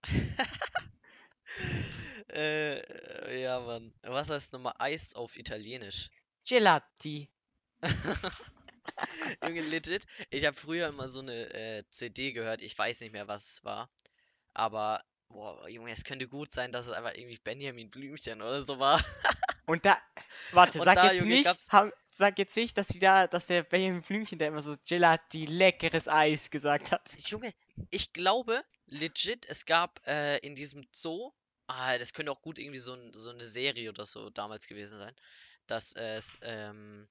Äh, 2.30 3.42
ja, 3.42 3.60
Mann. 3.60 3.92
Was 4.02 4.30
heißt 4.30 4.52
nochmal 4.52 4.74
Eis 4.78 5.14
auf 5.14 5.36
Italienisch? 5.36 6.10
Gelati. 6.44 7.30
Junge, 9.44 9.62
legit. 9.62 10.06
Ich 10.30 10.44
habe 10.44 10.56
früher 10.56 10.88
immer 10.88 11.08
so 11.08 11.20
eine 11.20 11.52
äh, 11.54 11.82
CD 11.90 12.32
gehört. 12.32 12.62
Ich 12.62 12.76
weiß 12.76 13.00
nicht 13.00 13.12
mehr, 13.12 13.28
was 13.28 13.48
es 13.52 13.64
war. 13.64 13.90
Aber, 14.54 15.02
boah, 15.28 15.68
Junge, 15.68 15.92
es 15.92 16.04
könnte 16.04 16.28
gut 16.28 16.50
sein, 16.50 16.72
dass 16.72 16.86
es 16.86 16.92
einfach 16.92 17.14
irgendwie 17.14 17.38
Benjamin 17.42 17.90
Blümchen 17.90 18.42
oder 18.42 18.62
so 18.62 18.78
war. 18.78 19.02
Und 19.66 19.84
da, 19.84 19.98
warte, 20.52 20.78
Und 20.78 20.84
sag 20.84 20.94
da, 20.94 21.12
jetzt 21.12 21.20
Junge, 21.20 21.34
nicht, 21.34 21.72
haben, 21.72 21.92
sag 22.14 22.38
jetzt 22.38 22.56
nicht, 22.56 22.76
dass 22.78 22.88
die 22.88 22.98
da, 22.98 23.26
dass 23.26 23.46
der 23.46 23.62
Benjamin 23.62 24.02
Blümchen 24.02 24.38
da 24.38 24.46
immer 24.46 24.62
so 24.62 24.76
Gelati, 24.86 25.44
leckeres 25.44 26.08
Eis 26.08 26.50
gesagt 26.50 26.90
hat. 26.90 27.10
Junge, 27.18 27.52
ich 27.90 28.12
glaube, 28.12 28.64
legit, 28.86 29.46
es 29.46 29.66
gab 29.66 30.00
äh, 30.06 30.38
in 30.38 30.54
diesem 30.54 30.86
Zoo, 30.90 31.32
ah, 31.66 31.96
das 31.98 32.14
könnte 32.14 32.32
auch 32.32 32.42
gut 32.42 32.58
irgendwie 32.58 32.80
so, 32.80 32.94
ein, 32.94 33.12
so 33.12 33.30
eine 33.30 33.44
Serie 33.44 33.90
oder 33.90 34.06
so 34.06 34.30
damals 34.30 34.66
gewesen 34.66 34.98
sein, 34.98 35.14
dass 35.66 35.92
es 35.94 36.38
ähm, 36.42 37.06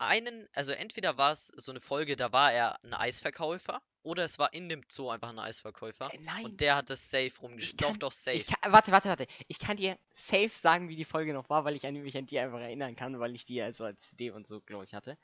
einen, 0.00 0.48
also 0.54 0.72
entweder 0.72 1.18
war 1.18 1.32
es 1.32 1.48
so 1.48 1.72
eine 1.72 1.80
Folge, 1.80 2.16
da 2.16 2.32
war 2.32 2.52
er 2.52 2.82
ein 2.84 2.94
Eisverkäufer, 2.94 3.82
oder 4.02 4.24
es 4.24 4.38
war 4.38 4.52
in 4.54 4.68
dem 4.68 4.82
Zoo 4.88 5.10
einfach 5.10 5.28
ein 5.28 5.38
Eisverkäufer. 5.38 6.12
Äh, 6.12 6.18
nein. 6.20 6.44
Und 6.44 6.60
der 6.60 6.76
hat 6.76 6.90
das 6.90 7.10
safe 7.10 7.32
rumgestellt. 7.40 7.82
Doch, 7.82 7.96
doch, 7.96 8.12
safe. 8.12 8.38
Ich 8.38 8.46
kann, 8.46 8.72
warte, 8.72 8.92
warte, 8.92 9.08
warte. 9.08 9.26
Ich 9.46 9.58
kann 9.58 9.76
dir 9.76 9.98
safe 10.12 10.50
sagen, 10.54 10.88
wie 10.88 10.96
die 10.96 11.04
Folge 11.04 11.34
noch 11.34 11.50
war, 11.50 11.64
weil 11.64 11.76
ich 11.76 11.82
mich 11.82 12.16
an 12.16 12.26
die 12.26 12.38
einfach 12.38 12.60
erinnern 12.60 12.96
kann, 12.96 13.20
weil 13.20 13.34
ich 13.34 13.44
die 13.44 13.60
also 13.60 13.84
als 13.84 14.08
CD 14.08 14.30
und 14.30 14.46
so, 14.46 14.60
glaube 14.60 14.84
ich, 14.84 14.94
hatte. 14.94 15.18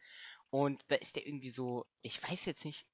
Und 0.50 0.84
da 0.88 0.96
ist 0.96 1.16
der 1.16 1.26
irgendwie 1.26 1.50
so, 1.50 1.86
ich 2.02 2.22
weiß 2.22 2.44
jetzt 2.44 2.64
nicht, 2.64 2.86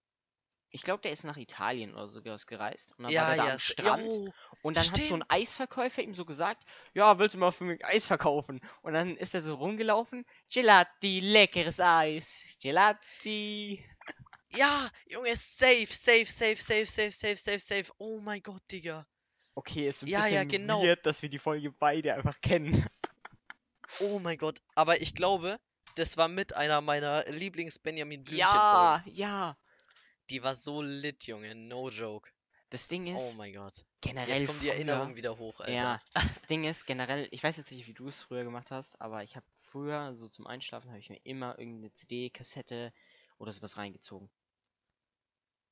ich 0.72 0.82
glaube, 0.82 1.02
der 1.02 1.12
ist 1.12 1.24
nach 1.24 1.36
Italien 1.36 1.94
oder 1.94 2.08
so 2.08 2.20
gereist. 2.20 2.92
Und 2.98 3.04
dann 3.04 3.06
war 3.06 3.12
ja, 3.12 3.26
der 3.28 3.36
da 3.36 3.44
ja, 3.44 3.52
am 3.52 3.58
Strand. 3.58 4.02
jo, 4.02 4.32
Und 4.62 4.76
dann 4.76 4.84
hat 4.84 4.96
so 4.96 5.00
ein 5.02 5.06
stimmt. 5.06 5.24
Eisverkäufer 5.32 6.02
ihm 6.02 6.14
so 6.14 6.24
gesagt, 6.24 6.64
ja, 6.94 7.18
willst 7.18 7.34
du 7.34 7.38
mal 7.38 7.52
für 7.52 7.64
mich 7.64 7.84
Eis 7.84 8.06
verkaufen? 8.06 8.60
Und 8.82 8.94
dann 8.94 9.16
ist 9.16 9.34
er 9.34 9.42
so 9.42 9.54
rumgelaufen, 9.54 10.24
Gelati, 10.50 11.20
leckeres 11.20 11.78
Eis, 11.80 12.44
Gelati. 12.60 13.84
Ja, 14.54 14.90
Junge, 15.06 15.36
safe, 15.36 15.86
safe, 15.86 16.26
safe, 16.26 16.56
safe, 16.56 16.86
safe, 16.86 17.12
safe, 17.12 17.36
safe, 17.36 17.58
safe. 17.60 17.92
Oh 17.98 18.20
mein 18.20 18.42
Gott, 18.42 18.62
Digga. 18.70 19.06
Okay, 19.54 19.88
ist 19.88 20.02
ein 20.02 20.08
Ja, 20.08 20.26
ja, 20.26 20.44
bisschen 20.44 20.48
genau. 20.66 20.82
weird, 20.82 21.04
dass 21.06 21.22
wir 21.22 21.28
die 21.28 21.38
Folge 21.38 21.70
beide 21.72 22.14
einfach 22.14 22.40
kennen. 22.40 22.86
Oh 24.00 24.18
mein 24.18 24.38
Gott. 24.38 24.60
Aber 24.74 25.00
ich 25.00 25.14
glaube, 25.14 25.58
das 25.96 26.16
war 26.16 26.28
mit 26.28 26.54
einer 26.54 26.80
meiner 26.80 27.24
Lieblings-Benjamin 27.30 28.24
Blümchen-Folgen. 28.24 29.02
Ja, 29.04 29.04
ja. 29.06 29.56
Die 30.32 30.42
war 30.42 30.54
so 30.54 30.80
lit, 30.82 31.26
Junge. 31.26 31.54
No 31.54 31.90
joke. 31.90 32.30
Das 32.70 32.88
Ding 32.88 33.06
Oh 33.08 33.16
ist, 33.16 33.36
mein 33.36 33.52
Gott. 33.52 33.84
generell 34.00 34.38
Jetzt 34.40 34.46
kommt 34.46 34.62
die 34.62 34.68
früher- 34.68 34.74
Erinnerung 34.76 35.14
wieder 35.14 35.36
hoch, 35.36 35.60
Alter. 35.60 35.72
Ja, 35.72 36.00
das 36.40 36.42
Ding 36.46 36.64
ist 36.64 36.86
generell, 36.86 37.28
ich 37.30 37.42
weiß 37.42 37.58
jetzt 37.58 37.70
nicht, 37.70 37.86
wie 37.86 37.92
du 37.92 38.08
es 38.08 38.20
früher 38.20 38.42
gemacht 38.42 38.70
hast, 38.70 38.98
aber 38.98 39.22
ich 39.22 39.36
habe 39.36 39.44
früher, 39.58 40.14
so 40.16 40.28
zum 40.28 40.46
Einschlafen, 40.46 40.88
habe 40.88 40.98
ich 41.00 41.10
mir 41.10 41.20
immer 41.24 41.58
irgendeine 41.58 41.92
CD, 41.92 42.30
Kassette 42.30 42.94
oder 43.36 43.52
sowas 43.52 43.76
reingezogen. 43.76 44.30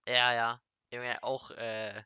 Ja, 0.06 0.34
ja. 0.34 0.60
Junge, 0.92 1.22
auch 1.22 1.50
äh, 1.52 2.02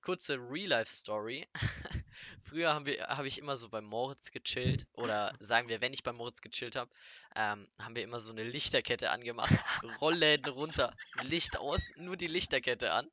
kurze 0.00 0.36
Real-Life-Story. 0.38 1.48
Früher 2.42 2.72
haben 2.72 2.86
wir, 2.86 3.06
habe 3.08 3.28
ich 3.28 3.38
immer 3.38 3.56
so 3.56 3.68
bei 3.68 3.80
Moritz 3.80 4.30
gechillt. 4.30 4.86
Oder 4.92 5.32
sagen 5.40 5.68
wir, 5.68 5.80
wenn 5.80 5.92
ich 5.92 6.02
bei 6.02 6.12
Moritz 6.12 6.40
gechillt 6.40 6.76
habe, 6.76 6.90
ähm, 7.34 7.68
haben 7.80 7.96
wir 7.96 8.02
immer 8.02 8.20
so 8.20 8.32
eine 8.32 8.44
Lichterkette 8.44 9.10
angemacht. 9.10 9.52
Rollläden 10.00 10.52
runter, 10.52 10.94
Licht 11.22 11.58
aus, 11.58 11.92
nur 11.96 12.16
die 12.16 12.28
Lichterkette 12.28 12.92
an. 12.92 13.08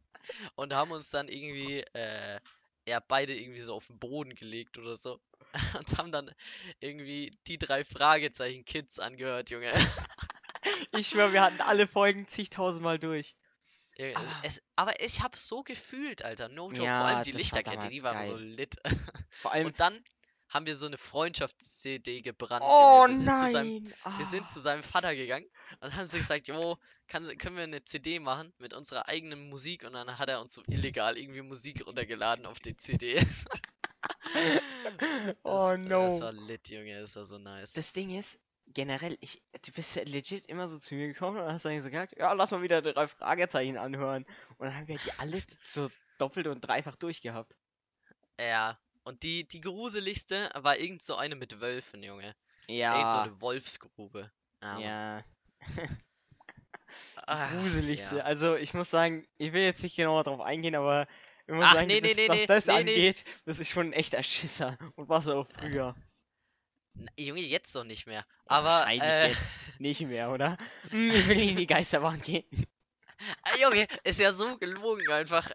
Und 0.55 0.73
haben 0.73 0.91
uns 0.91 1.09
dann 1.09 1.27
irgendwie, 1.27 1.81
äh, 1.93 2.39
ja, 2.87 2.99
beide 3.07 3.35
irgendwie 3.35 3.59
so 3.59 3.75
auf 3.75 3.87
den 3.87 3.99
Boden 3.99 4.35
gelegt 4.35 4.77
oder 4.77 4.95
so. 4.95 5.19
Und 5.77 5.97
haben 5.97 6.11
dann 6.11 6.31
irgendwie 6.79 7.31
die 7.47 7.57
drei 7.57 7.83
Fragezeichen 7.83 8.65
Kids 8.65 8.99
angehört, 8.99 9.49
Junge. 9.49 9.71
Ich 10.97 11.07
schwöre, 11.07 11.33
wir 11.33 11.41
hatten 11.41 11.61
alle 11.61 11.87
Folgen 11.87 12.27
zigtausendmal 12.27 12.99
durch. 12.99 13.35
Junge, 13.97 14.17
Ah. 14.17 14.41
es, 14.43 14.61
aber 14.75 14.99
ich 15.03 15.21
hab 15.21 15.35
so 15.35 15.63
gefühlt, 15.63 16.23
Alter. 16.23 16.49
No 16.49 16.71
joke. 16.71 16.77
Vor 16.77 16.85
Ja, 16.85 17.03
allem 17.05 17.23
die 17.23 17.31
das 17.31 17.33
war 17.33 17.39
Lichterkette, 17.39 17.89
die 17.89 18.03
war 18.03 18.11
damals 18.13 18.27
so 18.29 18.35
geil. 18.35 18.43
lit. 18.43 18.75
Vor 19.29 19.51
allem, 19.53 19.65
Und 19.67 19.79
dann 19.79 20.03
haben 20.49 20.65
wir 20.67 20.75
so 20.75 20.85
eine 20.85 20.97
Freundschafts-CD 20.99 22.21
gebrannt. 22.21 22.63
oh. 22.63 23.07
Wir 23.07 23.17
sind, 23.17 23.37
zu 23.37 23.51
seinem, 23.51 23.83
nein! 23.83 24.17
wir 24.17 24.25
sind 24.25 24.43
ah. 24.43 24.47
zu 24.47 24.61
seinem 24.61 24.83
Vater 24.83 25.15
gegangen 25.15 25.47
und 25.81 25.95
haben 25.95 26.05
so 26.05 26.17
gesagt, 26.17 26.47
jo, 26.47 26.77
kann, 27.07 27.25
können 27.37 27.55
wir 27.55 27.63
eine 27.63 27.83
CD 27.83 28.19
machen 28.19 28.53
mit 28.59 28.73
unserer 28.75 29.07
eigenen 29.09 29.49
Musik? 29.49 29.83
Und 29.83 29.93
dann 29.93 30.17
hat 30.19 30.29
er 30.29 30.41
uns 30.41 30.53
so 30.53 30.61
illegal 30.67 31.17
irgendwie 31.17 31.41
Musik 31.41 31.85
runtergeladen 31.87 32.45
auf 32.45 32.59
die 32.59 32.75
CD. 32.77 33.19
oh 35.43 35.73
das, 35.75 35.87
no. 35.87 36.05
Das 36.07 36.21
war 36.21 36.33
lit, 36.33 36.69
Junge. 36.69 36.99
Das 37.01 37.15
war 37.15 37.25
so 37.25 37.37
nice. 37.37 37.73
Das 37.73 37.93
Ding 37.93 38.11
ist, 38.17 38.39
generell, 38.67 39.17
ich, 39.21 39.41
du 39.65 39.71
bist 39.71 39.95
ja 39.95 40.03
legit 40.03 40.45
immer 40.47 40.67
so 40.67 40.79
zu 40.79 40.95
mir 40.95 41.07
gekommen 41.07 41.39
und 41.39 41.51
hast 41.51 41.65
dann 41.65 41.75
gesagt, 41.75 42.17
ja, 42.17 42.33
lass 42.33 42.51
mal 42.51 42.61
wieder 42.61 42.81
drei 42.81 43.07
Fragezeichen 43.07 43.77
anhören. 43.77 44.25
Und 44.57 44.67
dann 44.67 44.75
haben 44.75 44.87
wir 44.87 44.97
die 44.97 45.11
alle 45.19 45.41
so 45.63 45.89
doppelt 46.17 46.47
und 46.47 46.61
dreifach 46.61 46.95
durchgehabt. 46.95 47.55
ja. 48.39 48.77
Und 49.05 49.23
die, 49.23 49.45
die 49.47 49.59
gruseligste 49.59 50.49
war 50.55 50.77
irgend 50.77 51.01
so 51.01 51.15
eine 51.17 51.35
mit 51.35 51.59
Wölfen, 51.59 52.01
Junge. 52.03 52.35
Irgend 52.87 53.07
so 53.09 53.17
Ja, 53.17 53.21
eine 53.23 53.41
Wolfsgrube. 53.41 54.31
Ja. 54.61 54.79
Mann. 54.79 54.81
ja, 54.81 55.23
Ah, 57.27 57.47
gruseligste. 57.47 58.17
ja. 58.17 58.23
Also, 58.23 58.55
ich 58.55 58.73
muss 58.73 58.89
sagen, 58.89 59.27
ich 59.37 59.53
will 59.53 59.63
jetzt 59.63 59.83
nicht 59.83 59.95
genauer 59.95 60.23
drauf 60.23 60.41
eingehen, 60.41 60.75
aber 60.75 61.07
ich 61.47 61.53
muss 61.53 61.65
Ach, 61.67 61.75
sagen, 61.75 61.87
nee, 61.87 62.01
nee, 62.01 62.15
was 62.27 62.37
nee, 62.37 62.45
das 62.47 62.65
nee, 62.67 62.73
nee. 62.73 62.79
angeht, 62.79 63.25
das 63.45 63.59
ist 63.59 63.69
schon 63.69 63.87
ein 63.87 63.93
echter 63.93 64.23
Schisser. 64.23 64.77
Und 64.95 65.09
war 65.09 65.21
so 65.21 65.39
auch 65.39 65.47
früher. 65.59 65.95
Junge, 67.17 67.41
jetzt 67.41 67.75
doch 67.75 67.83
nicht 67.83 68.05
mehr. 68.07 68.19
Ja, 68.19 68.25
Aber, 68.45 68.85
äh, 68.87 69.27
jetzt 69.29 69.39
nicht 69.79 70.01
mehr, 70.01 70.29
oder? 70.31 70.57
Hm, 70.89 71.09
ich 71.11 71.27
will 71.27 71.35
nicht 71.37 71.51
in 71.51 71.57
die 71.57 71.67
Geisterbahn 71.67 72.21
gehen. 72.21 72.45
ah, 73.43 73.55
Junge, 73.61 73.87
ist 74.03 74.19
ja 74.19 74.33
so 74.33 74.57
gelogen 74.57 75.09
einfach. 75.09 75.49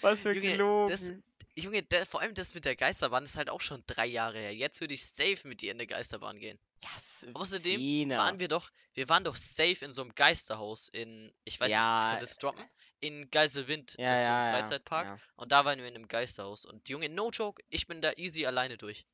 Was 0.00 0.22
für 0.22 0.32
Junge, 0.32 0.52
gelogen. 0.52 0.90
das- 0.90 1.12
Junge, 1.58 1.82
der, 1.82 2.04
vor 2.04 2.20
allem 2.20 2.34
das 2.34 2.52
mit 2.52 2.66
der 2.66 2.76
Geisterbahn 2.76 3.24
ist 3.24 3.38
halt 3.38 3.48
auch 3.48 3.62
schon 3.62 3.82
drei 3.86 4.04
Jahre 4.04 4.38
her. 4.38 4.54
Jetzt 4.54 4.82
würde 4.82 4.92
ich 4.92 5.06
safe 5.06 5.48
mit 5.48 5.62
dir 5.62 5.72
in 5.72 5.78
der 5.78 5.86
Geisterbahn 5.86 6.38
gehen. 6.38 6.58
yes, 6.82 7.26
Außerdem 7.32 7.80
Szene. 7.80 8.18
Waren 8.18 8.38
wir 8.38 8.48
doch, 8.48 8.70
wir 8.92 9.08
waren 9.08 9.24
doch 9.24 9.36
safe 9.36 9.82
in 9.82 9.94
so 9.94 10.02
einem 10.02 10.14
Geisterhaus 10.14 10.88
in, 10.90 11.32
ich 11.44 11.58
weiß 11.58 11.70
Ja, 11.72 11.78
nicht, 11.78 12.10
kann 12.10 12.20
das 12.20 12.36
droppen? 12.36 12.64
In 13.00 13.30
Geiselwind, 13.30 13.94
ja, 13.96 14.06
das 14.06 14.20
ist 14.20 14.26
so 14.26 14.32
ein 14.32 14.44
ja, 14.44 14.50
Freizeitpark. 14.58 15.20
Und 15.36 15.50
da 15.50 15.64
waren 15.64 15.78
wir 15.78 15.88
in 15.88 15.94
einem 15.94 16.08
Geisterhaus. 16.08 16.66
Und 16.66 16.90
Junge, 16.90 17.08
no 17.08 17.30
joke, 17.30 17.62
ich 17.70 17.86
bin 17.86 18.02
da 18.02 18.12
easy 18.16 18.44
alleine 18.44 18.76
durch. 18.76 19.06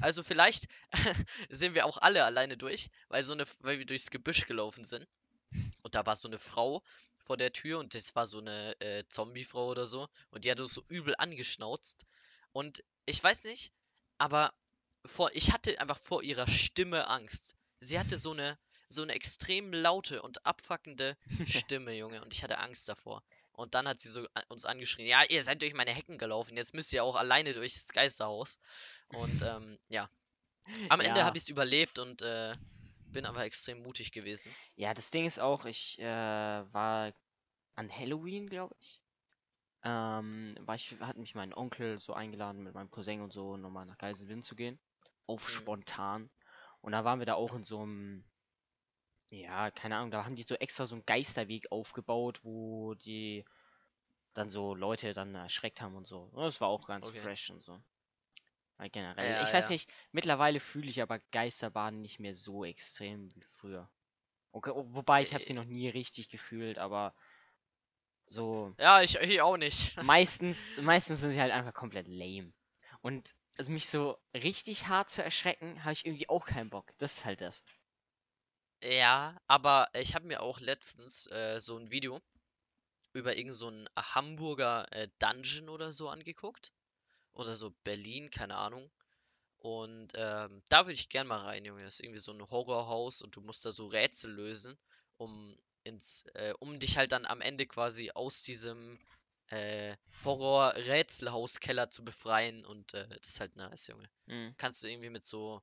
Also 0.00 0.22
vielleicht 0.22 0.66
sind 1.50 1.74
wir 1.74 1.86
auch 1.86 1.98
alle 1.98 2.24
alleine 2.24 2.56
durch, 2.56 2.90
weil 3.08 3.24
so 3.24 3.32
eine, 3.32 3.44
weil 3.60 3.78
wir 3.78 3.86
durchs 3.86 4.10
Gebüsch 4.10 4.46
gelaufen 4.46 4.84
sind. 4.84 5.06
Und 5.82 5.94
da 5.94 6.06
war 6.06 6.16
so 6.16 6.28
eine 6.28 6.38
Frau 6.38 6.82
vor 7.18 7.36
der 7.36 7.52
Tür 7.52 7.78
und 7.78 7.94
das 7.94 8.14
war 8.14 8.26
so 8.26 8.38
eine 8.38 8.78
äh, 8.80 9.04
Zombie-Frau 9.08 9.68
oder 9.68 9.86
so. 9.86 10.08
Und 10.30 10.44
die 10.44 10.50
hat 10.50 10.60
uns 10.60 10.74
so 10.74 10.82
übel 10.88 11.14
angeschnauzt. 11.18 12.06
Und 12.52 12.84
ich 13.06 13.22
weiß 13.22 13.44
nicht, 13.44 13.72
aber 14.18 14.52
vor, 15.04 15.30
ich 15.34 15.52
hatte 15.52 15.80
einfach 15.80 15.98
vor 15.98 16.22
ihrer 16.22 16.46
Stimme 16.48 17.08
Angst. 17.08 17.56
Sie 17.80 17.98
hatte 17.98 18.18
so 18.18 18.32
eine, 18.32 18.58
so 18.88 19.02
eine 19.02 19.14
extrem 19.14 19.72
laute 19.72 20.22
und 20.22 20.44
abfuckende 20.44 21.16
Stimme, 21.46 21.94
Junge, 21.94 22.22
und 22.22 22.34
ich 22.34 22.42
hatte 22.42 22.58
Angst 22.58 22.88
davor. 22.88 23.22
Und 23.60 23.74
dann 23.74 23.86
hat 23.86 24.00
sie 24.00 24.08
so 24.08 24.26
a- 24.34 24.42
uns 24.48 24.64
angeschrien, 24.64 25.06
ja, 25.06 25.22
ihr 25.28 25.44
seid 25.44 25.60
durch 25.60 25.74
meine 25.74 25.92
Hecken 25.92 26.18
gelaufen, 26.18 26.56
jetzt 26.56 26.72
müsst 26.74 26.92
ihr 26.92 27.04
auch 27.04 27.16
alleine 27.16 27.52
durchs 27.52 27.88
Geisterhaus. 27.88 28.58
Und 29.08 29.42
ähm, 29.46 29.78
ja. 29.88 30.08
Am 30.88 31.00
Ende 31.00 31.20
Ja. 31.20 31.26
habe 31.26 31.36
ich 31.36 31.44
es 31.44 31.48
überlebt 31.48 31.98
und 31.98 32.22
äh, 32.22 32.54
bin 33.12 33.26
aber 33.26 33.44
extrem 33.44 33.82
mutig 33.82 34.12
gewesen. 34.12 34.54
Ja, 34.76 34.94
das 34.94 35.10
Ding 35.10 35.26
ist 35.26 35.40
auch, 35.40 35.64
ich 35.66 35.98
äh, 35.98 36.04
war 36.04 37.12
an 37.74 37.90
Halloween, 37.90 38.48
glaube 38.48 38.74
ich. 38.78 39.00
Ähm, 39.82 40.56
war 40.60 40.74
ich, 40.74 40.96
hat 41.00 41.16
mich 41.16 41.34
mein 41.34 41.54
Onkel 41.54 41.98
so 41.98 42.12
eingeladen 42.12 42.62
mit 42.62 42.74
meinem 42.74 42.90
Cousin 42.90 43.20
und 43.22 43.32
so, 43.32 43.56
nochmal 43.56 43.86
nach 43.86 43.98
Geiselwind 43.98 44.44
zu 44.44 44.54
gehen. 44.54 44.78
Auf 45.26 45.48
Mhm. 45.48 45.54
spontan. 45.54 46.30
Und 46.82 46.92
da 46.92 47.04
waren 47.04 47.18
wir 47.18 47.26
da 47.26 47.34
auch 47.34 47.54
in 47.54 47.64
so 47.64 47.80
einem, 47.80 48.24
ja, 49.30 49.70
keine 49.70 49.96
Ahnung, 49.96 50.10
da 50.10 50.24
haben 50.24 50.36
die 50.36 50.42
so 50.42 50.54
extra 50.56 50.86
so 50.86 50.94
einen 50.96 51.06
Geisterweg 51.06 51.70
aufgebaut, 51.72 52.40
wo 52.44 52.94
die 52.94 53.44
dann 54.34 54.50
so 54.50 54.74
Leute 54.74 55.12
dann 55.14 55.34
erschreckt 55.34 55.80
haben 55.80 55.96
und 55.96 56.06
so. 56.06 56.22
Und 56.32 56.42
das 56.44 56.60
war 56.60 56.68
auch 56.68 56.86
ganz 56.88 57.08
Okay. 57.08 57.20
fresh 57.20 57.50
und 57.50 57.62
so. 57.64 57.80
Weil 58.78 58.90
generell. 58.90 59.36
Ja, 59.36 59.42
ich 59.42 59.52
weiß 59.52 59.68
ja. 59.68 59.70
nicht, 59.70 59.90
mittlerweile 60.12 60.60
fühle 60.60 60.90
ich 60.90 61.02
aber 61.02 61.20
Geisterbahnen 61.32 62.02
nicht 62.02 62.18
mehr 62.20 62.34
so 62.34 62.64
extrem 62.64 63.28
wie 63.34 63.42
früher. 63.42 63.90
Okay, 64.52 64.70
oh, 64.70 64.84
wobei 64.88 65.22
ich 65.22 65.34
habe 65.34 65.44
sie 65.44 65.52
Äh. 65.52 65.54
noch 65.54 65.64
nie 65.66 65.88
richtig 65.88 66.28
gefühlt, 66.30 66.78
aber 66.78 67.14
so 68.26 68.74
Ja, 68.78 69.02
ich, 69.02 69.16
ich 69.16 69.40
auch 69.42 69.56
nicht. 69.56 69.96
meistens, 70.00 70.70
meistens 70.76 71.20
sind 71.20 71.30
sie 71.30 71.40
halt 71.40 71.52
einfach 71.52 71.74
komplett 71.74 72.08
lame. 72.08 72.52
Und 73.02 73.34
also 73.56 73.72
mich 73.72 73.88
so 73.88 74.18
richtig 74.34 74.88
hart 74.88 75.10
zu 75.10 75.22
erschrecken, 75.22 75.84
habe 75.84 75.92
ich 75.92 76.04
irgendwie 76.06 76.28
auch 76.28 76.44
keinen 76.46 76.70
Bock. 76.70 76.92
Das 76.98 77.14
ist 77.18 77.24
halt 77.24 77.40
das. 77.40 77.64
Ja, 78.82 79.38
aber 79.46 79.88
ich 79.94 80.14
habe 80.14 80.26
mir 80.26 80.40
auch 80.40 80.60
letztens 80.60 81.26
äh, 81.28 81.60
so 81.60 81.76
ein 81.76 81.90
Video 81.90 82.20
über 83.12 83.36
irgend 83.36 83.54
so 83.54 83.68
ein 83.68 83.88
Hamburger 83.96 84.90
äh, 84.92 85.08
Dungeon 85.18 85.68
oder 85.68 85.92
so 85.92 86.08
angeguckt. 86.08 86.72
Oder 87.32 87.54
so 87.54 87.70
Berlin, 87.84 88.30
keine 88.30 88.56
Ahnung. 88.56 88.90
Und 89.58 90.12
ähm, 90.14 90.62
da 90.68 90.86
würde 90.86 90.94
ich 90.94 91.08
gern 91.10 91.26
mal 91.26 91.40
rein, 91.40 91.64
Junge. 91.64 91.82
Das 91.82 91.94
ist 91.94 92.00
irgendwie 92.00 92.20
so 92.20 92.32
ein 92.32 92.50
Horrorhaus 92.50 93.22
und 93.22 93.36
du 93.36 93.40
musst 93.40 93.64
da 93.64 93.72
so 93.72 93.86
Rätsel 93.86 94.32
lösen, 94.32 94.78
um 95.16 95.56
ins, 95.84 96.24
äh, 96.34 96.54
um 96.60 96.78
dich 96.78 96.96
halt 96.96 97.12
dann 97.12 97.26
am 97.26 97.40
Ende 97.40 97.66
quasi 97.66 98.10
aus 98.12 98.42
diesem 98.42 98.98
äh, 99.48 99.96
Horror-Rätselhauskeller 100.24 101.90
zu 101.90 102.04
befreien. 102.04 102.64
Und 102.64 102.94
äh, 102.94 103.06
das 103.08 103.28
ist 103.28 103.40
halt 103.40 103.56
nice, 103.56 103.88
Junge. 103.88 104.10
Hm. 104.26 104.54
Kannst 104.56 104.82
du 104.82 104.88
irgendwie 104.88 105.10
mit 105.10 105.24
so, 105.24 105.62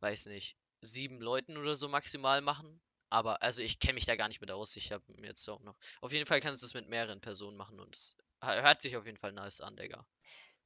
weiß 0.00 0.26
nicht, 0.26 0.56
sieben 0.84 1.20
Leuten 1.20 1.56
oder 1.56 1.74
so 1.74 1.88
maximal 1.88 2.40
machen. 2.40 2.80
Aber, 3.10 3.42
also 3.42 3.62
ich 3.62 3.78
kenne 3.78 3.94
mich 3.94 4.06
da 4.06 4.16
gar 4.16 4.28
nicht 4.28 4.40
mit 4.40 4.50
aus. 4.50 4.76
Ich 4.76 4.90
habe 4.92 5.04
mir 5.20 5.28
jetzt 5.28 5.48
auch 5.48 5.62
noch. 5.62 5.76
Auf 6.00 6.12
jeden 6.12 6.26
Fall 6.26 6.40
kannst 6.40 6.62
du 6.62 6.66
es 6.66 6.74
mit 6.74 6.88
mehreren 6.88 7.20
Personen 7.20 7.56
machen 7.56 7.78
und 7.78 7.94
es 7.94 8.16
hört 8.42 8.82
sich 8.82 8.96
auf 8.96 9.06
jeden 9.06 9.18
Fall 9.18 9.32
nice 9.32 9.60
an, 9.60 9.76
Digga. 9.76 10.06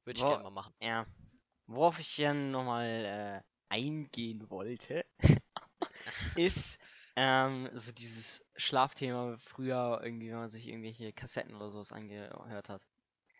Würde 0.03 0.17
ich 0.17 0.25
gerne 0.25 0.43
mal 0.43 0.49
machen. 0.49 0.73
Ja. 0.81 1.05
Worauf 1.67 1.99
ich 1.99 2.17
ja 2.17 2.33
nochmal 2.33 3.43
äh, 3.45 3.73
eingehen 3.73 4.49
wollte, 4.49 5.05
ist 6.35 6.79
ähm, 7.15 7.69
so 7.73 7.91
dieses 7.91 8.43
Schlafthema 8.55 9.37
früher 9.37 10.01
irgendwie, 10.03 10.29
wenn 10.31 10.37
man 10.39 10.49
sich 10.49 10.67
irgendwelche 10.67 11.13
Kassetten 11.13 11.55
oder 11.55 11.69
sowas 11.69 11.91
angehört 11.91 12.69
hat. 12.69 12.87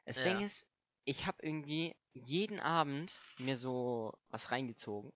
Das 0.06 0.22
Ding 0.22 0.40
Ja. 0.40 0.46
ist, 0.46 0.68
ich 1.06 1.26
habe 1.26 1.38
irgendwie 1.42 1.96
jeden 2.14 2.60
Abend 2.60 3.20
mir 3.40 3.58
so 3.58 4.14
was 4.30 4.52
reingezogen 4.52 5.12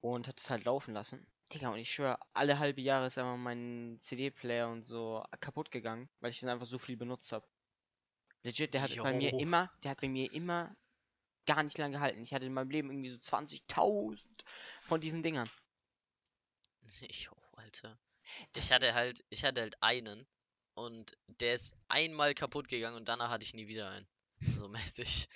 und 0.00 0.28
hab 0.28 0.36
das 0.36 0.50
halt 0.50 0.64
laufen 0.64 0.94
lassen. 0.94 1.26
Digga, 1.52 1.70
und 1.70 1.78
ich 1.78 1.92
schwöre, 1.92 2.18
alle 2.32 2.58
halbe 2.58 2.80
Jahre 2.80 3.06
ist 3.06 3.18
einfach 3.18 3.36
mein 3.36 3.98
CD-Player 4.00 4.68
und 4.68 4.84
so 4.84 5.24
kaputt 5.40 5.70
gegangen, 5.70 6.08
weil 6.20 6.30
ich 6.30 6.40
den 6.40 6.48
einfach 6.48 6.66
so 6.66 6.78
viel 6.78 6.96
benutzt 6.96 7.32
habe. 7.32 7.46
Legit, 8.42 8.72
der 8.72 8.82
hat 8.82 8.96
bei 9.02 9.12
mir 9.12 9.30
Jo. 9.30 9.38
immer, 9.38 9.70
der 9.82 9.90
hat 9.90 10.00
bei 10.00 10.08
mir 10.08 10.32
immer 10.32 10.74
gar 11.46 11.62
nicht 11.62 11.76
lange 11.78 11.94
gehalten. 11.96 12.22
Ich 12.22 12.32
hatte 12.32 12.46
in 12.46 12.54
meinem 12.54 12.70
Leben 12.70 12.90
irgendwie 12.90 13.10
so 13.10 13.18
20.000 13.18 14.24
von 14.82 15.00
diesen 15.00 15.22
Dingern. 15.22 15.48
Ich 17.02 17.30
auch, 17.30 17.54
Alter. 17.54 18.00
Ich 18.56 18.72
hatte 18.72 18.94
halt, 18.94 19.24
ich 19.28 19.44
hatte 19.44 19.60
halt 19.60 19.80
einen 19.80 20.26
und 20.74 21.16
der 21.28 21.54
ist 21.54 21.76
einmal 21.88 22.34
kaputt 22.34 22.68
gegangen 22.68 22.96
und 22.96 23.08
danach 23.08 23.30
hatte 23.30 23.44
ich 23.44 23.54
nie 23.54 23.68
wieder 23.68 23.88
einen. 23.90 24.08
So 24.48 24.68
mäßig. 24.68 25.28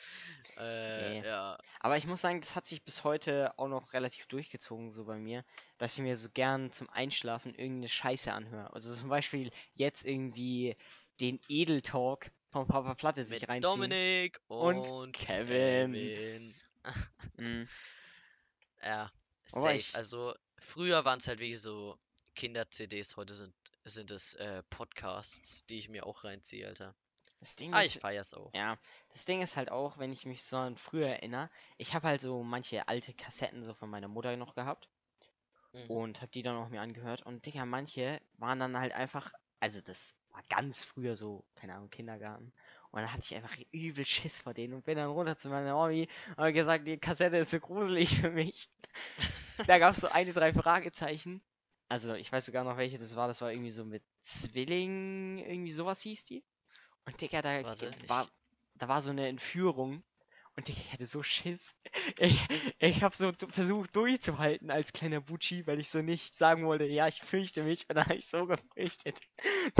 Äh, 0.57 1.21
Nee. 1.21 1.27
ja. 1.27 1.59
Aber 1.81 1.97
ich 1.97 2.07
muss 2.07 2.21
sagen, 2.21 2.41
das 2.41 2.55
hat 2.55 2.67
sich 2.67 2.85
bis 2.85 3.05
heute 3.05 3.59
auch 3.59 3.69
noch 3.69 3.93
relativ 3.93 4.27
durchgezogen, 4.27 4.91
so 4.91 5.05
bei 5.05 5.19
mir, 5.19 5.45
dass 5.79 5.95
ich 5.97 6.03
mir 6.03 6.17
so 6.17 6.29
gern 6.31 6.73
zum 6.73 6.89
Einschlafen 6.91 7.55
irgendeine 7.55 7.89
Scheiße 7.89 8.33
anhöre. 8.33 8.73
Also 8.73 8.95
zum 8.95 9.09
Beispiel 9.09 9.51
jetzt 9.75 10.05
irgendwie 10.05 10.77
den 11.21 11.41
Edeltalk 11.49 12.31
von 12.51 12.67
Papa 12.67 12.95
Platte 12.95 13.25
sich 13.25 13.41
Mit 13.41 13.49
reinziehen. 13.49 13.73
Dominik 13.73 14.41
und 14.47 14.87
und, 14.89 15.13
Kevin. 15.13 15.93
Kevin. 15.93 16.55
Mm, 17.37 17.65
Ja, 18.83 19.11
safe. 19.47 19.75
ich- 19.77 19.95
Also 19.95 20.35
früher 20.59 21.05
waren 21.05 21.19
es 21.19 21.27
halt 21.29 21.41
wirklich 21.41 21.61
so 21.61 21.99
Kinder-CDs, 22.37 23.17
heute 23.17 23.33
sind, 23.35 23.55
sind 23.85 24.11
es 24.11 24.35
äh, 24.35 24.63
Podcasts, 24.71 25.65
die 25.67 25.79
ich 25.79 25.89
mir 25.89 26.05
auch 26.07 26.25
reinziehe, 26.25 26.67
Alter. 26.67 26.95
Das 27.45 27.55
Ding 27.55 27.73
Ah, 27.73 27.83
ist, 27.83 27.95
ich 27.95 28.01
feier's 28.01 28.35
auch. 28.35 28.53
Ja, 28.55 28.79
das 29.11 29.25
Ding 29.27 29.43
ist 29.43 29.57
halt 29.57 29.71
auch, 29.71 29.99
wenn 29.99 30.13
ich 30.13 30.27
mich 30.27 30.45
so 30.45 30.57
an 30.59 30.77
früher 30.77 31.09
erinnere, 31.09 31.51
ich 31.79 31.95
habe 31.95 32.09
halt 32.09 32.21
so 32.23 32.43
manche 32.45 32.89
alte 32.89 33.15
Kassetten 33.15 33.65
so 33.65 33.75
von 33.75 33.91
meiner 33.91 34.09
Mutter 34.09 34.37
noch 34.37 34.55
gehabt 34.55 34.91
Mhm. 35.75 36.01
und 36.01 36.21
habe 36.23 36.31
die 36.33 36.43
dann 36.43 36.57
auch 36.57 36.69
mir 36.69 36.81
angehört 36.81 37.23
und 37.23 37.47
Digga, 37.47 37.67
manche 37.67 38.21
waren 38.39 38.59
dann 38.59 38.79
halt 38.79 38.93
einfach, 38.93 39.33
also 39.61 39.81
das 39.81 40.17
war 40.31 40.43
ganz 40.49 40.83
früher 40.85 41.17
so, 41.17 41.45
keine 41.55 41.75
Ahnung, 41.75 41.91
Kindergarten 41.91 42.53
und 42.91 43.01
dann 43.03 43.13
hatte 43.13 43.23
ich 43.23 43.35
einfach 43.37 43.57
übel 43.73 44.05
Schiss 44.07 44.41
vor 44.41 44.55
denen 44.55 44.75
und 44.75 44.85
bin 44.85 44.97
dann 44.97 45.11
runter 45.11 45.37
zu 45.39 45.49
meiner 45.51 45.75
Mami 45.75 46.09
und 46.37 46.45
hab 46.45 46.55
gesagt, 46.55 46.87
die 46.89 46.99
Kassette 46.99 47.37
ist 47.39 47.51
so 47.51 47.61
gruselig 47.61 48.21
für 48.21 48.31
mich. 48.31 48.71
da 49.67 49.79
gab 49.79 49.95
es 49.95 50.01
so 50.01 50.09
eine, 50.09 50.33
drei 50.33 50.53
Fragezeichen. 50.55 51.43
Also 51.89 52.15
ich 52.15 52.31
weiß 52.33 52.47
sogar 52.47 52.65
noch 52.65 52.77
welche 52.77 52.99
das 52.99 53.17
war, 53.17 53.29
das 53.29 53.41
war 53.41 53.53
irgendwie 53.53 53.71
so 53.71 53.85
mit 53.85 54.03
Zwilling, 54.23 55.39
irgendwie 55.39 55.73
sowas 55.73 56.01
hieß 56.03 56.25
die. 56.25 56.45
Und 57.07 57.21
Digga, 57.21 57.43
da 57.43 57.63
Warte, 57.65 57.91
war, 58.09 58.29
da 58.77 58.89
war 58.89 59.03
so 59.03 59.11
eine 59.11 59.29
Entführung. 59.29 60.03
Und 60.57 60.69
Digga, 60.69 60.81
ich 60.81 60.93
hatte 60.93 61.07
so 61.07 61.23
Schiss. 61.23 61.75
Ich, 62.19 62.39
ich 62.79 63.03
habe 63.03 63.15
so 63.15 63.33
versucht 63.49 63.95
durchzuhalten 63.97 64.71
als 64.71 64.93
kleiner 64.93 65.21
Bucci, 65.21 65.67
weil 65.67 65.81
ich 65.81 65.91
so 65.91 66.01
nicht 66.03 66.37
sagen 66.37 66.67
wollte, 66.67 66.85
ja, 66.85 67.09
ich 67.09 67.23
fürchte 67.23 67.63
mich. 67.63 67.89
Und 67.89 67.97
dann 67.97 68.07
habe 68.07 68.17
ich 68.17 68.29
so 68.29 68.47
gefürchtet, 68.47 69.21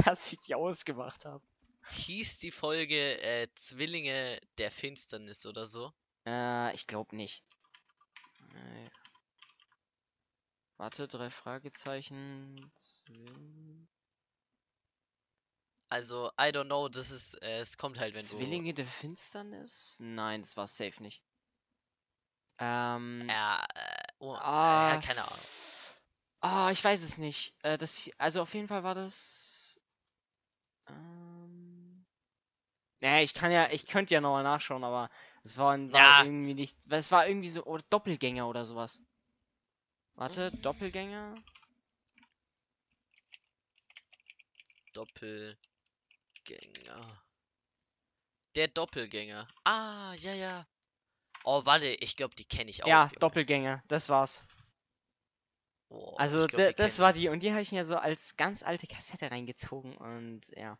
dass 0.05 0.31
ich 0.31 0.39
die 0.39 0.55
ausgemacht 0.55 1.25
habe. 1.25 1.43
Hieß 1.91 2.39
die 2.39 2.51
Folge 2.51 3.21
äh, 3.21 3.47
Zwillinge 3.55 4.39
der 4.57 4.71
Finsternis 4.71 5.45
oder 5.45 5.65
so? 5.65 5.91
Äh, 6.25 6.73
ich 6.73 6.87
glaube 6.87 7.15
nicht. 7.15 7.43
Äh, 8.53 8.89
warte, 10.77 11.07
drei 11.07 11.29
Fragezeichen. 11.29 12.71
Zwilling- 12.75 13.87
Also, 15.89 16.31
I 16.39 16.51
don't 16.51 16.65
know, 16.65 16.89
das 16.89 17.11
ist, 17.11 17.41
äh, 17.43 17.59
es 17.59 17.77
kommt 17.77 17.99
halt, 17.99 18.15
wenn 18.15 18.23
Zwillinge 18.23 18.73
der 18.73 18.87
Finsternis? 18.87 19.97
Nein, 19.99 20.41
das 20.41 20.57
war 20.57 20.67
safe 20.67 21.01
nicht. 21.01 21.23
Ähm. 22.57 23.19
du. 23.21 23.27
Ja, 23.27 23.63
äh, 23.75 24.03
oh, 24.19 24.33
Ah, 24.33 24.93
ja, 24.93 24.97
keine 25.01 25.23
Ahnung. 25.23 25.45
Ah, 26.41 26.71
ich 26.71 26.83
weiß 26.83 27.03
es 27.03 27.17
nicht. 27.17 27.53
Äh, 27.63 27.77
das, 27.77 28.09
also 28.17 28.41
auf 28.41 28.53
jeden 28.53 28.67
Fall 28.67 28.83
war 28.83 28.95
das. 28.95 29.79
Ähm. 30.87 32.05
Ja, 33.01 33.19
ich 33.19 33.33
kann 33.33 33.51
ja, 33.51 33.69
ich 33.71 33.87
könnte 33.87 34.13
ja 34.13 34.21
nochmal 34.21 34.43
nachschauen, 34.43 34.83
aber 34.83 35.09
es 35.43 35.57
war, 35.57 35.77
war 35.91 35.99
Ja. 36.01 36.23
irgendwie 36.23 36.53
nicht. 36.53 36.75
Es 36.89 37.11
war 37.11 37.27
irgendwie 37.27 37.49
so. 37.49 37.63
Oder 37.65 37.83
Doppelgänger 37.89 38.47
oder 38.47 38.65
sowas. 38.65 39.01
Warte, 40.15 40.51
Doppelgänger? 40.61 41.35
Doppelgänger. 46.45 47.01
Der 48.55 48.67
Doppelgänger. 48.67 49.47
Ah, 49.65 50.15
ja, 50.15 50.33
ja. 50.33 50.65
Oh, 51.45 51.65
warte, 51.65 51.87
ich 51.87 52.17
glaube, 52.17 52.35
die 52.35 52.45
kenne 52.45 52.71
ich 52.71 52.83
auch. 52.83 53.07
ja. 53.11 53.19
Doppelgänger, 53.19 53.83
das 53.87 54.09
war's. 54.09 54.43
Oh, 55.89 56.19
Also 56.19 56.47
glaub, 56.47 56.75
das 56.75 56.99
war 56.99 57.13
die 57.13 57.29
und 57.29 57.41
die 57.41 57.51
habe 57.51 57.61
ich 57.61 57.71
mir 57.71 57.85
so 57.85 57.95
als 57.97 58.35
ganz 58.37 58.63
alte 58.63 58.85
Kassette 58.87 59.31
reingezogen 59.31 59.95
und 59.97 60.41
ja. 60.55 60.77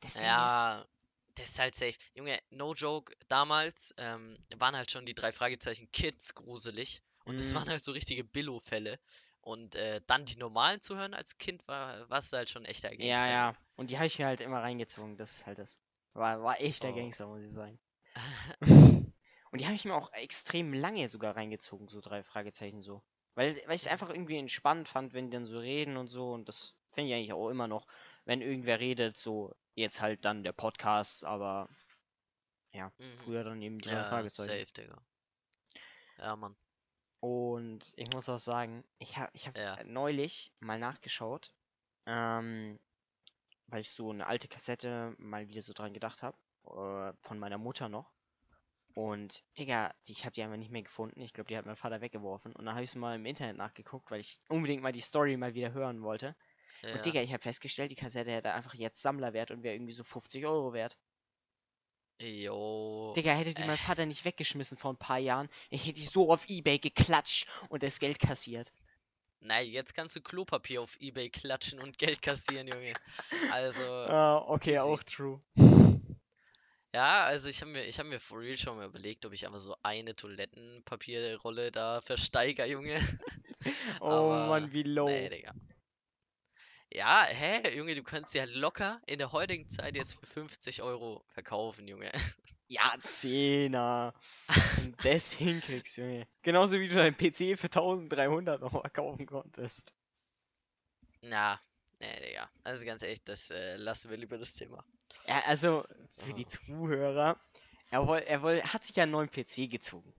Das 0.00 0.18
Ding 0.18 0.38
ist, 0.38 0.66
Ja, 0.66 0.86
das 1.36 1.50
ist 1.50 1.58
halt 1.58 1.74
safe. 1.74 1.96
Junge, 2.14 2.38
no 2.50 2.74
joke, 2.74 3.14
damals 3.28 3.94
ähm, 3.98 4.36
waren 4.56 4.76
halt 4.76 4.90
schon 4.90 5.06
die 5.06 5.14
drei 5.14 5.32
Fragezeichen 5.32 5.90
Kids 5.92 6.34
gruselig. 6.34 7.02
Und 7.24 7.38
das 7.38 7.52
Mhm. 7.52 7.54
waren 7.54 7.68
halt 7.68 7.82
so 7.82 7.92
richtige 7.92 8.24
Billo-Fälle. 8.24 8.98
Und 9.44 9.74
äh, 9.76 10.00
dann 10.06 10.24
die 10.24 10.36
normalen 10.38 10.80
zu 10.80 10.96
hören 10.96 11.14
als 11.14 11.38
Kind 11.38 11.66
war, 11.68 12.08
warst 12.10 12.32
du 12.32 12.38
halt 12.38 12.50
schon 12.50 12.64
echter 12.64 12.96
Ja, 12.96 12.96
Gangster. 12.96 13.30
ja. 13.30 13.54
Und 13.76 13.90
die 13.90 13.96
habe 13.98 14.06
ich 14.06 14.18
mir 14.18 14.26
halt 14.26 14.40
immer 14.40 14.60
reingezogen. 14.62 15.16
Das 15.16 15.32
ist 15.38 15.46
halt 15.46 15.58
das. 15.58 15.82
War, 16.14 16.42
war 16.42 16.60
echter 16.60 16.92
Oh. 16.92 16.92
Gangster, 16.92 17.26
muss 17.26 17.42
ich 17.42 17.50
sagen. 17.52 17.78
Und 19.50 19.60
die 19.60 19.66
habe 19.66 19.74
ich 19.76 19.84
mir 19.84 19.94
auch 19.94 20.12
extrem 20.12 20.72
lange 20.74 21.08
sogar 21.08 21.36
reingezogen, 21.36 21.88
so 21.88 22.00
drei 22.00 22.22
Fragezeichen 22.22 22.82
so. 22.82 23.02
Weil, 23.34 23.56
weil 23.66 23.76
ich 23.76 23.82
es 23.82 23.88
einfach 23.88 24.10
irgendwie 24.10 24.38
entspannt 24.38 24.88
fand, 24.88 25.12
wenn 25.14 25.30
die 25.30 25.36
dann 25.36 25.46
so 25.46 25.58
reden 25.58 25.96
und 25.96 26.08
so. 26.08 26.32
Und 26.32 26.48
das 26.48 26.74
finde 26.92 27.10
ich 27.10 27.14
eigentlich 27.16 27.32
auch 27.32 27.48
immer 27.50 27.68
noch, 27.68 27.86
wenn 28.24 28.42
irgendwer 28.42 28.80
redet, 28.80 29.16
so 29.18 29.54
jetzt 29.74 30.00
halt 30.00 30.24
dann 30.24 30.42
der 30.44 30.52
Podcast, 30.52 31.24
aber 31.24 31.68
Mhm. 32.98 33.16
früher 33.24 33.44
dann 33.44 33.62
eben 33.62 33.78
die 33.78 33.88
drei 33.88 34.02
Ja, 34.02 34.04
Fragezeichen. 34.04 34.66
safe, 34.66 34.72
Digga. 34.76 35.02
Ja, 36.18 36.36
Mann. 36.36 36.56
Und 37.24 37.94
ich 37.96 38.12
muss 38.12 38.28
auch 38.28 38.38
sagen, 38.38 38.84
ich 38.98 39.16
habe 39.16 39.30
ich 39.32 39.46
hab 39.46 39.56
Ja. 39.56 39.76
äh, 39.76 39.84
neulich 39.84 40.52
mal 40.60 40.78
nachgeschaut, 40.78 41.54
ähm, 42.04 42.78
weil 43.68 43.80
ich 43.80 43.92
so 43.92 44.10
eine 44.10 44.26
alte 44.26 44.46
Kassette 44.46 45.14
mal 45.16 45.48
wieder 45.48 45.62
so 45.62 45.72
dran 45.72 45.94
gedacht 45.94 46.22
habe, 46.22 46.36
äh, 46.66 47.16
von 47.26 47.38
meiner 47.38 47.56
Mutter 47.56 47.88
noch. 47.88 48.12
Und, 48.92 49.42
Digga, 49.58 49.94
ich 50.06 50.26
habe 50.26 50.34
die 50.34 50.42
einfach 50.42 50.58
nicht 50.58 50.70
mehr 50.70 50.82
gefunden. 50.82 51.22
Ich 51.22 51.32
glaube, 51.32 51.48
die 51.48 51.56
hat 51.56 51.64
mein 51.64 51.76
Vater 51.76 52.02
weggeworfen. 52.02 52.54
Und 52.54 52.66
dann 52.66 52.74
habe 52.74 52.84
ich 52.84 52.94
mal 52.94 53.14
im 53.16 53.24
Internet 53.24 53.56
nachgeguckt, 53.56 54.10
weil 54.10 54.20
ich 54.20 54.38
unbedingt 54.50 54.82
mal 54.82 54.92
die 54.92 55.00
Story 55.00 55.38
mal 55.38 55.54
wieder 55.54 55.72
hören 55.72 56.02
wollte. 56.02 56.36
Ja. 56.82 56.92
Und 56.92 57.06
Digga, 57.06 57.22
ich 57.22 57.32
habe 57.32 57.42
festgestellt, 57.42 57.90
die 57.90 57.96
Kassette 57.96 58.32
hätte 58.32 58.52
einfach 58.52 58.74
jetzt 58.74 59.00
Sammlerwert 59.00 59.50
und 59.50 59.62
wäre 59.62 59.74
irgendwie 59.74 59.94
so 59.94 60.04
50 60.04 60.44
Euro 60.44 60.74
wert. 60.74 60.98
Jo. 62.20 63.12
Digga, 63.16 63.32
hätte 63.32 63.54
die 63.54 63.62
mein 63.62 63.70
äh. 63.74 63.78
Vater 63.78 64.06
nicht 64.06 64.24
weggeschmissen 64.24 64.78
vor 64.78 64.92
ein 64.92 64.96
paar 64.96 65.18
Jahren, 65.18 65.48
ich 65.70 65.84
hätte 65.84 65.94
die 65.94 66.06
so 66.06 66.32
auf 66.32 66.48
Ebay 66.48 66.78
geklatscht 66.78 67.46
und 67.68 67.82
das 67.82 67.98
Geld 67.98 68.18
kassiert. 68.18 68.72
Nein, 69.40 69.68
jetzt 69.68 69.94
kannst 69.94 70.16
du 70.16 70.22
Klopapier 70.22 70.80
auf 70.80 70.96
Ebay 71.00 71.28
klatschen 71.28 71.78
und 71.78 71.98
Geld 71.98 72.22
kassieren, 72.22 72.66
Junge. 72.66 72.94
Also, 73.50 73.82
Ah, 74.08 74.38
okay, 74.48 74.76
easy. 74.76 74.80
auch 74.80 75.02
true. 75.02 75.38
ja, 76.94 77.24
also 77.24 77.50
ich 77.50 77.60
habe 77.60 77.72
mir, 77.72 77.84
ich 77.84 77.98
habe 77.98 78.08
mir 78.08 78.20
for 78.20 78.40
real 78.40 78.56
schon 78.56 78.76
mal 78.76 78.86
überlegt, 78.86 79.26
ob 79.26 79.34
ich 79.34 79.46
einfach 79.46 79.58
so 79.58 79.76
eine 79.82 80.14
Toilettenpapierrolle 80.14 81.70
da 81.72 82.00
versteiger, 82.00 82.66
Junge. 82.66 83.00
Oh 84.00 84.08
Aber 84.08 84.46
Mann, 84.48 84.72
wie 84.72 84.82
low. 84.82 85.06
Nee, 85.08 85.30
Digga. 85.30 85.54
Ja, 86.94 87.24
hä, 87.24 87.74
Junge, 87.74 87.96
du 87.96 88.04
kannst 88.04 88.38
halt 88.38 88.54
locker 88.54 89.00
in 89.06 89.18
der 89.18 89.32
heutigen 89.32 89.68
Zeit 89.68 89.96
jetzt 89.96 90.14
für 90.14 90.26
50 90.26 90.80
Euro 90.82 91.24
verkaufen, 91.28 91.88
Junge. 91.88 92.10
Ja, 92.66 92.94
Zehner. 93.02 94.14
Wenn 94.76 94.94
das 95.04 95.32
hinkriegst, 95.32 95.98
Junge. 95.98 96.26
Genauso 96.40 96.80
wie 96.80 96.88
du 96.88 96.94
deinen 96.94 97.14
PC 97.14 97.58
für 97.58 97.66
1300 97.66 98.58
noch 98.58 98.70
verkaufen 98.70 99.26
konntest. 99.26 99.94
Na, 101.20 101.60
nee, 102.00 102.20
Digga. 102.26 102.48
Also 102.64 102.86
ganz 102.86 103.02
ehrlich, 103.02 103.22
das 103.22 103.50
äh, 103.50 103.76
lassen 103.76 104.10
wir 104.10 104.16
lieber 104.16 104.38
das 104.38 104.54
Thema. 104.54 104.82
Ja, 105.28 105.42
also, 105.46 105.84
für 106.18 106.32
die. 106.32 106.46
Zuhörer, 106.46 107.38
er, 107.90 108.06
woll, 108.06 108.20
er 108.20 108.42
woll, 108.42 108.62
hat 108.62 108.84
sich 108.86 108.96
ja 108.96 109.02
einen 109.02 109.12
neuen 109.12 109.30
PC 109.30 109.70
gezogen. 109.70 110.12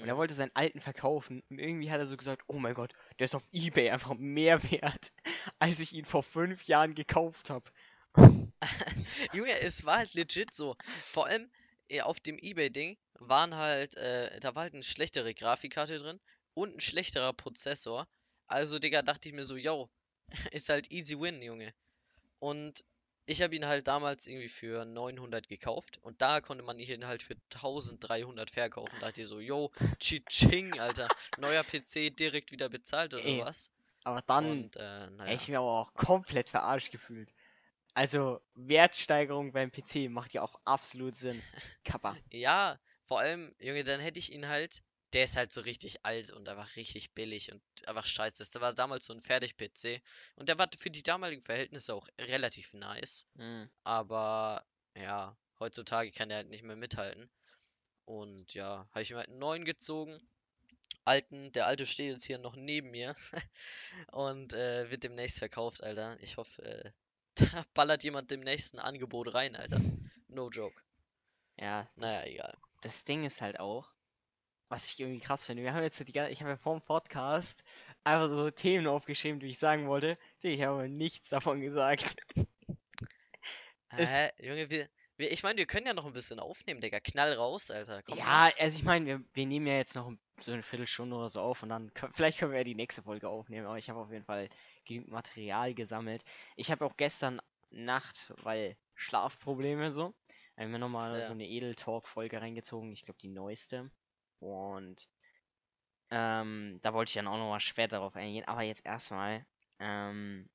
Und 0.00 0.08
er 0.08 0.16
wollte 0.16 0.34
seinen 0.34 0.54
alten 0.54 0.80
verkaufen. 0.80 1.42
Und 1.50 1.58
irgendwie 1.58 1.90
hat 1.90 2.00
er 2.00 2.06
so 2.06 2.16
gesagt, 2.16 2.42
oh 2.46 2.58
mein 2.58 2.74
Gott, 2.74 2.92
der 3.18 3.26
ist 3.26 3.34
auf 3.34 3.46
Ebay 3.52 3.90
einfach 3.90 4.14
mehr 4.14 4.62
wert, 4.70 5.12
als 5.58 5.80
ich 5.80 5.92
ihn 5.92 6.04
vor 6.04 6.22
fünf 6.22 6.64
Jahren 6.64 6.94
gekauft 6.94 7.50
habe. 7.50 7.70
Junge, 9.32 9.58
es 9.60 9.84
war 9.84 9.98
halt 9.98 10.14
legit 10.14 10.54
so. 10.54 10.76
Vor 11.10 11.26
allem 11.26 11.50
äh, 11.88 12.00
auf 12.00 12.20
dem 12.20 12.38
Ebay-Ding 12.38 12.96
waren 13.14 13.54
halt, 13.54 13.96
äh, 13.96 14.38
da 14.40 14.54
war 14.54 14.62
halt 14.64 14.74
eine 14.74 14.82
schlechtere 14.82 15.34
Grafikkarte 15.34 15.98
drin 15.98 16.20
und 16.54 16.76
ein 16.76 16.80
schlechterer 16.80 17.32
Prozessor. 17.32 18.06
Also, 18.46 18.78
Digga, 18.78 19.02
dachte 19.02 19.28
ich 19.28 19.34
mir 19.34 19.44
so, 19.44 19.56
yo, 19.56 19.90
ist 20.52 20.68
halt 20.68 20.90
easy 20.90 21.18
win, 21.18 21.42
Junge. 21.42 21.72
Und 22.40 22.84
ich 23.28 23.42
habe 23.42 23.54
ihn 23.54 23.66
halt 23.66 23.86
damals 23.86 24.26
irgendwie 24.26 24.48
für 24.48 24.84
900 24.84 25.48
gekauft 25.48 25.98
und 26.02 26.20
da 26.22 26.40
konnte 26.40 26.64
man 26.64 26.78
ihn 26.78 27.06
halt 27.06 27.22
für 27.22 27.36
1300 27.50 28.50
verkaufen. 28.50 28.98
Dachte 29.00 29.20
ich 29.22 29.28
so, 29.28 29.40
yo, 29.40 29.70
Chi-Ching, 30.00 30.78
Alter. 30.80 31.12
Neuer 31.36 31.64
PC 31.64 32.10
direkt 32.10 32.52
wieder 32.52 32.68
bezahlt 32.68 33.14
oder 33.14 33.24
Ey, 33.24 33.38
was? 33.38 33.70
Aber 34.04 34.22
dann 34.26 34.62
Und, 34.62 34.76
äh, 34.76 34.80
hätte 34.80 35.12
naja. 35.16 35.42
ich 35.42 35.48
mir 35.48 35.58
aber 35.58 35.78
auch 35.78 35.94
komplett 35.94 36.48
verarscht 36.48 36.90
gefühlt. 36.90 37.32
Also, 37.94 38.40
Wertsteigerung 38.54 39.52
beim 39.52 39.70
PC 39.70 40.08
macht 40.08 40.32
ja 40.32 40.42
auch 40.42 40.60
absolut 40.64 41.16
Sinn. 41.16 41.42
Kappa. 41.84 42.16
Ja, 42.32 42.78
vor 43.04 43.20
allem, 43.20 43.54
Junge, 43.58 43.84
dann 43.84 44.00
hätte 44.00 44.18
ich 44.18 44.32
ihn 44.32 44.48
halt. 44.48 44.82
Der 45.14 45.24
ist 45.24 45.36
halt 45.36 45.52
so 45.52 45.62
richtig 45.62 46.04
alt 46.04 46.30
und 46.30 46.48
einfach 46.48 46.76
richtig 46.76 47.12
billig 47.14 47.50
und 47.52 47.62
einfach 47.86 48.04
scheiße. 48.04 48.38
Das 48.38 48.60
war 48.60 48.74
damals 48.74 49.06
so 49.06 49.14
ein 49.14 49.20
Fertig-PC. 49.20 50.02
Und 50.36 50.48
der 50.48 50.58
war 50.58 50.68
für 50.76 50.90
die 50.90 51.02
damaligen 51.02 51.40
Verhältnisse 51.40 51.94
auch 51.94 52.08
relativ 52.20 52.74
nice. 52.74 53.26
Hm. 53.36 53.70
Aber 53.84 54.66
ja, 54.94 55.36
heutzutage 55.60 56.12
kann 56.12 56.28
der 56.28 56.38
halt 56.38 56.48
nicht 56.50 56.62
mehr 56.62 56.76
mithalten. 56.76 57.30
Und 58.04 58.54
ja, 58.54 58.86
habe 58.90 59.02
ich 59.02 59.10
mir 59.10 59.18
halt 59.18 59.28
einen 59.28 59.38
neuen 59.38 59.64
gezogen. 59.64 60.20
Alten, 61.04 61.52
der 61.52 61.66
alte 61.66 61.86
steht 61.86 62.12
jetzt 62.12 62.26
hier 62.26 62.38
noch 62.38 62.54
neben 62.56 62.90
mir. 62.90 63.14
Und 64.12 64.52
äh, 64.52 64.90
wird 64.90 65.04
demnächst 65.04 65.38
verkauft, 65.38 65.82
Alter. 65.82 66.18
Ich 66.20 66.36
hoffe, 66.36 66.62
äh, 66.62 66.90
da 67.34 67.64
ballert 67.72 68.04
jemand 68.04 68.30
demnächst 68.30 68.74
ein 68.74 68.78
Angebot 68.78 69.32
rein, 69.32 69.56
Alter. 69.56 69.80
No 70.28 70.50
joke. 70.50 70.82
Ja, 71.56 71.90
Naja, 71.96 72.24
egal. 72.24 72.56
das 72.82 73.04
Ding 73.04 73.24
ist 73.24 73.40
halt 73.40 73.58
auch, 73.58 73.90
was 74.68 74.90
ich 74.90 75.00
irgendwie 75.00 75.20
krass 75.20 75.46
finde. 75.46 75.62
Wir 75.62 75.72
haben 75.74 75.82
jetzt 75.82 75.98
so 75.98 76.04
die 76.04 76.12
ganze, 76.12 76.30
ich 76.32 76.40
habe 76.40 76.50
ja 76.50 76.56
vor 76.56 76.74
dem 76.78 76.82
Podcast 76.84 77.64
einfach 78.04 78.28
so 78.28 78.50
Themen 78.50 78.86
aufgeschrieben, 78.86 79.40
die 79.40 79.46
ich 79.48 79.58
sagen 79.58 79.88
wollte. 79.88 80.18
Ich 80.42 80.62
habe 80.62 80.88
nichts 80.88 81.28
davon 81.30 81.60
gesagt. 81.60 82.16
Es- 83.96 84.10
Hä, 84.16 84.30
Junge, 84.38 84.68
wir, 84.70 84.88
wir, 85.16 85.32
ich 85.32 85.42
meine, 85.42 85.56
wir 85.58 85.66
können 85.66 85.86
ja 85.86 85.94
noch 85.94 86.04
ein 86.06 86.12
bisschen 86.12 86.38
aufnehmen, 86.40 86.80
Digga. 86.80 87.00
Knall 87.00 87.32
raus, 87.32 87.70
Alter. 87.70 88.02
Komm 88.02 88.18
Ja, 88.18 88.50
also 88.58 88.78
ich 88.78 88.84
meine, 88.84 89.06
wir, 89.06 89.24
wir 89.32 89.46
nehmen 89.46 89.66
ja 89.66 89.74
jetzt 89.76 89.96
noch 89.96 90.12
so 90.40 90.52
eine 90.52 90.62
Viertelstunde 90.62 91.16
oder 91.16 91.30
so 91.30 91.40
auf 91.40 91.62
und 91.62 91.70
dann 91.70 91.90
vielleicht 92.14 92.38
können 92.38 92.52
wir 92.52 92.58
ja 92.58 92.64
die 92.64 92.74
nächste 92.76 93.02
Folge 93.02 93.28
aufnehmen, 93.28 93.66
aber 93.66 93.78
ich 93.78 93.88
habe 93.90 93.98
auf 93.98 94.12
jeden 94.12 94.24
Fall 94.24 94.48
genügend 94.84 95.10
Material 95.10 95.74
gesammelt. 95.74 96.22
Ich 96.56 96.70
habe 96.70 96.84
auch 96.84 96.96
gestern 96.96 97.40
Nacht, 97.70 98.32
weil 98.42 98.76
Schlafprobleme 98.94 99.90
so, 99.90 100.14
haben 100.56 100.70
wir 100.70 100.78
nochmal 100.78 101.18
Ja. 101.18 101.26
so 101.26 101.32
eine 101.32 101.48
Edel 101.48 101.74
Talk 101.74 102.06
Folge 102.08 102.40
reingezogen, 102.40 102.92
ich 102.92 103.04
glaube 103.04 103.18
die 103.20 103.28
neueste. 103.28 103.90
Und 104.40 105.08
ähm, 106.10 106.78
da 106.82 106.94
wollte 106.94 107.10
ich 107.10 107.14
dann 107.14 107.26
auch 107.28 107.36
nochmal 107.36 107.60
später 107.60 107.96
darauf 107.98 108.16
eingehen, 108.16 108.46
aber 108.46 108.62
jetzt 108.62 108.86
erstmal, 108.86 109.44
ähm, 109.78 110.48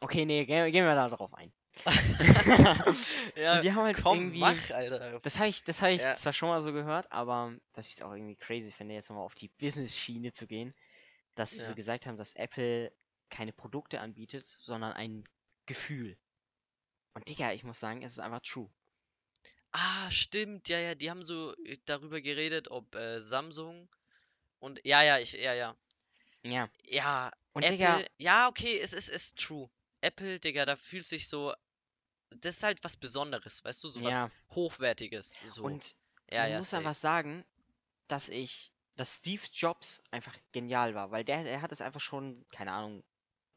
okay, 0.00 0.24
nee, 0.24 0.44
gehen, 0.44 0.70
gehen 0.70 0.84
wir 0.84 0.94
da 0.94 1.08
drauf 1.08 1.34
ein. 1.34 1.52
ja, 3.36 3.62
wir 3.62 3.74
haben 3.74 3.84
halt 3.84 4.00
komm, 4.02 4.18
irgendwie- 4.18 4.38
mach, 4.38 4.70
Alter. 4.70 5.18
Das 5.20 5.38
habe 5.38 5.48
ich, 5.48 5.64
das 5.64 5.82
habe 5.82 5.92
ich 5.92 6.02
Ja. 6.02 6.14
zwar 6.14 6.32
schon 6.32 6.48
mal 6.48 6.62
so 6.62 6.72
gehört, 6.72 7.10
aber 7.10 7.52
dass 7.72 7.88
ich 7.88 7.94
es 7.94 8.02
auch 8.02 8.12
irgendwie 8.12 8.36
crazy 8.36 8.70
finde, 8.70 8.94
jetzt 8.94 9.08
nochmal 9.10 9.24
auf 9.24 9.34
die 9.34 9.48
Business-Schiene 9.48 10.32
zu 10.32 10.46
gehen, 10.46 10.72
dass 11.34 11.50
sie 11.50 11.62
so 11.62 11.70
Ja. 11.70 11.74
gesagt 11.74 12.06
haben, 12.06 12.16
dass 12.16 12.34
Apple 12.34 12.92
keine 13.30 13.52
Produkte 13.52 14.00
anbietet, 14.00 14.46
sondern 14.58 14.92
ein 14.92 15.24
Gefühl. 15.66 16.16
Und 17.14 17.28
Digga, 17.28 17.52
ich 17.52 17.64
muss 17.64 17.80
sagen, 17.80 18.02
es 18.02 18.12
ist 18.12 18.18
einfach 18.20 18.40
true. 18.40 18.70
Ah, 19.76 20.08
stimmt, 20.10 20.68
ja, 20.68 20.78
ja, 20.78 20.94
die 20.94 21.10
haben 21.10 21.22
so 21.22 21.54
äh, 21.64 21.76
darüber 21.84 22.20
geredet, 22.20 22.70
ob 22.70 22.94
äh, 22.94 23.20
Samsung 23.20 23.88
und 24.60 24.80
ja, 24.84 25.02
ja, 25.02 25.18
ich, 25.18 25.32
ja, 25.32 25.52
ja. 25.54 25.76
Ja. 26.44 26.68
Ja, 26.84 27.30
Und 27.54 27.64
Apple, 27.64 27.76
Digga, 27.78 28.04
ja, 28.18 28.48
okay, 28.48 28.78
es 28.78 28.92
ist, 28.92 29.08
ist 29.08 29.38
true. 29.38 29.68
Apple, 30.00 30.38
Digga, 30.38 30.64
da 30.64 30.76
fühlt 30.76 31.06
sich 31.06 31.28
so, 31.28 31.52
das 32.30 32.56
ist 32.56 32.62
halt 32.62 32.84
was 32.84 32.96
Besonderes, 32.96 33.64
weißt 33.64 33.82
du, 33.84 33.88
so 33.88 34.02
was 34.04 34.12
Ja. 34.12 34.30
Hochwertiges, 34.54 35.38
so. 35.44 35.64
und 35.64 35.96
ja, 36.30 36.42
man 36.42 36.50
ja, 36.50 36.56
muss 36.58 36.66
safe. 36.70 36.78
einfach 36.78 36.94
sagen, 36.94 37.44
dass 38.08 38.28
ich, 38.28 38.72
dass 38.96 39.16
Steve 39.16 39.42
Jobs 39.52 40.02
einfach 40.12 40.36
genial 40.52 40.94
war, 40.94 41.10
weil 41.10 41.24
der, 41.24 41.44
der 41.44 41.62
hat 41.62 41.72
es 41.72 41.80
einfach 41.80 42.00
schon, 42.00 42.44
keine 42.50 42.72
Ahnung, 42.72 43.04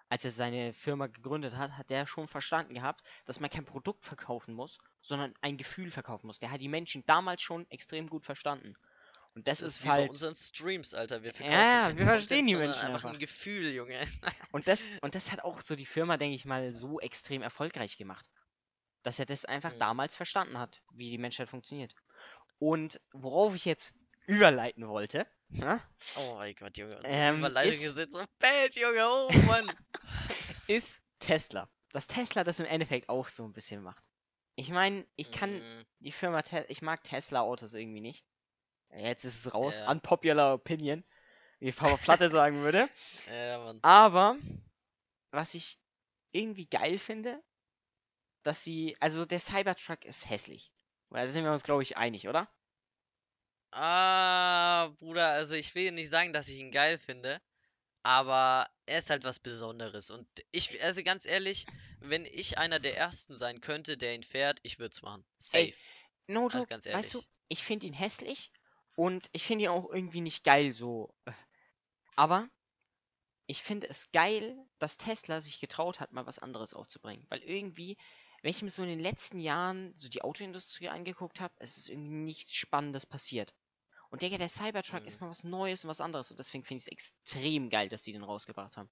als 0.09 0.23
er 0.25 0.31
seine 0.31 0.73
Firma 0.73 1.07
gegründet 1.07 1.55
hat, 1.55 1.77
hat 1.77 1.89
der 1.89 2.07
schon 2.07 2.27
verstanden 2.27 2.73
gehabt, 2.73 3.03
dass 3.25 3.39
man 3.39 3.49
kein 3.49 3.65
Produkt 3.65 4.05
verkaufen 4.05 4.53
muss, 4.53 4.77
sondern 5.01 5.33
ein 5.41 5.57
Gefühl 5.57 5.91
verkaufen 5.91 6.27
muss. 6.27 6.39
Der 6.39 6.51
hat 6.51 6.61
die 6.61 6.69
Menschen 6.69 7.05
damals 7.05 7.41
schon 7.41 7.69
extrem 7.69 8.09
gut 8.09 8.25
verstanden. 8.25 8.75
Und 9.35 9.47
das, 9.47 9.59
Das 9.59 9.69
ist 9.69 9.77
ist 9.77 9.83
wie 9.83 9.87
bei 9.89 9.93
halt, 9.93 10.09
unseren 10.09 10.33
Streams, 10.33 10.93
Alter. 10.93 11.21
Wir 11.23 11.33
verkaufen 11.33 11.53
ja, 11.53 11.95
wir 11.95 12.05
verstehen 12.05 12.45
Content, 12.45 12.47
die 12.47 12.55
Menschen 12.55 12.85
einfach 12.85 13.03
ein 13.05 13.09
einfach. 13.09 13.19
Gefühl, 13.19 13.71
Junge. 13.71 13.99
und 14.51 14.67
das, 14.67 14.91
und 15.01 15.13
das 15.13 15.31
hat 15.31 15.43
auch 15.43 15.61
so 15.61 15.75
die 15.75 15.85
Firma, 15.85 16.17
denke 16.17 16.35
ich 16.35 16.45
mal, 16.45 16.73
so 16.73 16.99
extrem 16.99 17.41
erfolgreich 17.41 17.97
gemacht. 17.97 18.27
Dass 19.03 19.19
er 19.19 19.25
das 19.25 19.45
einfach 19.45 19.73
Mhm. 19.73 19.79
damals 19.79 20.15
verstanden 20.15 20.57
hat, 20.57 20.81
wie 20.93 21.09
die 21.11 21.17
Menschheit 21.19 21.49
funktioniert. 21.49 21.93
Und 22.59 22.99
worauf 23.11 23.53
ich 23.53 23.65
jetzt 23.65 23.93
überleiten 24.27 24.87
wollte, 24.87 25.25
ne, 25.49 25.81
Oh 26.17 26.35
mein 26.35 26.53
Gott, 26.55 26.77
Junge. 26.77 26.99
Ähm, 27.05 27.39
Überleitung 27.39 27.71
ist- 27.71 27.85
ist 27.85 27.97
jetzt 27.97 28.13
so 28.13 28.23
bad, 28.39 28.75
Junge. 28.75 29.05
Oh 29.07 29.31
Mann. 29.47 29.67
ist 30.67 31.01
Tesla. 31.19 31.67
Dass 31.93 32.05
Tesla 32.07 32.43
das 32.43 32.59
im 32.59 32.65
Endeffekt 32.65 33.09
auch 33.09 33.29
so 33.29 33.43
ein 33.45 33.53
bisschen 33.53 33.81
macht. 33.81 34.07
Ich 34.55 34.69
meine, 34.69 35.05
ich 35.15 35.31
kann 35.31 35.57
Mm, 35.57 35.85
die 35.99 36.11
Firma, 36.11 36.41
Te 36.41 36.65
ich 36.69 36.81
mag 36.81 37.03
Tesla-Autos 37.03 37.73
irgendwie 37.73 38.01
nicht. 38.01 38.25
Jetzt 38.95 39.23
ist 39.25 39.45
es 39.45 39.53
raus, 39.53 39.77
Ja. 39.79 39.91
unpopular 39.91 40.53
opinion, 40.53 41.03
wie 41.59 41.71
Papa 41.71 41.97
Platte 41.97 42.29
sagen 42.29 42.61
würde. 42.61 42.87
Ja, 43.31 43.59
Mann. 43.59 43.79
Aber 43.83 44.37
was 45.31 45.53
ich 45.53 45.79
irgendwie 46.31 46.65
geil 46.67 46.97
finde, 46.99 47.41
dass 48.43 48.63
sie, 48.63 48.95
also 48.99 49.25
der 49.25 49.39
Cybertruck 49.39 50.05
ist 50.05 50.29
hässlich. 50.29 50.71
Weil 51.09 51.25
da 51.25 51.31
sind 51.31 51.43
wir 51.45 51.51
uns, 51.51 51.63
glaube 51.63 51.83
ich, 51.83 51.97
einig, 51.97 52.27
oder? 52.27 52.49
Ah, 53.71 54.87
Bruder, 54.99 55.29
also 55.29 55.55
ich 55.55 55.73
will 55.75 55.91
nicht 55.91 56.09
sagen, 56.09 56.33
dass 56.33 56.49
ich 56.49 56.57
ihn 56.57 56.71
geil 56.71 56.97
finde, 56.97 57.39
aber 58.03 58.67
er 58.85 58.99
ist 58.99 59.09
halt 59.09 59.23
was 59.23 59.39
Besonderes. 59.39 60.09
Und 60.09 60.27
ich, 60.51 60.81
also 60.83 61.03
ganz 61.03 61.25
ehrlich, 61.25 61.65
wenn 61.99 62.25
ich 62.25 62.57
einer 62.57 62.79
der 62.79 62.97
ersten 62.97 63.35
sein 63.35 63.61
könnte, 63.61 63.97
der 63.97 64.15
ihn 64.15 64.23
fährt, 64.23 64.59
ich 64.63 64.79
würde 64.79 64.91
es 64.93 65.01
machen. 65.01 65.25
Ey, 65.53 65.71
Safe. 65.71 65.83
No 66.27 66.43
Also 66.45 66.59
joke, 66.59 66.67
ganz 66.67 66.85
weißt 66.85 67.13
du, 67.13 67.17
ehrlich. 67.19 67.29
ich 67.49 67.63
finde 67.63 67.87
ihn 67.87 67.93
hässlich 67.93 68.51
und 68.95 69.29
ich 69.31 69.43
finde 69.43 69.65
ihn 69.65 69.69
auch 69.71 69.89
irgendwie 69.91 70.21
nicht 70.21 70.43
geil 70.43 70.73
so. 70.73 71.13
Aber 72.15 72.49
ich 73.45 73.63
finde 73.63 73.87
es 73.87 74.11
geil, 74.11 74.57
dass 74.79 74.97
Tesla 74.97 75.39
sich 75.39 75.59
getraut 75.59 75.99
hat, 75.99 76.11
mal 76.11 76.25
was 76.25 76.39
anderes 76.39 76.73
aufzubringen. 76.73 77.25
Weil 77.29 77.43
irgendwie, 77.43 77.97
wenn 78.41 78.51
ich 78.51 78.61
mir 78.61 78.69
so 78.69 78.83
in 78.83 78.89
den 78.89 78.99
letzten 78.99 79.39
Jahren 79.39 79.93
so 79.95 80.09
die 80.09 80.21
Autoindustrie 80.21 80.89
angeguckt 80.89 81.39
habe, 81.39 81.53
es 81.59 81.77
ist 81.77 81.89
irgendwie 81.89 82.09
nichts 82.09 82.53
Spannendes 82.55 83.05
passiert. 83.05 83.53
Und 84.09 84.21
Digga, 84.21 84.37
der 84.37 84.49
Cybertruck 84.49 85.01
Mhm. 85.01 85.07
ist 85.07 85.21
mal 85.21 85.29
was 85.29 85.43
Neues 85.43 85.83
und 85.83 85.89
was 85.89 86.01
anderes. 86.01 86.31
Und 86.31 86.39
deswegen 86.39 86.63
finde 86.63 86.79
ich 86.79 86.87
es 86.87 86.91
extrem 86.91 87.69
geil, 87.69 87.89
dass 87.89 88.03
die 88.03 88.13
den 88.13 88.23
rausgebracht 88.23 88.77
haben. 88.77 88.89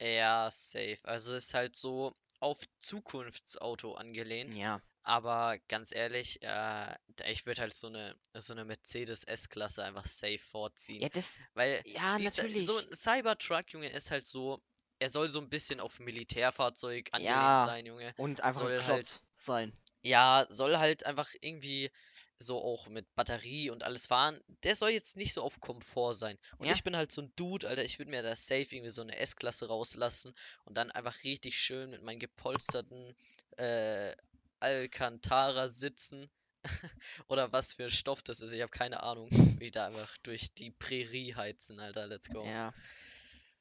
Ja, 0.00 0.50
safe. 0.50 0.98
Also 1.04 1.34
ist 1.34 1.54
halt 1.54 1.76
so 1.76 2.14
auf 2.40 2.60
Zukunftsauto 2.78 3.94
angelehnt. 3.94 4.54
Ja. 4.56 4.80
Aber 5.02 5.58
ganz 5.68 5.94
ehrlich, 5.94 6.40
äh, 6.42 6.96
ich 7.26 7.44
würde 7.46 7.60
halt 7.62 7.74
so 7.74 7.88
eine 7.88 8.16
so 8.32 8.54
eine 8.54 8.64
Mercedes 8.64 9.24
S-Klasse 9.24 9.84
einfach 9.84 10.06
safe 10.06 10.38
vorziehen. 10.38 11.02
Ja, 11.02 11.08
das. 11.10 11.40
Weil 11.54 11.82
Ja, 11.84 12.16
dieser, 12.16 12.42
natürlich. 12.42 12.66
so 12.66 12.78
ein 12.78 12.92
Cybertruck, 12.92 13.72
Junge, 13.72 13.90
ist 13.90 14.10
halt 14.10 14.24
so, 14.24 14.62
er 15.04 15.10
soll 15.10 15.28
so 15.28 15.38
ein 15.38 15.50
bisschen 15.50 15.80
auf 15.80 16.00
Militärfahrzeug 16.00 17.08
angelehnt 17.12 17.36
Ja. 17.36 17.66
sein, 17.66 17.84
Junge. 17.84 18.14
Und 18.16 18.40
einfach 18.40 18.62
ein 18.62 18.66
soll 18.68 18.78
Klotz 18.78 18.88
halt- 18.88 19.22
sein. 19.34 19.72
Ja, 20.02 20.46
soll 20.48 20.78
halt 20.78 21.04
einfach 21.04 21.28
irgendwie 21.42 21.90
so 22.38 22.58
auch 22.62 22.88
mit 22.88 23.06
Batterie 23.14 23.68
und 23.70 23.82
alles 23.84 24.06
fahren. 24.06 24.40
Der 24.62 24.74
soll 24.74 24.90
jetzt 24.90 25.16
nicht 25.16 25.34
so 25.34 25.42
auf 25.42 25.60
Komfort 25.60 26.14
sein. 26.14 26.38
Und 26.56 26.66
Ja. 26.68 26.72
ich 26.74 26.82
bin 26.82 26.96
halt 26.96 27.12
so 27.12 27.20
ein 27.22 27.32
Dude, 27.36 27.68
Alter, 27.68 27.84
ich 27.84 27.98
würde 27.98 28.10
mir 28.10 28.22
da 28.22 28.34
safe 28.34 28.62
irgendwie 28.74 28.90
so 28.90 29.02
eine 29.02 29.16
S-Klasse 29.18 29.68
rauslassen 29.68 30.34
und 30.64 30.76
dann 30.76 30.90
einfach 30.90 31.22
richtig 31.22 31.58
schön 31.58 31.90
mit 31.90 32.02
meinen 32.02 32.18
gepolsterten 32.18 33.14
äh, 33.58 34.12
Alcantara 34.60 35.68
sitzen. 35.68 36.30
Oder 37.28 37.52
was 37.52 37.74
für 37.74 37.84
ein 37.84 37.90
Stoff 37.90 38.22
das 38.22 38.40
ist, 38.40 38.52
ich 38.52 38.62
habe 38.62 38.70
keine 38.70 39.02
Ahnung. 39.02 39.28
Wie 39.58 39.70
da 39.70 39.86
einfach 39.86 40.16
durch 40.22 40.52
die 40.54 40.70
Prärie 40.70 41.34
heizen, 41.34 41.78
Alter, 41.78 42.06
let's 42.06 42.30
go. 42.30 42.44
Ja. 42.44 42.72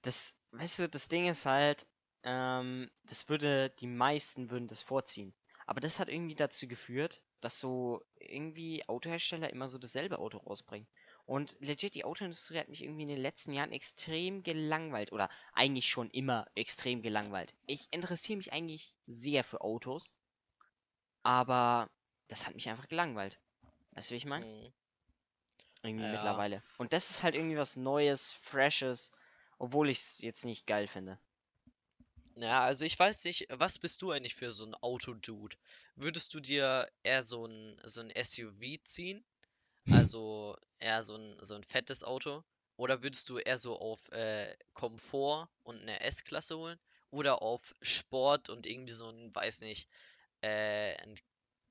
Das, 0.04 0.38
weißt 0.52 0.80
du, 0.80 0.90
das 0.90 1.08
Ding 1.08 1.28
ist 1.28 1.46
halt, 1.48 1.88
ähm, 2.24 2.92
das 3.06 3.28
würde, 3.30 3.72
die 3.80 3.88
meisten 3.88 4.52
würden 4.52 4.68
das 4.68 4.84
vorziehen. 4.84 5.34
Aber 5.66 5.80
das 5.82 5.98
hat 5.98 6.10
irgendwie 6.10 6.36
dazu 6.36 6.68
geführt, 6.68 7.24
dass 7.42 7.60
so 7.60 8.06
irgendwie 8.20 8.88
Autohersteller 8.88 9.50
immer 9.50 9.70
so 9.70 9.78
dasselbe 9.78 10.20
Auto 10.20 10.38
rausbringen. 10.38 10.88
Und 11.26 11.58
legit, 11.60 11.96
die 11.96 12.06
Autoindustrie 12.06 12.60
hat 12.60 12.70
mich 12.70 12.84
irgendwie 12.84 13.04
in 13.04 13.10
den 13.10 13.22
letzten 13.22 13.54
Jahren 13.54 13.72
extrem 13.72 14.44
gelangweilt. 14.44 15.12
Oder 15.12 15.30
eigentlich 15.54 15.90
schon 15.90 16.10
immer 16.12 16.48
extrem 16.54 17.02
gelangweilt. 17.02 17.56
Ich 17.66 17.88
interessiere 17.92 18.38
mich 18.38 18.54
eigentlich 18.54 18.94
sehr 19.08 19.44
für 19.44 19.62
Autos. 19.62 20.14
Aber 21.24 21.90
das 22.28 22.46
hat 22.46 22.56
mich 22.56 22.70
einfach 22.70 22.88
gelangweilt. 22.88 23.40
Weißt 23.94 24.10
du, 24.10 24.14
wie 24.14 24.18
ich 24.18 24.26
meine? 24.26 24.46
Mhm. 24.46 24.74
Irgendwie 25.84 26.06
Ja. 26.06 26.12
mittlerweile. 26.12 26.62
Und 26.78 26.94
das 26.94 27.10
ist 27.10 27.24
halt 27.24 27.36
irgendwie 27.36 27.58
was 27.58 27.76
Neues, 27.76 28.32
Freshes, 28.32 29.12
obwohl 29.64 29.90
ich 29.90 30.00
es 30.00 30.18
jetzt 30.20 30.44
nicht 30.44 30.68
geil 30.68 30.90
finde. 30.90 31.18
Ja, 32.36 32.60
also 32.64 32.84
ich 32.84 33.00
weiß 33.00 33.24
nicht, 33.24 33.48
was 33.50 33.80
bist 33.80 34.02
du 34.02 34.12
eigentlich 34.12 34.36
für 34.36 34.52
so 34.52 34.66
ein 34.66 34.76
Autodude? 34.76 35.56
Würdest 35.96 36.34
du 36.34 36.42
dir 36.42 36.86
eher 37.02 37.24
so 37.24 37.46
ein, 37.46 37.80
so 37.86 38.02
ein 38.02 38.10
SUV 38.10 38.84
ziehen? 38.84 39.24
Also 39.90 40.58
eher 40.80 41.02
so 41.02 41.16
ein, 41.16 41.38
so 41.40 41.56
ein 41.56 41.64
fettes 41.64 42.04
Auto? 42.04 42.44
Oder 42.76 43.04
würdest 43.04 43.30
du 43.30 43.38
eher 43.38 43.58
so 43.58 43.80
auf 43.80 44.12
äh, 44.12 44.54
Komfort 44.74 45.48
und 45.64 45.80
eine 45.80 46.02
S-Klasse 46.02 46.58
holen? 46.58 46.80
Oder 47.12 47.42
auf 47.42 47.74
Sport 47.82 48.50
und 48.50 48.66
irgendwie 48.66 48.92
so 48.92 49.08
ein, 49.08 49.34
weiß 49.34 49.62
nicht, 49.62 49.88
äh, 50.42 50.94
ein 50.98 51.16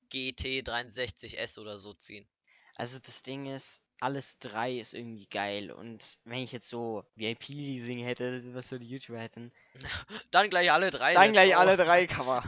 GT 0.09 0.63
63S 0.63 1.59
oder 1.59 1.77
so 1.77 1.93
ziehen? 1.93 2.27
Also 2.75 2.99
das 3.01 3.23
Ding 3.23 3.45
ist, 3.45 3.85
alles 4.03 4.39
drei 4.39 4.79
ist 4.79 4.95
irgendwie 4.95 5.27
geil. 5.27 5.71
Und 5.71 6.19
wenn 6.25 6.41
ich 6.41 6.53
jetzt 6.53 6.69
so 6.69 7.05
VIP-Leasing 7.17 8.01
hätte, 8.05 8.55
was 8.55 8.69
so 8.69 8.79
die 8.79 8.89
YouTuber 8.89 9.19
hätten, 9.21 9.53
Dann 10.31 10.51
gleich 10.51 10.71
alle 10.73 10.91
drei. 10.91 11.15
dann 11.15 11.33
gleich 11.33 11.51
go. 11.53 11.59
alle 11.59 11.77
drei 11.77 12.07
Cover. 12.09 12.43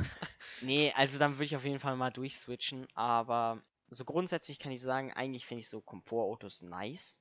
nee, 0.61 0.93
also 0.97 1.19
dann 1.19 1.35
würde 1.35 1.45
ich 1.45 1.57
auf 1.57 1.65
jeden 1.65 1.81
Fall 1.81 1.97
mal 1.97 2.11
durchswitchen. 2.11 2.87
Aber 2.95 3.63
so 3.91 4.05
grundsätzlich 4.05 4.59
kann 4.59 4.73
ich 4.73 4.83
sagen, 4.83 5.13
eigentlich 5.13 5.47
finde 5.47 5.61
ich 5.61 5.69
so 5.69 5.81
Komfortautos 5.81 6.63
nice. 6.63 7.21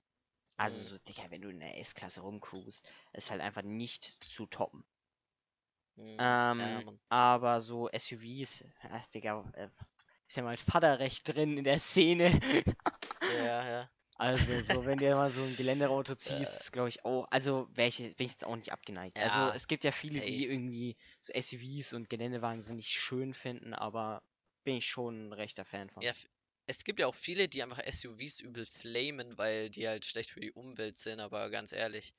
Also 0.58 0.82
Mhm. 0.82 0.84
so, 0.84 0.98
Digga, 1.00 1.24
wenn 1.30 1.42
du 1.42 1.50
in 1.50 1.60
der 1.60 1.80
S-Klasse 1.80 2.22
rumcruist, 2.22 2.88
ist 3.14 3.32
halt 3.32 3.42
einfach 3.42 3.64
nicht 3.64 4.24
zu 4.24 4.46
toppen. 4.48 4.84
Mhm, 5.96 6.18
Ähm, 6.20 6.84
Mann. 6.86 7.00
aber 7.10 7.62
so 7.62 7.90
SUVs, 7.90 8.64
ach, 8.92 9.06
Digga, 9.08 9.44
äh, 9.54 9.70
ist 10.28 10.38
ja 10.38 10.44
mein 10.44 10.58
Vater 10.58 11.00
recht 11.00 11.28
drin 11.28 11.58
in 11.58 11.64
der 11.64 11.80
Szene. 11.80 12.40
Ja, 13.28 13.66
ja. 13.68 13.90
Also, 14.24 14.62
so, 14.62 14.86
wenn 14.86 15.00
du 15.00 15.14
mal 15.16 15.32
so 15.32 15.44
ein 15.44 15.56
Geländeauto 15.56 16.16
ziehst, 16.16 16.56
Äh. 16.56 16.60
ist 16.60 16.72
glaube 16.72 16.90
ich 16.90 17.04
auch, 17.06 17.28
also 17.30 17.68
ich, 17.76 17.78
wär 17.78 17.88
ich 18.26 18.32
jetzt 18.32 18.46
auch 18.46 18.56
nicht 18.56 18.72
abgeneigt. 18.72 19.20
Also, 19.20 19.50
Ja, 19.50 19.52
es 19.52 19.68
gibt 19.68 19.84
ja 19.84 19.92
viele, 19.92 20.22
die 20.24 20.46
safe. 20.46 20.48
irgendwie 20.48 20.98
so 21.22 21.32
SUVs 21.34 21.94
und 21.94 22.10
Geländewagen 22.10 22.62
so 22.62 22.74
nicht 22.74 22.90
schön 22.90 23.34
finden, 23.34 23.74
aber 23.74 24.24
bin 24.64 24.78
ich 24.78 24.88
schon 24.88 25.28
ein 25.30 25.34
rechter 25.34 25.66
Fan 25.66 25.90
von. 25.90 26.08
Ja, 26.08 26.14
es 26.68 26.84
gibt 26.84 27.00
ja 27.00 27.08
auch 27.08 27.16
viele, 27.16 27.50
die 27.50 27.64
einfach 27.64 27.80
SUVs 27.80 28.40
übel 28.40 28.66
flamen, 28.68 29.38
weil 29.40 29.70
die 29.72 29.88
halt 29.88 30.06
schlecht 30.06 30.30
für 30.32 30.40
die 30.40 30.52
Umwelt 30.52 30.98
sind, 30.98 31.20
aber 31.20 31.50
ganz 31.50 31.72
ehrlich, 31.74 32.14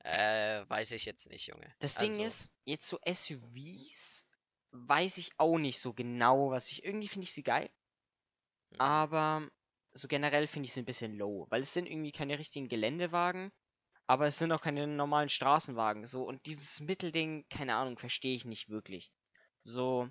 äh, 0.00 0.64
weiß 0.68 0.92
ich 0.92 1.04
jetzt 1.06 1.30
nicht, 1.30 1.46
Junge. 1.48 1.70
Das 1.78 1.96
Also, 1.96 2.20
Ding 2.20 2.20
ist, 2.20 2.50
jetzt 2.64 2.88
so 2.88 2.98
SUVs 3.04 4.26
weiß 4.72 5.18
ich 5.18 5.30
auch 5.38 5.58
nicht 5.58 5.78
so 5.80 5.92
genau, 5.94 6.50
was 6.50 6.70
ich, 6.72 6.84
irgendwie 6.84 7.06
finde 7.08 7.26
ich 7.26 7.32
sie 7.32 7.44
geil, 7.44 7.70
mhm, 8.70 8.94
aber 8.94 9.50
so 9.94 10.08
generell 10.08 10.46
finde 10.46 10.66
ich 10.66 10.74
sie 10.74 10.80
ein 10.82 10.86
bisschen 10.86 11.16
low, 11.16 11.46
weil 11.50 11.62
es 11.62 11.72
sind 11.72 11.88
irgendwie 11.88 12.12
keine 12.12 12.38
richtigen 12.38 12.68
Geländewagen, 12.68 13.52
aber 14.06 14.26
es 14.26 14.38
sind 14.38 14.52
auch 14.52 14.62
keine 14.62 14.86
normalen 14.86 15.28
Straßenwagen, 15.30 16.06
so, 16.06 16.24
und 16.24 16.46
dieses 16.46 16.80
Mittelding, 16.80 17.46
keine 17.50 17.76
Ahnung, 17.76 17.98
verstehe 17.98 18.34
ich 18.34 18.44
nicht 18.44 18.68
wirklich. 18.68 19.12
So, 19.62 20.10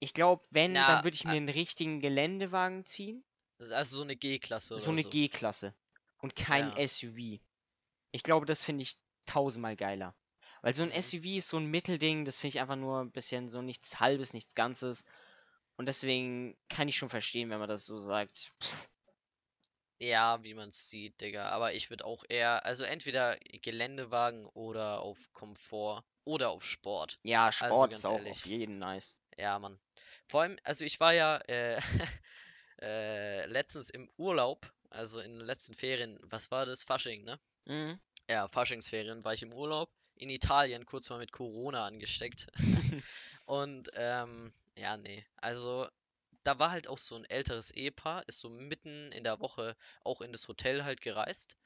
ich 0.00 0.14
glaube, 0.14 0.44
wenn, 0.50 0.74
Na, 0.74 0.86
dann 0.86 1.04
würde 1.04 1.14
ich 1.16 1.24
mir 1.24 1.36
einen 1.38 1.48
richtigen 1.48 2.00
Geländewagen 2.00 2.86
ziehen, 2.86 3.24
also 3.58 3.96
so 3.96 4.02
eine 4.04 4.16
G-Klasse 4.16 4.74
so 4.74 4.80
oder 4.80 4.92
eine 4.92 5.02
so. 5.02 5.10
G-Klasse 5.10 5.74
und 6.18 6.36
kein 6.36 6.70
Ja. 6.70 6.76
SUV. 6.76 7.40
Ich 8.12 8.22
glaube, 8.22 8.46
das 8.46 8.64
finde 8.64 8.82
ich 8.82 8.96
tausendmal 9.26 9.76
geiler. 9.76 10.14
Weil 10.62 10.74
so 10.74 10.82
ein 10.82 10.90
Mhm. 10.90 10.94
SUV 11.02 11.36
ist 11.38 11.48
so 11.48 11.58
ein 11.58 11.66
Mittelding, 11.66 12.24
das 12.24 12.38
finde 12.38 12.56
ich 12.56 12.60
einfach 12.60 12.76
nur 12.76 13.00
ein 13.00 13.12
bisschen 13.12 13.48
so 13.48 13.62
nichts 13.62 14.00
Halbes, 14.00 14.32
nichts 14.32 14.54
Ganzes. 14.54 15.04
Und 15.76 15.86
deswegen 15.86 16.56
kann 16.68 16.88
ich 16.88 16.96
schon 16.96 17.10
verstehen, 17.10 17.50
wenn 17.50 17.58
man 17.58 17.68
das 17.68 17.84
so 17.86 17.98
sagt. 18.00 18.52
Pff, 18.62 18.88
Ja, 20.04 20.42
wie 20.44 20.52
man 20.52 20.68
es 20.68 20.90
sieht, 20.90 21.20
Digga. 21.22 21.48
Aber 21.48 21.72
ich 21.72 21.88
würde 21.88 22.04
auch 22.04 22.24
eher, 22.28 22.66
also 22.66 22.84
entweder 22.84 23.38
Geländewagen 23.62 24.44
oder 24.48 25.00
auf 25.00 25.32
Komfort 25.32 26.04
oder 26.24 26.50
auf 26.50 26.64
Sport. 26.64 27.18
ja, 27.22 27.50
Sport 27.50 27.90
ganz 27.90 28.04
ist 28.04 28.10
auch 28.10 28.18
ehrlich. 28.18 28.32
auf 28.32 28.46
jeden 28.46 28.78
nice. 28.78 29.16
Ja, 29.38 29.58
Mann. 29.58 29.78
Vor 30.26 30.42
allem, 30.42 30.58
also 30.62 30.84
ich 30.84 31.00
war 31.00 31.14
ja 31.14 31.38
äh, 31.48 31.80
äh, 32.82 33.46
letztens 33.46 33.88
im 33.88 34.10
Urlaub, 34.18 34.70
also 34.90 35.20
in 35.20 35.38
den 35.38 35.46
letzten 35.46 35.72
Ferien, 35.72 36.18
was 36.22 36.50
war 36.50 36.66
das? 36.66 36.82
Fasching, 36.82 37.24
ne? 37.24 37.40
Mhm. 37.64 37.98
Ja, 38.28 38.46
Faschingsferien 38.48 39.24
war 39.24 39.32
ich 39.32 39.42
im 39.42 39.54
Urlaub 39.54 39.90
in 40.16 40.28
Italien, 40.28 40.84
kurz 40.84 41.08
mal 41.08 41.18
mit 41.18 41.32
Corona 41.32 41.86
angesteckt. 41.86 42.48
Und 43.46 43.90
ähm, 43.94 44.52
ja, 44.76 44.98
nee. 44.98 45.24
Also 45.36 45.88
da 46.44 46.58
war 46.58 46.70
halt 46.70 46.88
auch 46.88 46.98
so 46.98 47.16
ein 47.16 47.24
älteres 47.24 47.70
Ehepaar, 47.70 48.22
ist 48.28 48.40
so 48.40 48.50
mitten 48.50 49.10
in 49.12 49.24
der 49.24 49.40
Woche 49.40 49.76
auch 50.04 50.20
in 50.20 50.30
das 50.30 50.46
Hotel 50.46 50.84
halt 50.84 51.00
gereist. 51.00 51.56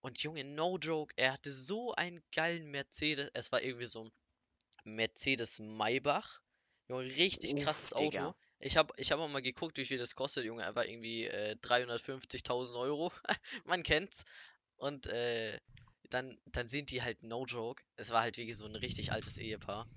Und 0.00 0.22
Junge, 0.22 0.44
no 0.44 0.78
joke, 0.78 1.12
er 1.16 1.32
hatte 1.32 1.52
so 1.52 1.94
einen 1.94 2.22
geilen 2.32 2.70
Mercedes. 2.70 3.30
Es 3.34 3.52
war 3.52 3.62
irgendwie 3.62 3.86
so 3.86 4.04
ein 4.04 4.12
Mercedes 4.84 5.58
Maybach. 5.58 6.42
Junge, 6.88 7.04
richtig 7.04 7.54
Uff, 7.54 7.64
krasses 7.64 7.90
Digga. 7.90 8.28
Auto. 8.28 8.36
Ich 8.60 8.76
habe 8.76 8.94
ich 8.98 9.10
hab 9.10 9.18
auch 9.18 9.28
mal 9.28 9.42
geguckt, 9.42 9.78
wie 9.78 9.84
viel 9.84 9.98
das 9.98 10.14
kostet, 10.14 10.44
Junge. 10.44 10.62
Er 10.62 10.76
war 10.76 10.86
irgendwie 10.86 11.24
äh, 11.24 11.56
350.000 11.62 12.78
Euro. 12.78 13.12
Man 13.64 13.82
kennt's. 13.82 14.24
Und 14.76 15.06
äh, 15.06 15.58
dann, 16.10 16.38
dann 16.46 16.68
sind 16.68 16.90
die 16.90 17.02
halt 17.02 17.22
no 17.22 17.46
joke. 17.46 17.82
Es 17.96 18.10
war 18.10 18.20
halt 18.20 18.36
wirklich 18.36 18.56
so 18.56 18.66
ein 18.66 18.76
richtig 18.76 19.10
altes 19.12 19.38
Ehepaar. 19.38 19.88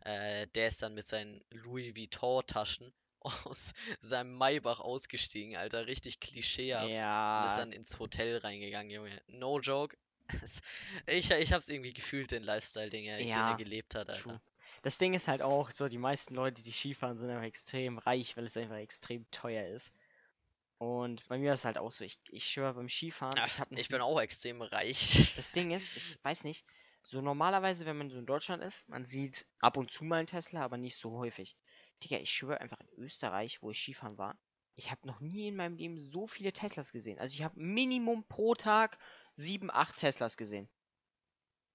Äh, 0.00 0.48
der 0.48 0.68
ist 0.68 0.82
dann 0.82 0.94
mit 0.94 1.06
seinen 1.06 1.44
Louis 1.50 1.94
Vuitton-Taschen 1.94 2.92
aus 3.44 3.72
seinem 4.00 4.34
Maybach 4.36 4.80
ausgestiegen, 4.80 5.56
Alter. 5.56 5.86
Richtig 5.86 6.20
klischeehaft. 6.20 7.00
Und 7.34 7.44
ist 7.44 7.56
Ja, 7.56 7.58
dann 7.58 7.72
ins 7.72 7.98
Hotel 7.98 8.38
reingegangen, 8.38 8.90
Junge. 8.90 9.22
No 9.28 9.58
joke. 9.60 9.96
Es- 10.42 10.60
Ich, 11.06 11.30
ich 11.30 11.52
hab's 11.52 11.68
irgendwie 11.68 11.92
gefühlt, 11.92 12.30
den 12.30 12.42
Lifestyle, 12.42 12.88
den 12.90 13.04
er, 13.04 13.18
den 13.18 13.28
Ja, 13.28 13.48
er 13.48 13.54
gelebt 13.54 13.94
hat, 13.94 14.08
Alter. 14.10 14.22
true. 14.22 14.40
Das 14.82 14.98
Ding 14.98 15.14
ist 15.14 15.28
halt 15.28 15.42
auch, 15.42 15.70
so 15.70 15.88
die 15.88 15.98
meisten 15.98 16.34
Leute, 16.34 16.62
die 16.62 16.72
Skifahren, 16.72 17.18
sind 17.18 17.30
einfach 17.30 17.44
extrem 17.44 17.98
reich, 17.98 18.36
weil 18.36 18.44
es 18.46 18.56
einfach 18.56 18.76
extrem 18.76 19.30
teuer 19.30 19.66
ist. 19.68 19.92
Und 20.78 21.26
bei 21.28 21.38
mir 21.38 21.52
ist 21.52 21.64
halt 21.64 21.78
auch 21.78 21.92
so, 21.92 22.04
ich, 22.04 22.20
ich 22.30 22.44
schwöre 22.46 22.74
beim 22.74 22.88
Skifahren, 22.88 23.38
Ach, 23.38 23.66
ich 23.70 23.78
ich 23.80 23.88
bin 23.88 24.00
auch 24.00 24.20
extrem 24.20 24.62
reich. 24.62 25.34
Das 25.34 25.52
Ding 25.52 25.72
ist, 25.72 25.94
ich 25.96 26.18
weiß 26.22 26.44
nicht, 26.44 26.64
so 27.02 27.20
normalerweise, 27.20 27.84
wenn 27.86 27.98
man 27.98 28.10
so 28.10 28.18
in 28.18 28.26
Deutschland 28.26 28.62
ist, 28.62 28.88
man 28.88 29.04
sieht 29.04 29.46
ab 29.60 29.76
und 29.76 29.90
zu 29.92 30.04
mal 30.04 30.18
einen 30.18 30.26
Tesla, 30.26 30.62
aber 30.62 30.78
nicht 30.78 30.96
so 30.96 31.12
häufig. 31.18 31.56
Digga, 32.02 32.18
ich 32.18 32.30
schwöre 32.30 32.60
einfach 32.60 32.80
in 32.80 32.88
Österreich, 32.98 33.62
wo 33.62 33.70
ich 33.70 33.78
Skifahren 33.80 34.18
war, 34.18 34.38
ich 34.74 34.90
habe 34.90 35.06
noch 35.06 35.20
nie 35.20 35.48
in 35.48 35.56
meinem 35.56 35.76
Leben 35.76 35.98
so 35.98 36.26
viele 36.26 36.52
Teslas 36.52 36.92
gesehen. 36.92 37.18
Also 37.18 37.34
ich 37.34 37.42
habe 37.42 37.60
Minimum 37.60 38.24
pro 38.28 38.54
Tag 38.54 38.98
sieben, 39.34 39.70
acht 39.70 39.96
Teslas 39.98 40.36
gesehen. 40.36 40.68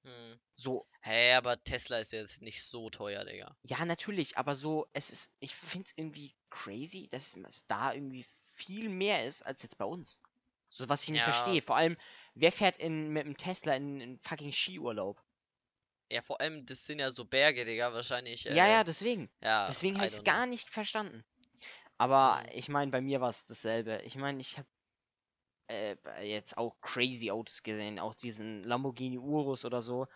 Hm. 0.05 0.39
So, 0.55 0.87
Hey, 1.01 1.33
aber 1.33 1.63
Tesla 1.63 1.99
ist 1.99 2.11
jetzt 2.13 2.41
nicht 2.41 2.63
so 2.63 2.89
teuer, 2.89 3.23
Digga. 3.23 3.55
ja, 3.63 3.85
natürlich, 3.85 4.37
aber 4.37 4.55
so, 4.55 4.87
es 4.93 5.09
ist, 5.11 5.31
ich 5.39 5.55
finde 5.55 5.85
es 5.87 5.93
irgendwie 5.97 6.33
crazy, 6.49 7.07
dass 7.09 7.35
es 7.35 7.67
da 7.67 7.93
irgendwie 7.93 8.25
viel 8.55 8.89
mehr 8.89 9.25
ist 9.25 9.41
als 9.43 9.61
jetzt 9.61 9.77
bei 9.77 9.85
uns. 9.85 10.19
So, 10.69 10.89
was 10.89 11.03
ich 11.03 11.09
nicht 11.09 11.21
Ja. 11.21 11.23
verstehe. 11.23 11.61
Vor 11.61 11.75
allem, 11.75 11.97
wer 12.33 12.51
fährt 12.51 12.77
in, 12.77 13.09
mit 13.09 13.25
dem 13.25 13.37
Tesla 13.37 13.75
in, 13.75 14.01
in 14.01 14.19
fucking 14.19 14.51
Skiurlaub? 14.51 15.21
Ja, 16.11 16.21
vor 16.21 16.39
allem, 16.41 16.65
das 16.65 16.85
sind 16.85 16.99
ja 16.99 17.11
so 17.11 17.25
Berge, 17.25 17.65
Digga, 17.65 17.93
wahrscheinlich. 17.93 18.45
ja, 18.45 18.65
äh, 18.65 18.67
ja, 18.67 18.83
deswegen. 18.83 19.29
ja, 19.41 19.67
Deswegen 19.67 19.97
habe 19.97 20.07
ich 20.07 20.13
es 20.13 20.23
gar 20.23 20.45
nicht 20.47 20.69
verstanden. 20.69 21.23
Aber 21.97 22.41
Mhm. 22.41 22.51
ich 22.53 22.69
meine, 22.69 22.91
bei 22.91 23.01
mir 23.01 23.21
war 23.21 23.29
es 23.29 23.45
dasselbe. 23.45 24.01
Ich 24.03 24.15
meine, 24.15 24.41
ich 24.41 24.57
habe 24.57 24.67
äh, 25.69 25.95
jetzt 26.23 26.57
auch 26.57 26.79
crazy 26.81 27.31
Autos 27.31 27.63
gesehen. 27.63 27.99
Auch 27.99 28.13
diesen 28.15 28.63
Lamborghini 28.63 29.17
Urus 29.17 29.65
oder 29.65 29.81
so. 29.81 30.07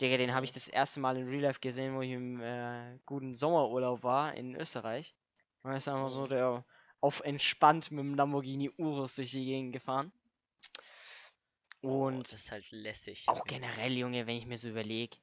Digga, 0.00 0.16
den 0.16 0.34
habe 0.34 0.44
ich 0.44 0.52
Mhm. 0.52 0.54
das 0.54 0.68
erste 0.68 1.00
Mal 1.00 1.16
in 1.16 1.28
Real 1.28 1.42
Life 1.42 1.60
gesehen, 1.60 1.94
wo 1.96 2.02
ich 2.02 2.12
im 2.12 2.40
äh, 2.40 2.98
guten 3.06 3.34
Sommerurlaub 3.34 4.02
war 4.02 4.34
in 4.34 4.54
Österreich. 4.54 5.14
Und 5.62 5.72
ist 5.72 5.88
einfach 5.88 6.10
so 6.10 6.26
Mhm. 6.26 6.28
der 6.28 6.64
auf 7.00 7.20
entspannt 7.20 7.90
mit 7.90 8.00
dem 8.00 8.14
Lamborghini 8.14 8.70
Urus 8.76 9.16
durch 9.16 9.30
die 9.30 9.44
Gegend 9.44 9.72
gefahren. 9.72 10.12
Oh, 11.86 12.10
Und 12.10 12.28
das 12.32 12.32
ist 12.34 12.52
halt 12.52 12.70
lässig. 12.70 13.26
auch 13.26 13.44
generell, 13.44 13.96
Junge, 13.96 14.26
wenn 14.26 14.36
ich 14.36 14.46
mir 14.46 14.58
so 14.58 14.68
überlege, 14.68 15.16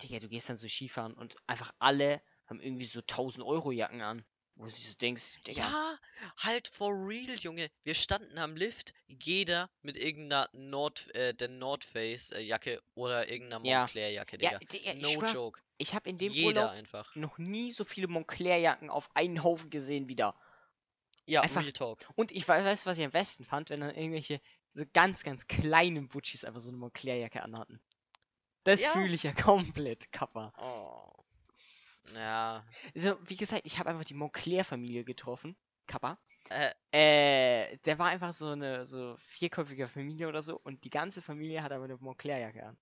Digga, 0.00 0.18
du 0.18 0.28
gehst 0.28 0.48
dann 0.48 0.56
so 0.56 0.68
Skifahren 0.68 1.14
und 1.14 1.36
einfach 1.46 1.72
alle 1.78 2.22
haben 2.46 2.60
irgendwie 2.60 2.84
so 2.86 3.00
1000 3.00 3.44
Euro 3.44 3.70
Jacken 3.72 4.00
an. 4.02 4.24
Wo 4.56 4.64
du 4.64 4.70
so 4.70 4.94
denkst, 5.00 5.40
Digga, 5.46 5.62
Ja, 5.62 5.98
halt 6.36 6.68
for 6.68 6.90
real, 6.92 7.34
Junge. 7.36 7.70
Wir 7.84 7.94
standen 7.94 8.36
am 8.38 8.54
Lift, 8.54 8.92
jeder 9.06 9.70
mit 9.80 9.96
irgendeiner 9.96 10.46
Nord, 10.52 11.12
äh, 11.14 11.32
der 11.32 11.48
North 11.48 11.84
Face 11.84 12.32
äh, 12.32 12.40
Jacke 12.40 12.82
oder 12.94 13.30
irgendeiner 13.30 13.64
Ja. 13.64 13.78
Montclair 13.80 14.10
Jacke, 14.12 14.36
Ja, 14.42 14.58
Digga. 14.58 14.70
Digga, 14.72 14.92
ich 14.92 15.02
no 15.02 15.08
schwör, 15.20 15.32
joke. 15.32 15.60
ich 15.78 15.94
habe 15.94 16.10
in 16.10 16.18
dem 16.18 16.30
Jeder 16.32 16.64
Urlaub 16.64 16.70
einfach. 16.76 17.16
noch 17.16 17.38
nie 17.38 17.72
so 17.72 17.84
viele 17.86 18.08
Montclair-Jacken 18.08 18.90
auf 18.90 19.08
einen 19.14 19.42
Haufen 19.42 19.70
gesehen 19.70 20.08
wie 20.08 20.16
da. 20.16 20.38
Ja, 21.26 21.40
einfach- 21.40 21.62
Real 21.62 21.72
Talk. 21.72 22.04
Und 22.16 22.30
ich 22.30 22.46
wei- 22.46 22.62
weiß, 22.62 22.84
was 22.84 22.98
ich 22.98 23.04
am 23.04 23.10
besten 23.10 23.44
fand, 23.46 23.70
wenn 23.70 23.80
dann 23.80 23.94
irgendwelche 23.94 24.40
so 24.74 24.84
ganz, 24.92 25.22
ganz 25.22 25.46
kleinen 25.46 26.08
Butchis 26.08 26.44
einfach 26.44 26.60
so 26.60 26.68
eine 26.68 26.76
Montclair-Jacke 26.78 27.42
anhatten. 27.42 27.80
Das 28.64 28.80
Ja. 28.82 28.90
fühle 28.90 29.14
ich 29.14 29.22
ja 29.24 29.32
komplett, 29.86 30.10
Kappa. 30.12 30.52
Oh. 30.58 31.24
Ja. 32.14 32.64
Also, 32.94 33.16
wie 33.26 33.36
gesagt, 33.36 33.62
ich 33.64 33.78
habe 33.78 33.90
einfach 33.90 34.04
die 34.04 34.14
Montclair-Familie 34.14 35.04
getroffen. 35.04 35.56
Kappa. 35.86 36.18
Äh, 36.50 36.70
Äh, 36.94 37.78
der 37.78 37.98
war 37.98 38.08
einfach 38.08 38.32
so 38.34 38.48
eine 38.48 38.84
so 38.86 39.16
vierköpfige 39.18 39.88
Familie 39.88 40.28
oder 40.28 40.42
so 40.42 40.58
und 40.62 40.84
die 40.84 40.90
ganze 40.90 41.22
Familie 41.22 41.62
hat 41.62 41.72
aber 41.72 41.84
eine 41.84 41.96
Montclair-Jacke 41.96 42.64
an. 42.66 42.76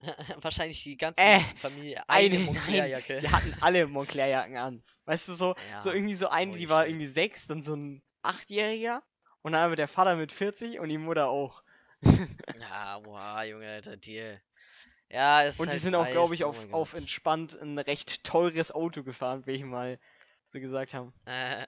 wahrscheinlich 0.42 0.82
die 0.82 0.96
ganze 0.96 1.22
Äh, 1.22 1.40
Familie 1.58 2.02
eine- 2.08 2.34
eine 2.36 2.38
Montclair-Jacke. 2.44 3.20
Die 3.20 3.30
hatten 3.30 3.54
alle 3.60 3.86
Montclair-Jacken 3.86 4.56
an. 4.58 4.82
Weißt 5.04 5.28
du, 5.28 5.34
so, 5.34 5.54
so 5.80 5.90
Ja, 5.90 5.94
irgendwie 5.94 6.14
so 6.14 6.28
eine, 6.28 6.50
holy 6.52 6.60
die 6.60 6.68
war 6.68 6.86
irgendwie 6.86 7.06
sechs, 7.06 7.46
dann 7.46 7.62
so 7.62 7.74
ein 7.74 8.02
Achtjähriger 8.22 9.02
und 9.42 9.52
dann 9.52 9.62
aber 9.62 9.76
der 9.76 9.88
Vater 9.88 10.16
mit 10.16 10.32
40 10.32 10.80
und 10.80 10.88
die 10.88 10.98
Mutter 10.98 11.28
auch. 11.28 11.62
Ja, 12.02 13.00
wow, 13.04 13.42
Junge, 13.44 13.68
Alter, 13.70 13.96
Deal. 13.96 14.40
Ja, 15.10 15.42
es 15.44 15.56
ist 15.60 15.60
Und 15.60 15.72
die 15.72 15.78
halt 15.78 15.80
sind 15.80 15.94
auch, 15.94 16.08
glaube 16.10 16.34
ich, 16.34 16.44
oh 16.44 16.48
auf, 16.48 16.56
mein 16.56 16.70
auf 16.72 16.92
entspannt 16.92 17.54
ein 17.60 17.78
recht 17.78 18.24
teures 18.24 18.72
Auto 18.72 19.02
gefahren, 19.02 19.44
wie 19.46 19.52
ich 19.52 19.64
mal 19.64 19.98
so 20.48 20.60
gesagt 20.60 20.94
haben. 20.94 21.12
Äh, 21.26 21.66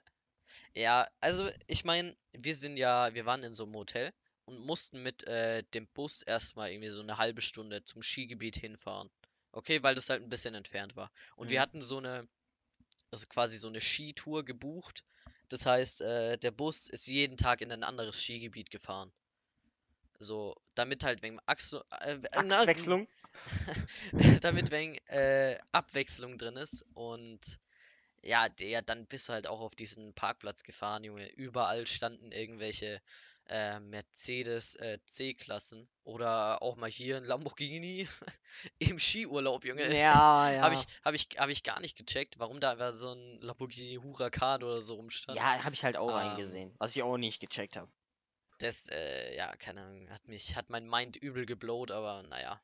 ja, 0.75 1.07
also 1.21 1.49
ich 1.67 1.85
meine, 1.85 2.15
wir 2.33 2.55
sind 2.55 2.77
ja, 2.77 3.13
wir 3.13 3.25
waren 3.25 3.43
in 3.43 3.53
so 3.53 3.63
einem 3.65 3.75
Hotel 3.75 4.13
und 4.45 4.59
mussten 4.59 5.03
mit 5.03 5.23
äh, 5.25 5.63
dem 5.73 5.87
Bus 5.89 6.23
erstmal 6.23 6.71
irgendwie 6.71 6.89
so 6.89 7.01
eine 7.01 7.17
halbe 7.17 7.41
Stunde 7.41 7.83
zum 7.83 8.01
Skigebiet 8.03 8.57
hinfahren. 8.57 9.09
Okay, 9.53 9.83
weil 9.83 9.95
das 9.95 10.09
halt 10.09 10.23
ein 10.23 10.29
bisschen 10.29 10.55
entfernt 10.55 10.95
war. 10.95 11.11
Und 11.37 11.49
wir 11.51 11.59
Mhm. 11.59 11.63
hatten 11.63 11.81
so 11.81 11.97
eine, 11.99 12.27
also 13.11 13.27
quasi 13.27 13.57
so 13.57 13.67
eine 13.69 13.81
Skitour 13.81 14.45
gebucht. 14.45 15.03
Das 15.49 15.65
heißt, 15.65 16.01
äh, 16.01 16.37
der 16.39 16.51
Bus 16.51 16.89
ist 16.89 17.07
jeden 17.07 17.37
Tag 17.37 17.61
in 17.61 17.71
ein 17.71 17.83
anderes 17.83 18.21
Skigebiet 18.21 18.71
gefahren. 18.71 19.11
So, 20.19 20.55
damit 20.75 21.03
halt 21.05 21.23
wegen 21.23 21.39
Achse, 21.45 21.83
äh, 22.01 22.17
Achswechslung. 22.33 23.07
damit 24.41 24.69
wegen 24.71 24.95
äh, 25.07 25.57
Abwechslung 25.71 26.37
drin 26.37 26.57
ist. 26.57 26.85
Und 26.93 27.59
ja, 28.21 28.49
der, 28.49 28.81
dann 28.81 29.05
bist 29.07 29.29
du 29.29 29.33
halt 29.33 29.47
auch 29.47 29.61
auf 29.61 29.75
diesen 29.75 30.13
Parkplatz 30.13 30.63
gefahren, 30.63 31.03
Junge. 31.05 31.29
Überall 31.35 31.87
standen 31.87 32.31
irgendwelche 32.33 33.01
äh, 33.49 33.79
Mercedes 33.79 34.75
äh, 34.75 34.99
C-Klassen 35.05 35.87
oder 36.03 36.61
auch 36.61 36.75
mal 36.75 36.89
hier 36.89 37.17
ein 37.17 37.23
Lamborghini 37.23 38.07
im 38.79 38.99
Skiurlaub, 38.99 39.65
Junge. 39.65 39.95
Ja, 39.95 40.49
ja. 40.51 40.61
Habe 40.61 40.75
ich, 40.75 40.85
hab 41.03 41.13
ich, 41.13 41.27
hab 41.37 41.49
ich 41.49 41.63
gar 41.63 41.79
nicht 41.79 41.97
gecheckt, 41.97 42.39
warum 42.39 42.59
da 42.59 42.91
so 42.91 43.13
ein 43.13 43.41
Lamborghini 43.41 43.95
Huracan 43.95 44.63
oder 44.63 44.81
so 44.81 44.95
rumstand. 44.95 45.37
ja, 45.37 45.63
habe 45.63 45.73
ich 45.73 45.83
halt 45.83 45.97
auch 45.97 46.09
Ähm, 46.09 46.15
eingesehen, 46.15 46.73
was 46.77 46.95
ich 46.95 47.03
auch 47.03 47.17
nicht 47.17 47.39
gecheckt 47.39 47.77
habe. 47.77 47.89
Das, 48.59 48.89
äh, 48.89 49.35
ja, 49.35 49.55
keine 49.55 49.81
Ahnung, 49.81 50.09
hat 50.09 50.27
mich, 50.27 50.55
hat 50.55 50.69
mein 50.69 50.87
Mind 50.87 51.15
übel 51.15 51.45
geblowt, 51.45 51.91
aber 51.91 52.23
naja. 52.23 52.61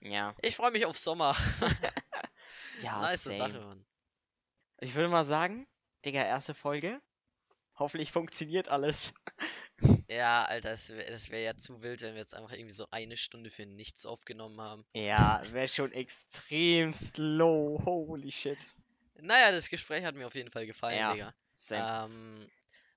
Ja. 0.00 0.34
Ich 0.42 0.56
freue 0.56 0.72
mich 0.72 0.86
auf 0.86 0.98
Sommer. 0.98 1.34
Ja, 2.80 3.00
nice 3.00 3.24
same. 3.24 3.36
Sache, 3.36 3.60
Mann. 3.60 3.84
Ich 4.80 4.94
würde 4.94 5.08
mal 5.08 5.24
sagen, 5.24 5.66
Digga, 6.04 6.24
erste 6.24 6.54
Folge. 6.54 7.00
Hoffentlich 7.78 8.12
funktioniert 8.12 8.68
alles. 8.68 9.14
Ja, 10.08 10.44
Alter, 10.44 10.70
es 10.70 10.90
wäre 10.90 11.10
wär 11.30 11.40
ja 11.40 11.56
zu 11.56 11.82
wild, 11.82 12.02
wenn 12.02 12.12
wir 12.12 12.20
jetzt 12.20 12.36
einfach 12.36 12.52
irgendwie 12.52 12.74
so 12.74 12.86
eine 12.90 13.16
Stunde 13.16 13.50
für 13.50 13.66
nichts 13.66 14.06
aufgenommen 14.06 14.60
haben. 14.60 14.84
Ja, 14.94 15.42
wäre 15.50 15.66
schon 15.66 15.90
extrem 15.90 16.94
slow. 16.94 17.82
Holy 17.84 18.30
shit. 18.30 18.58
Naja, 19.20 19.50
das 19.50 19.70
Gespräch 19.70 20.04
hat 20.04 20.14
mir 20.14 20.26
auf 20.26 20.36
jeden 20.36 20.50
Fall 20.50 20.66
gefallen, 20.66 20.98
Ja, 20.98 21.12
Digga. 21.14 21.34
Same. 21.56 22.12
Ähm, 22.12 22.50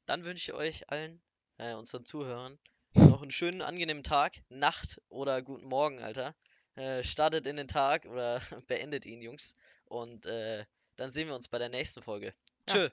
dann 0.05 0.25
wünsche 0.25 0.51
ich 0.51 0.57
euch 0.57 0.89
allen, 0.91 1.19
äh, 1.57 1.73
unseren 1.73 2.05
Zuhörern, 2.05 2.59
noch 2.93 3.21
einen 3.21 3.31
schönen, 3.31 3.61
angenehmen 3.61 4.03
Tag, 4.03 4.41
Nacht 4.49 5.01
oder 5.09 5.41
guten 5.41 5.67
Morgen, 5.67 5.99
Alter. 5.99 6.35
Äh, 6.75 7.03
startet 7.03 7.47
in 7.47 7.55
den 7.55 7.67
Tag 7.67 8.05
oder 8.05 8.41
beendet 8.67 9.05
ihn, 9.05 9.21
Jungs. 9.21 9.55
Und 9.85 10.25
äh, 10.25 10.65
dann 10.95 11.09
sehen 11.09 11.27
wir 11.27 11.35
uns 11.35 11.47
bei 11.47 11.57
der 11.57 11.69
nächsten 11.69 12.01
Folge. 12.01 12.33
Ja. 12.67 12.73
Tschö. 12.73 12.89